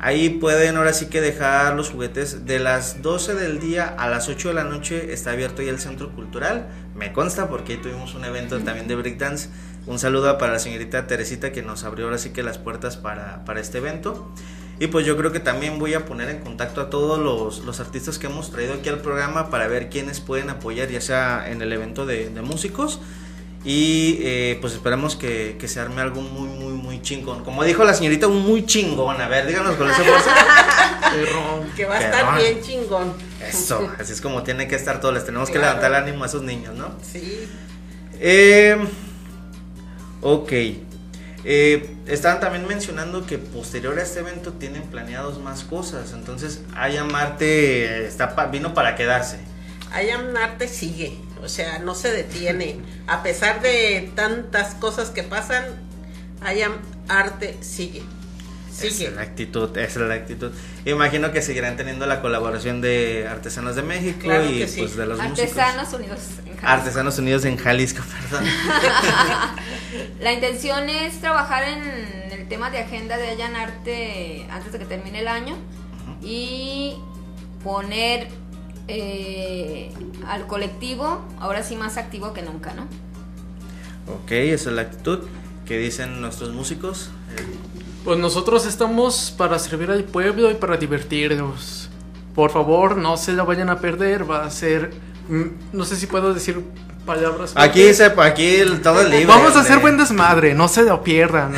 Ahí 0.00 0.30
pueden 0.30 0.76
ahora 0.76 0.92
sí 0.92 1.06
que 1.06 1.20
dejar 1.20 1.74
los 1.74 1.90
juguetes 1.90 2.46
de 2.46 2.60
las 2.60 3.02
12 3.02 3.34
del 3.34 3.58
día 3.58 3.88
a 3.88 4.08
las 4.08 4.28
8 4.28 4.48
de 4.48 4.54
la 4.54 4.62
noche, 4.62 5.12
está 5.12 5.32
abierto 5.32 5.60
ya 5.60 5.70
el 5.70 5.80
Centro 5.80 6.12
Cultural, 6.14 6.68
me 6.94 7.12
consta 7.12 7.48
porque 7.48 7.72
ahí 7.72 7.78
tuvimos 7.78 8.14
un 8.14 8.24
evento 8.24 8.60
también 8.60 8.86
de 8.86 8.94
breakdance. 8.94 9.48
Un 9.86 9.98
saludo 9.98 10.36
para 10.38 10.52
la 10.52 10.58
señorita 10.58 11.06
Teresita 11.06 11.50
que 11.50 11.62
nos 11.62 11.82
abrió 11.82 12.04
ahora 12.04 12.18
sí 12.18 12.30
que 12.30 12.42
las 12.42 12.58
puertas 12.58 12.96
para, 12.96 13.44
para 13.44 13.60
este 13.60 13.78
evento. 13.78 14.30
Y 14.80 14.86
pues 14.88 15.04
yo 15.04 15.16
creo 15.16 15.32
que 15.32 15.40
también 15.40 15.78
voy 15.80 15.94
a 15.94 16.04
poner 16.04 16.28
en 16.28 16.38
contacto 16.38 16.80
a 16.80 16.90
todos 16.90 17.18
los, 17.18 17.64
los 17.64 17.80
artistas 17.80 18.18
que 18.18 18.28
hemos 18.28 18.52
traído 18.52 18.74
aquí 18.74 18.88
al 18.88 19.00
programa 19.00 19.50
para 19.50 19.66
ver 19.66 19.88
quiénes 19.88 20.20
pueden 20.20 20.50
apoyar, 20.50 20.88
ya 20.88 21.00
sea 21.00 21.50
en 21.50 21.62
el 21.62 21.72
evento 21.72 22.06
de, 22.06 22.30
de 22.30 22.42
músicos. 22.42 23.00
Y 23.64 24.18
eh, 24.22 24.58
pues 24.60 24.74
esperamos 24.74 25.16
que, 25.16 25.56
que 25.58 25.66
se 25.66 25.80
arme 25.80 26.00
algo 26.00 26.20
muy, 26.20 26.48
muy, 26.48 26.72
muy 26.72 27.02
chingón. 27.02 27.44
Como 27.44 27.64
dijo 27.64 27.84
la 27.84 27.92
señorita, 27.92 28.28
un 28.28 28.46
muy 28.46 28.64
chingón. 28.64 29.20
A 29.20 29.28
ver, 29.28 29.46
díganos 29.46 29.76
con 29.76 29.90
esa 29.90 30.02
fuerza. 30.04 30.34
Que 31.76 31.84
va 31.84 31.96
a 31.96 32.00
estar 32.00 32.38
bien 32.38 32.60
chingón. 32.62 33.12
Eso, 33.46 33.90
así 33.98 34.12
es 34.12 34.20
como 34.20 34.42
tiene 34.42 34.68
que 34.68 34.76
estar 34.76 35.00
todo. 35.00 35.12
Les 35.12 35.24
tenemos 35.24 35.50
que 35.50 35.58
levantar 35.58 35.90
el 35.90 35.96
ánimo 35.96 36.24
a 36.24 36.28
esos 36.28 36.42
niños, 36.42 36.74
¿no? 36.74 36.94
Sí. 37.02 37.48
Eh, 38.20 38.76
ok. 40.22 40.52
Eh, 41.44 41.96
estaban 42.06 42.40
también 42.40 42.66
mencionando 42.66 43.24
que 43.24 43.38
posterior 43.38 43.98
a 43.98 44.02
este 44.02 44.20
evento 44.20 44.52
tienen 44.52 44.82
planeados 44.82 45.40
más 45.40 45.64
cosas. 45.64 46.12
Entonces, 46.12 46.62
Aya 46.76 47.04
Marte 47.04 48.06
está 48.06 48.26
vino 48.46 48.74
para 48.74 48.94
quedarse. 48.94 49.38
I 49.90 50.10
Am 50.10 50.36
Arte 50.36 50.68
sigue, 50.68 51.16
o 51.42 51.48
sea, 51.48 51.78
no 51.78 51.94
se 51.94 52.10
detiene. 52.12 52.80
A 53.06 53.22
pesar 53.22 53.60
de 53.62 54.10
tantas 54.14 54.74
cosas 54.74 55.10
que 55.10 55.22
pasan, 55.22 55.64
I 56.42 56.62
Am 56.62 56.72
Arte 57.08 57.56
sigue. 57.60 58.02
Esa 58.70 58.90
Sigue. 58.94 59.08
es 59.08 59.14
la 59.16 59.22
actitud, 59.22 59.76
esa 59.76 60.00
es 60.02 60.06
la 60.08 60.14
actitud. 60.14 60.52
Imagino 60.84 61.32
que 61.32 61.42
seguirán 61.42 61.76
teniendo 61.76 62.06
la 62.06 62.20
colaboración 62.20 62.80
de 62.80 63.26
Artesanos 63.28 63.74
de 63.74 63.82
México 63.82 64.20
Claro 64.22 64.44
y 64.48 64.68
sí. 64.68 64.78
pues 64.82 64.94
de 64.94 65.04
los 65.04 65.18
músicos. 65.18 65.40
Artesanos 65.58 65.92
Unidos 65.94 66.20
en 66.38 66.44
Jalisco. 66.56 66.66
Artesanos 66.68 67.18
Unidos 67.18 67.44
en 67.44 67.56
Jalisco, 67.56 68.02
perdón. 68.30 68.44
La 70.20 70.32
intención 70.32 70.88
es 70.88 71.20
trabajar 71.20 71.64
en 71.64 72.30
el 72.32 72.46
tema 72.48 72.70
de 72.70 72.78
agenda 72.78 73.16
de 73.16 73.30
Allanarte 73.30 74.46
antes 74.50 74.70
de 74.72 74.78
que 74.78 74.84
termine 74.84 75.20
el 75.20 75.28
año 75.28 75.56
y 76.22 76.94
poner 77.64 78.28
eh, 78.88 79.92
al 80.26 80.46
colectivo 80.46 81.20
ahora 81.40 81.62
sí 81.62 81.76
más 81.76 81.96
activo 81.96 82.32
que 82.32 82.42
nunca, 82.42 82.72
¿no? 82.74 82.82
ok, 84.12 84.30
esa 84.32 84.70
es 84.70 84.76
la 84.76 84.82
actitud 84.82 85.20
que 85.66 85.76
dicen 85.78 86.20
nuestros 86.22 86.50
músicos. 86.52 87.10
Pues 88.04 88.18
nosotros 88.18 88.64
estamos 88.66 89.34
para 89.36 89.58
servir 89.58 89.90
al 89.90 90.02
pueblo 90.04 90.50
y 90.50 90.54
para 90.54 90.78
divertirnos. 90.78 91.90
Por 92.34 92.50
favor, 92.50 92.96
no 92.96 93.18
se 93.18 93.32
la 93.34 93.42
vayan 93.42 93.68
a 93.68 93.80
perder. 93.80 94.30
Va 94.30 94.44
a 94.46 94.50
ser. 94.50 94.92
mm, 95.28 95.42
No 95.76 95.84
sé 95.84 95.96
si 95.96 96.06
puedo 96.06 96.32
decir 96.32 96.64
palabras. 97.04 97.52
Aquí 97.54 97.92
se, 97.92 98.04
aquí 98.06 98.46
el- 98.56 98.80
todo 98.80 99.02
el 99.02 99.10
libre. 99.10 99.26
Vamos 99.26 99.54
a 99.56 99.60
hacer 99.60 99.78
buen 99.80 99.98
desmadre, 99.98 100.54
no 100.54 100.68
se 100.68 100.84
lo 100.84 101.02
pierdan. 101.02 101.52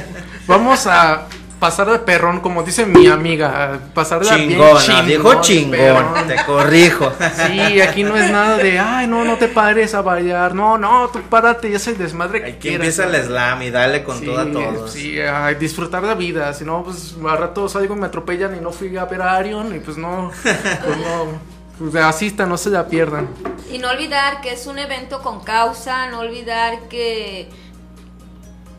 Vamos 0.46 0.86
a 0.86 1.26
pasar 1.58 1.90
de 1.90 1.98
perrón, 2.00 2.40
como 2.40 2.62
dice 2.62 2.84
mi 2.86 3.06
amiga. 3.06 3.78
Pasar 3.94 4.20
de 4.20 4.26
Chingona, 4.28 5.02
dijo 5.02 5.40
chingón, 5.40 6.06
te 6.28 6.36
corrijo. 6.44 7.12
Sí, 7.46 7.80
aquí 7.80 8.04
no 8.04 8.16
es 8.16 8.30
nada 8.30 8.56
de, 8.58 8.78
ay, 8.78 9.06
no, 9.06 9.24
no 9.24 9.36
te 9.36 9.48
pares 9.48 9.94
a 9.94 10.02
bailar. 10.02 10.54
No, 10.54 10.76
no, 10.78 11.08
tú 11.08 11.20
párate 11.22 11.68
y 11.70 11.74
haz 11.74 11.86
el 11.88 11.98
desmadre 11.98 12.42
que 12.42 12.50
Aquí 12.50 12.58
quieras. 12.68 12.86
empieza 12.98 13.04
el 13.16 13.24
slam 13.24 13.62
y 13.62 13.70
dale 13.70 14.04
con 14.04 14.18
Sí, 14.18 14.26
todo 14.26 14.38
a 14.40 14.50
todos. 14.50 14.90
Sí, 14.92 15.20
a 15.20 15.48
disfrutar 15.54 16.02
la 16.02 16.14
vida. 16.14 16.52
Si 16.52 16.64
no, 16.64 16.84
pues 16.84 17.14
a 17.26 17.36
rato 17.36 17.68
salgo, 17.68 17.96
me 17.96 18.06
atropellan 18.06 18.56
y 18.56 18.60
no 18.60 18.72
fui 18.72 18.96
a 18.96 19.04
ver 19.04 19.22
a 19.22 19.36
Arion. 19.36 19.74
Y 19.74 19.80
pues 19.80 19.96
no, 19.96 20.30
pues 20.42 20.96
no. 20.98 21.56
Pues 21.78 21.94
asistan, 21.96 22.48
no 22.48 22.56
se 22.56 22.70
la 22.70 22.86
pierdan. 22.86 23.28
Y 23.70 23.78
no 23.78 23.90
olvidar 23.90 24.40
que 24.40 24.52
es 24.52 24.66
un 24.66 24.78
evento 24.78 25.20
con 25.20 25.40
causa, 25.44 26.08
no 26.08 26.20
olvidar 26.20 26.88
que 26.88 27.48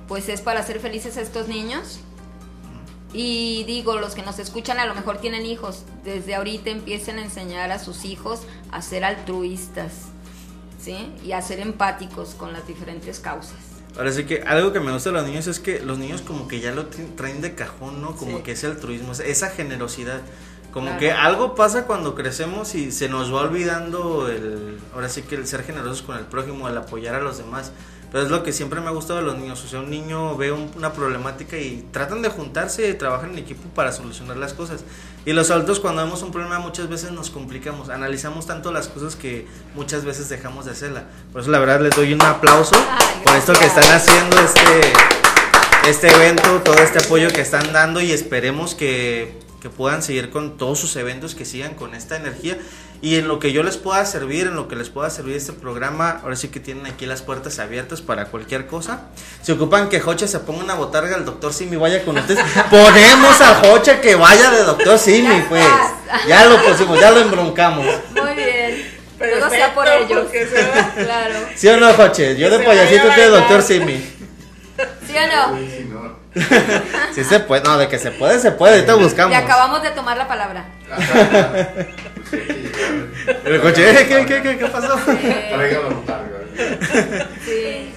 pues 0.08 0.30
es 0.30 0.42
para 0.42 0.62
hacer 0.62 0.80
felices 0.80 1.18
a 1.18 1.22
estos 1.22 1.48
niños. 1.48 2.00
Y 3.14 3.64
digo, 3.64 3.98
los 3.98 4.16
que 4.16 4.22
nos 4.22 4.38
escuchan 4.40 4.80
a 4.80 4.86
lo 4.86 4.94
mejor 4.94 5.18
tienen 5.20 5.46
hijos, 5.46 5.84
desde 6.04 6.36
ahorita 6.36 6.70
empiecen 6.70 7.20
a 7.20 7.24
enseñar 7.24 7.72
a 7.72 7.80
sus 7.80 8.04
hijos 8.06 8.42
a 8.72 8.82
ser 8.82 9.06
altruistas, 9.06 9.94
¿sí? 10.82 11.12
Y 11.24 11.32
a 11.32 11.42
ser 11.42 11.60
empáticos 11.60 12.36
con 12.36 12.52
las 12.54 12.68
diferentes 12.68 13.20
causas. 13.20 13.56
Ahora 13.98 14.12
sí 14.12 14.26
que 14.26 14.42
algo 14.44 14.74
que 14.74 14.80
me 14.80 14.92
gusta 14.92 15.10
de 15.10 15.16
los 15.16 15.26
niños 15.26 15.48
es 15.48 15.60
que 15.60 15.80
los 15.80 15.98
niños 15.98 16.22
como 16.22 16.48
que 16.48 16.60
ya 16.60 16.72
lo 16.72 16.90
tra- 16.90 17.16
traen 17.16 17.42
de 17.42 17.56
cajón, 17.56 18.02
¿no? 18.02 18.16
Como 18.16 18.38
Sí. 18.38 18.44
que 18.44 18.52
ese 18.52 18.68
altruismo, 18.68 19.14
esa 19.14 19.50
generosidad. 19.50 20.22
Como 20.72 20.88
Claro. 20.88 21.00
que 21.00 21.12
algo 21.14 21.56
pasa 21.56 21.86
cuando 21.86 22.14
crecemos 22.14 22.76
y 22.76 22.92
se 22.92 23.10
nos 23.10 23.34
va 23.34 23.42
olvidando 23.42 24.28
el, 24.30 24.78
ahora 24.94 25.10
sí 25.10 25.24
que 25.24 25.36
el 25.36 25.48
ser 25.48 25.64
generosos 25.64 26.04
con 26.04 26.18
el 26.18 26.26
prójimo, 26.26 26.68
el 26.68 26.78
apoyar 26.78 27.16
a 27.16 27.22
los 27.22 27.38
demás. 27.40 27.72
Pero 28.12 28.24
es 28.24 28.30
lo 28.32 28.42
que 28.42 28.54
siempre 28.54 28.80
me 28.80 28.88
ha 28.88 28.92
gustado 28.92 29.20
de 29.20 29.26
los 29.26 29.38
niños. 29.38 29.64
O 29.64 29.68
sea, 29.68 29.80
un 29.82 29.90
niño 29.90 30.38
ve 30.38 30.52
un- 30.52 30.72
una 30.76 30.94
problemática 30.94 31.58
y 31.58 31.86
tratan 31.92 32.22
de 32.22 32.30
juntarse 32.30 32.90
y 32.90 32.94
trabajan 32.94 33.32
en 33.32 33.40
equipo 33.40 33.64
para 33.76 33.92
solucionar 33.92 34.38
las 34.38 34.54
cosas. 34.54 34.86
Y 35.26 35.34
los 35.34 35.52
adultos 35.52 35.82
cuando 35.82 36.04
vemos 36.06 36.22
un 36.24 36.32
problema 36.32 36.58
muchas 36.60 36.88
veces 36.88 37.12
nos 37.12 37.30
complicamos, 37.30 37.90
analizamos 37.90 38.48
tanto 38.48 38.72
las 38.72 38.88
cosas 38.88 39.18
que 39.18 39.46
muchas 39.76 40.06
veces 40.06 40.30
dejamos 40.30 40.64
de 40.66 40.72
hacerla. 40.72 41.04
Por 41.34 41.42
eso 41.42 41.52
la 41.52 41.60
verdad 41.60 41.82
les 41.82 41.94
doy 41.96 42.14
un 42.14 42.22
aplauso 42.22 42.76
Ay, 42.76 43.22
por 43.26 43.36
esto 43.36 43.52
que 43.54 43.66
están 43.66 43.92
haciendo 43.92 44.38
este 44.40 44.94
este 45.90 46.08
evento, 46.10 46.62
todo 46.64 46.76
este 46.80 47.00
apoyo 47.00 47.30
que 47.30 47.40
están 47.42 47.72
dando 47.72 48.02
y 48.02 48.12
esperemos 48.12 48.76
que, 48.76 49.40
que 49.62 49.70
puedan 49.70 50.04
seguir 50.04 50.30
con 50.32 50.58
todos 50.58 50.80
sus 50.80 50.96
eventos, 50.98 51.34
que 51.34 51.46
sigan 51.46 51.76
con 51.76 51.96
esta 51.96 52.18
energía 52.18 52.58
y 53.02 53.16
en 53.16 53.28
lo 53.28 53.40
que 53.40 53.52
yo 53.52 53.64
les 53.64 53.78
pueda 53.78 54.04
servir, 54.06 54.48
en 54.48 54.56
lo 54.56 54.68
que 54.68 54.76
les 54.76 54.90
pueda 54.90 55.10
servir 55.10 55.36
este 55.36 55.54
programa, 55.54 56.20
ahora 56.24 56.36
sí 56.36 56.48
que 56.48 56.60
tienen 56.60 56.86
aquí 56.88 57.06
las 57.06 57.22
puertas 57.22 57.60
abiertas 57.60 58.02
para 58.02 58.26
cualquier 58.26 58.66
cosa. 58.68 59.02
Se 59.42 59.52
ocupan 59.52 59.90
que 59.90 60.00
Jocha 60.00 60.28
se 60.28 60.40
ponga 60.40 60.64
una 60.64 60.74
botarga, 60.76 61.16
el 61.16 61.26
doctor 61.26 61.54
Simi 61.54 61.76
vaya 61.78 62.04
con 62.04 62.18
ustedes. 62.18 62.44
Ponemos 62.70 63.40
a 63.42 63.56
Jocha 63.64 64.02
que 64.02 64.16
vaya 64.16 64.50
de 64.52 64.64
doctor 64.64 64.98
Simi, 64.98 65.28
Ya 65.28 65.46
pues. 65.50 65.64
estás. 65.64 66.28
Ya 66.28 66.46
lo 66.46 66.62
pusimos, 66.64 67.00
ya 67.00 67.12
lo 67.12 67.20
embroncamos. 67.20 67.86
Muy 68.16 68.34
bien. 68.36 68.98
Pero 69.20 69.40
Todo 69.40 69.50
sea 69.50 69.74
por 69.74 69.88
ellos. 69.88 70.20
porque 70.24 70.46
se 70.48 70.62
va. 70.62 70.92
Claro. 70.96 71.36
¿Sí 71.56 71.68
o 71.68 71.78
no, 71.78 71.94
Joche? 71.94 72.36
Yo 72.38 72.50
de 72.50 72.60
payasito 72.60 73.08
tú 73.10 73.20
de 73.20 73.28
doctor 73.30 73.62
Simi. 73.64 73.98
¿Sí 75.08 75.14
o 75.16 75.28
no? 75.28 75.58
Sí, 77.14 77.24
se 77.24 77.40
puede, 77.40 77.64
no, 77.64 77.78
de 77.78 77.88
que 77.88 77.98
se 77.98 78.12
puede, 78.12 78.40
se 78.40 78.52
puede, 78.52 78.76
ahorita 78.76 78.94
buscamos. 78.96 79.32
Le 79.32 79.38
acabamos 79.44 79.82
de 79.82 79.90
tomar 79.92 80.18
la 80.18 80.28
palabra. 80.28 80.66
El 83.46 83.62
coche, 83.62 83.90
¿eh? 83.90 84.06
¿qué, 84.08 84.26
qué, 84.26 84.42
qué, 84.42 84.58
qué 84.58 84.66
pasó? 84.68 84.98
Sí. 87.46 87.94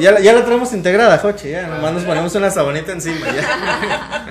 Ya, 0.00 0.10
la- 0.12 0.20
ya 0.20 0.32
la 0.32 0.44
tenemos 0.44 0.72
integrada, 0.72 1.18
Joche, 1.18 1.50
ya, 1.50 1.66
nomás 1.68 1.92
nos 1.92 2.02
ponemos 2.04 2.34
una 2.34 2.50
sabanita 2.50 2.90
encima, 2.92 3.26
ya. 3.30 4.26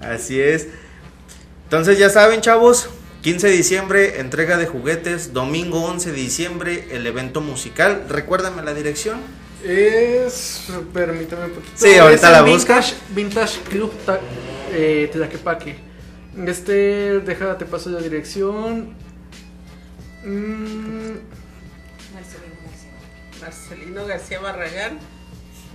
Así 0.00 0.40
es. 0.40 0.66
Entonces 1.64 1.98
ya 1.98 2.10
saben, 2.10 2.40
chavos, 2.40 2.88
15 3.22 3.46
de 3.48 3.52
diciembre, 3.52 4.20
entrega 4.20 4.56
de 4.56 4.66
juguetes, 4.66 5.32
domingo 5.32 5.84
11 5.84 6.10
de 6.12 6.16
diciembre, 6.16 6.88
el 6.90 7.06
evento 7.06 7.40
musical. 7.40 8.04
Recuérdame 8.08 8.62
la 8.62 8.74
dirección. 8.74 9.20
Es. 9.64 10.64
Permítame 10.92 11.46
un 11.46 11.50
poquito. 11.52 11.72
Sí, 11.74 11.94
ahorita 11.96 12.26
Es 12.28 12.32
la 12.32 12.42
buscas. 12.42 12.94
Vintage, 13.10 13.56
Vintage 13.56 13.60
Club 13.70 13.92
Ta- 14.06 14.20
eh, 14.72 15.08
Tlaquepaque. 15.12 15.76
Este. 16.46 17.20
Déjate 17.20 17.64
paso 17.66 17.90
la 17.90 18.00
dirección. 18.00 18.94
Mm, 20.24 21.14
Marcelino 23.40 24.06
García 24.06 24.40
Barragán. 24.40 24.98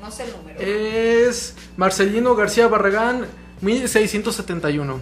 No 0.02 0.12
sé 0.12 0.24
el 0.26 0.32
número. 0.32 0.60
Es 0.60 1.56
Marcelino 1.78 2.36
García 2.36 2.68
Barragán, 2.68 3.26
1671. 3.62 5.00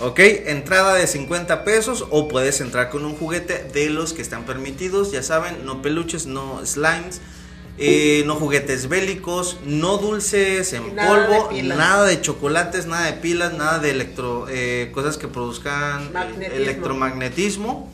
Ok, 0.00 0.18
entrada 0.18 0.94
de 0.94 1.06
50 1.06 1.64
pesos 1.64 2.04
o 2.10 2.28
puedes 2.28 2.60
entrar 2.60 2.90
con 2.90 3.04
un 3.04 3.14
juguete 3.16 3.64
de 3.72 3.88
los 3.90 4.12
que 4.12 4.22
están 4.22 4.44
permitidos, 4.44 5.12
ya 5.12 5.22
saben, 5.22 5.64
no 5.64 5.82
peluches, 5.82 6.26
no 6.26 6.60
slimes, 6.66 7.20
eh, 7.76 8.22
no 8.24 8.36
juguetes 8.36 8.88
bélicos, 8.88 9.58
no 9.66 9.98
dulces 9.98 10.72
en 10.74 10.94
Nada 10.94 11.08
polvo, 11.08 11.48
de 11.52 11.62
nada 11.64 12.06
de 12.06 12.20
chocolates, 12.20 12.86
nada 12.86 13.06
de 13.06 13.14
pilas, 13.14 13.52
nada 13.54 13.80
de 13.80 13.90
electro, 13.90 14.46
eh, 14.48 14.90
cosas 14.94 15.18
que 15.18 15.26
produzcan 15.26 16.12
Magnetismo. 16.12 16.56
electromagnetismo. 16.56 17.92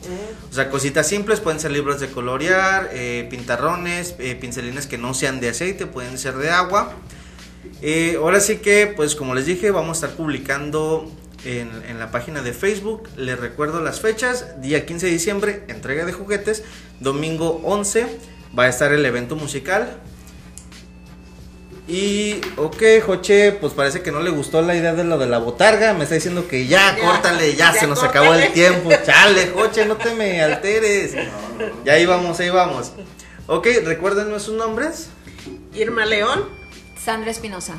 O 0.49 0.53
sea, 0.53 0.69
cositas 0.69 1.07
simples, 1.07 1.39
pueden 1.39 1.59
ser 1.59 1.71
libros 1.71 1.99
de 1.99 2.09
colorear, 2.09 2.91
eh, 2.93 3.25
pintarrones, 3.31 4.13
pincelines 4.39 4.85
que 4.85 4.99
no 4.99 5.15
sean 5.15 5.39
de 5.39 5.49
aceite, 5.49 5.87
pueden 5.87 6.19
ser 6.19 6.35
de 6.35 6.51
agua. 6.51 6.93
Ahora 8.19 8.39
sí 8.39 8.57
que, 8.57 8.85
pues 8.85 9.15
como 9.15 9.33
les 9.33 9.47
dije, 9.47 9.71
vamos 9.71 10.03
a 10.03 10.05
estar 10.05 10.17
publicando 10.17 11.11
en, 11.43 11.71
en 11.89 11.97
la 11.97 12.11
página 12.11 12.43
de 12.43 12.53
Facebook. 12.53 13.09
Les 13.17 13.39
recuerdo 13.39 13.81
las 13.81 13.99
fechas. 13.99 14.61
Día 14.61 14.85
15 14.85 15.07
de 15.07 15.11
diciembre, 15.11 15.63
entrega 15.69 16.05
de 16.05 16.13
juguetes. 16.13 16.63
Domingo 16.99 17.59
11 17.63 18.05
va 18.57 18.63
a 18.63 18.67
estar 18.69 18.91
el 18.91 19.05
evento 19.05 19.35
musical. 19.35 19.97
Y, 21.87 22.39
ok, 22.57 22.81
Joche, 23.05 23.51
pues 23.53 23.73
parece 23.73 24.01
que 24.01 24.11
no 24.11 24.21
le 24.21 24.29
gustó 24.29 24.61
la 24.61 24.75
idea 24.75 24.93
de 24.93 25.03
lo 25.03 25.17
de 25.17 25.27
la 25.27 25.39
botarga. 25.39 25.93
Me 25.93 26.03
está 26.03 26.15
diciendo 26.15 26.47
que 26.47 26.65
ya, 26.67 26.95
Ya, 26.95 27.03
córtale, 27.03 27.53
ya, 27.55 27.73
ya 27.73 27.79
se 27.79 27.87
nos 27.87 27.99
córtale. 27.99 28.19
acabó 28.27 28.39
el 28.39 28.53
tiempo. 28.53 28.89
Chale, 29.05 29.47
Joche, 29.53 29.85
no 29.85 29.97
te 29.97 30.13
me 30.15 30.41
alteres. 30.41 31.15
Ya 31.83 31.93
ahí 31.93 32.05
vamos, 32.05 32.39
ahí 32.39 32.49
vamos. 32.49 32.93
Ok, 33.47 33.67
recuérdenme 33.83 34.39
sus 34.39 34.53
nombres. 34.55 35.09
Irma 35.73 36.05
León. 36.05 36.45
Sandra 37.03 37.31
Espinosa. 37.31 37.73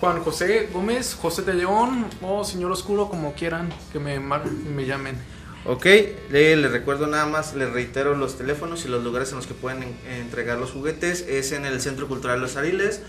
Juan 0.00 0.22
José 0.22 0.68
Gómez, 0.72 1.14
José 1.20 1.42
de 1.42 1.54
León 1.54 2.06
o 2.22 2.42
Señor 2.44 2.70
Oscuro, 2.72 3.08
como 3.08 3.34
quieran 3.34 3.68
que 3.92 3.98
me, 3.98 4.18
mar- 4.18 4.46
me 4.46 4.86
llamen. 4.86 5.16
Ok, 5.64 5.84
le- 6.30 6.56
les 6.56 6.70
recuerdo 6.70 7.06
nada 7.06 7.26
más, 7.26 7.54
les 7.54 7.70
reitero 7.70 8.14
los 8.16 8.38
teléfonos 8.38 8.84
y 8.84 8.88
los 8.88 9.04
lugares 9.04 9.30
en 9.30 9.36
los 9.36 9.46
que 9.46 9.54
pueden 9.54 9.82
en- 9.82 9.98
entregar 10.20 10.58
los 10.58 10.70
juguetes. 10.70 11.24
Es 11.28 11.52
en 11.52 11.64
el 11.66 11.80
Centro 11.80 12.08
Cultural 12.08 12.40
Los 12.40 12.56
Ariles. 12.56 13.00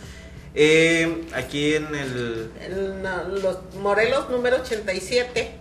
eh, 0.55 1.25
aquí 1.33 1.75
en 1.75 1.93
el... 1.95 2.49
los 3.41 3.59
Morelos 3.75 4.29
número 4.31 4.57
87. 4.57 5.51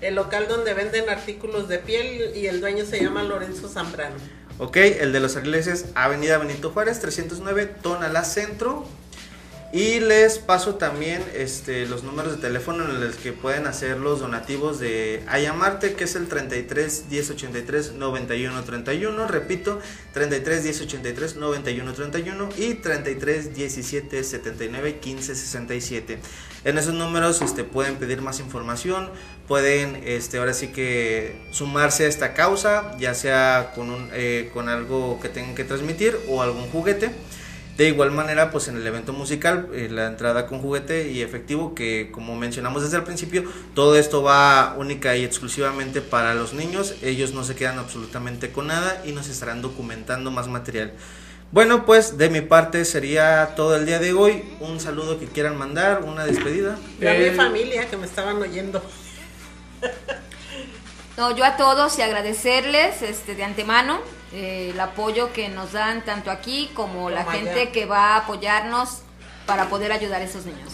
El 0.00 0.14
local 0.14 0.46
donde 0.48 0.72
venden 0.72 1.10
artículos 1.10 1.68
de 1.68 1.78
piel 1.78 2.34
y 2.36 2.46
el 2.46 2.60
dueño 2.60 2.84
se 2.86 3.02
llama 3.02 3.22
Lorenzo 3.24 3.68
Zambrano. 3.68 4.14
Ok, 4.58 4.76
el 4.76 5.12
de 5.12 5.20
Los 5.20 5.36
Ariles 5.36 5.66
es 5.66 5.86
Avenida 5.94 6.38
Benito 6.38 6.70
Juárez, 6.70 7.00
309, 7.00 7.66
Tonalá 7.82 8.24
Centro. 8.24 8.86
Y 9.72 10.00
les 10.00 10.38
paso 10.38 10.74
también 10.74 11.22
este, 11.32 11.86
los 11.86 12.02
números 12.02 12.32
de 12.32 12.38
teléfono 12.38 12.84
en 12.84 13.00
los 13.00 13.14
que 13.14 13.32
pueden 13.32 13.68
hacer 13.68 13.98
los 13.98 14.18
donativos 14.18 14.80
de 14.80 15.22
Ayamarte, 15.28 15.94
que 15.94 16.04
es 16.04 16.16
el 16.16 16.26
33 16.26 17.04
1083 17.08 17.92
91 17.92 18.64
31. 18.64 19.28
Repito, 19.28 19.80
33 20.12 20.64
1083 20.64 21.36
91 21.36 21.92
31 21.92 22.48
y 22.56 22.74
33 22.74 23.54
17 23.54 24.24
79 24.24 24.98
15 24.98 25.34
67. 25.36 26.18
En 26.64 26.76
esos 26.76 26.94
números 26.94 27.40
este, 27.40 27.62
pueden 27.62 27.94
pedir 27.94 28.22
más 28.22 28.40
información, 28.40 29.08
pueden 29.46 30.02
este, 30.04 30.38
ahora 30.38 30.52
sí 30.52 30.68
que 30.68 31.36
sumarse 31.52 32.06
a 32.06 32.08
esta 32.08 32.34
causa, 32.34 32.96
ya 32.98 33.14
sea 33.14 33.70
con, 33.76 33.90
un, 33.90 34.10
eh, 34.14 34.50
con 34.52 34.68
algo 34.68 35.20
que 35.20 35.28
tengan 35.28 35.54
que 35.54 35.62
transmitir 35.62 36.18
o 36.28 36.42
algún 36.42 36.68
juguete. 36.70 37.12
De 37.80 37.88
igual 37.88 38.10
manera, 38.10 38.50
pues 38.50 38.68
en 38.68 38.76
el 38.76 38.86
evento 38.86 39.14
musical, 39.14 39.70
eh, 39.72 39.88
la 39.90 40.06
entrada 40.06 40.46
con 40.46 40.60
juguete 40.60 41.08
y 41.08 41.22
efectivo, 41.22 41.74
que 41.74 42.10
como 42.12 42.36
mencionamos 42.36 42.82
desde 42.82 42.98
el 42.98 43.04
principio, 43.04 43.42
todo 43.74 43.96
esto 43.96 44.22
va 44.22 44.74
única 44.76 45.16
y 45.16 45.24
exclusivamente 45.24 46.02
para 46.02 46.34
los 46.34 46.52
niños. 46.52 46.96
Ellos 47.00 47.32
no 47.32 47.42
se 47.42 47.54
quedan 47.54 47.78
absolutamente 47.78 48.52
con 48.52 48.66
nada 48.66 49.00
y 49.06 49.12
nos 49.12 49.28
estarán 49.28 49.62
documentando 49.62 50.30
más 50.30 50.46
material. 50.46 50.92
Bueno, 51.52 51.86
pues 51.86 52.18
de 52.18 52.28
mi 52.28 52.42
parte 52.42 52.84
sería 52.84 53.54
todo 53.56 53.74
el 53.76 53.86
día 53.86 53.98
de 53.98 54.12
hoy. 54.12 54.44
Un 54.60 54.78
saludo 54.78 55.18
que 55.18 55.24
quieran 55.24 55.56
mandar, 55.56 56.02
una 56.02 56.26
despedida. 56.26 56.78
Y 57.00 57.06
a 57.06 57.14
mi 57.14 57.30
familia 57.30 57.88
que 57.88 57.96
me 57.96 58.04
estaban 58.04 58.36
oyendo. 58.42 58.82
No, 61.16 61.34
yo 61.34 61.46
a 61.46 61.56
todos 61.56 61.98
y 61.98 62.02
agradecerles 62.02 63.00
este, 63.00 63.34
de 63.34 63.44
antemano 63.44 64.00
eh, 64.32 64.70
el 64.72 64.80
apoyo 64.80 65.32
que 65.32 65.48
nos 65.48 65.72
dan 65.72 66.04
tanto 66.04 66.30
aquí 66.30 66.70
como 66.74 67.10
la 67.10 67.24
Como 67.24 67.36
allá. 67.36 67.52
gente 67.52 67.70
que 67.72 67.86
va 67.86 68.14
a 68.14 68.16
apoyarnos 68.18 68.98
para 69.46 69.68
poder 69.68 69.92
ayudar 69.92 70.20
a 70.22 70.24
esos 70.24 70.46
niños. 70.46 70.72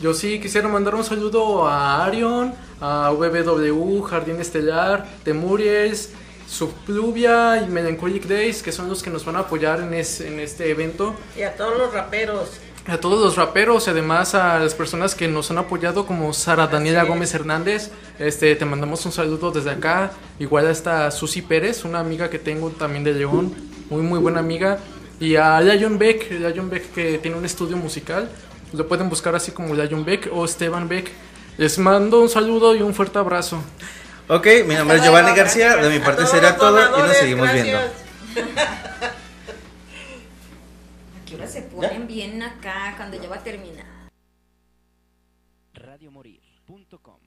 Yo 0.00 0.12
sí 0.14 0.40
quisiera 0.40 0.68
mandar 0.68 0.94
un 0.94 1.04
saludo 1.04 1.66
a 1.66 2.04
Arion, 2.04 2.54
a 2.80 3.10
WW, 3.12 4.02
Jardín 4.02 4.40
Estelar, 4.40 5.06
Temuries, 5.24 6.10
Subpluvia 6.48 7.62
y 7.62 7.68
Melancholic 7.68 8.24
Days, 8.26 8.62
que 8.62 8.72
son 8.72 8.88
los 8.88 9.02
que 9.02 9.10
nos 9.10 9.24
van 9.24 9.36
a 9.36 9.40
apoyar 9.40 9.80
en, 9.80 9.94
es- 9.94 10.20
en 10.20 10.38
este 10.40 10.70
evento. 10.70 11.14
Y 11.36 11.42
a 11.42 11.56
todos 11.56 11.78
los 11.78 11.92
raperos. 11.94 12.50
A 12.88 12.98
todos 12.98 13.20
los 13.20 13.36
raperos 13.36 13.86
y 13.86 13.90
además 13.90 14.34
a 14.34 14.58
las 14.58 14.74
personas 14.74 15.14
que 15.14 15.28
nos 15.28 15.52
han 15.52 15.58
apoyado 15.58 16.04
como 16.04 16.32
Sara 16.32 16.66
Daniela. 16.66 17.04
Gómez 17.04 17.32
Hernández, 17.32 17.90
este 18.18 18.56
te 18.56 18.64
mandamos 18.64 19.06
un 19.06 19.12
saludo 19.12 19.52
desde 19.52 19.70
acá. 19.70 20.10
Igual 20.40 20.66
hasta 20.66 21.08
Susi 21.12 21.42
Pérez, 21.42 21.84
una 21.84 22.00
amiga 22.00 22.28
que 22.28 22.40
tengo 22.40 22.70
también 22.70 23.04
de 23.04 23.14
León, 23.14 23.54
muy 23.88 24.02
muy 24.02 24.18
buena 24.18 24.40
amiga. 24.40 24.78
Y 25.20 25.36
a 25.36 25.60
Lion 25.60 25.96
Beck, 25.96 26.28
Lion 26.32 26.68
Beck 26.68 26.92
que 26.92 27.18
tiene 27.18 27.36
un 27.36 27.44
estudio 27.44 27.76
musical, 27.76 28.28
lo 28.72 28.88
pueden 28.88 29.08
buscar 29.08 29.36
así 29.36 29.52
como 29.52 29.74
Lion 29.74 30.04
Beck 30.04 30.28
o 30.32 30.44
Esteban 30.44 30.88
Beck. 30.88 31.08
Les 31.58 31.78
mando 31.78 32.20
un 32.20 32.28
saludo 32.28 32.74
y 32.74 32.82
un 32.82 32.94
fuerte 32.94 33.16
abrazo. 33.16 33.62
Ok, 34.26 34.46
mi 34.66 34.74
nombre 34.74 34.96
es 34.96 35.04
Giovanni 35.04 35.36
García. 35.36 35.76
De 35.76 35.88
mi 35.88 36.00
parte 36.00 36.22
los 36.22 36.56
todo 36.56 36.98
y 36.98 37.02
nos 37.02 37.16
seguimos 37.16 37.52
viendo. 37.52 37.78
Churas 41.32 41.50
se 41.50 41.62
ponen 41.62 42.06
bien 42.06 42.42
acá 42.42 42.92
cuando 42.98 43.16
ya 43.16 43.26
va 43.26 43.36
a 43.36 43.42
terminar. 43.42 44.10
Radiomorir.com 45.72 47.20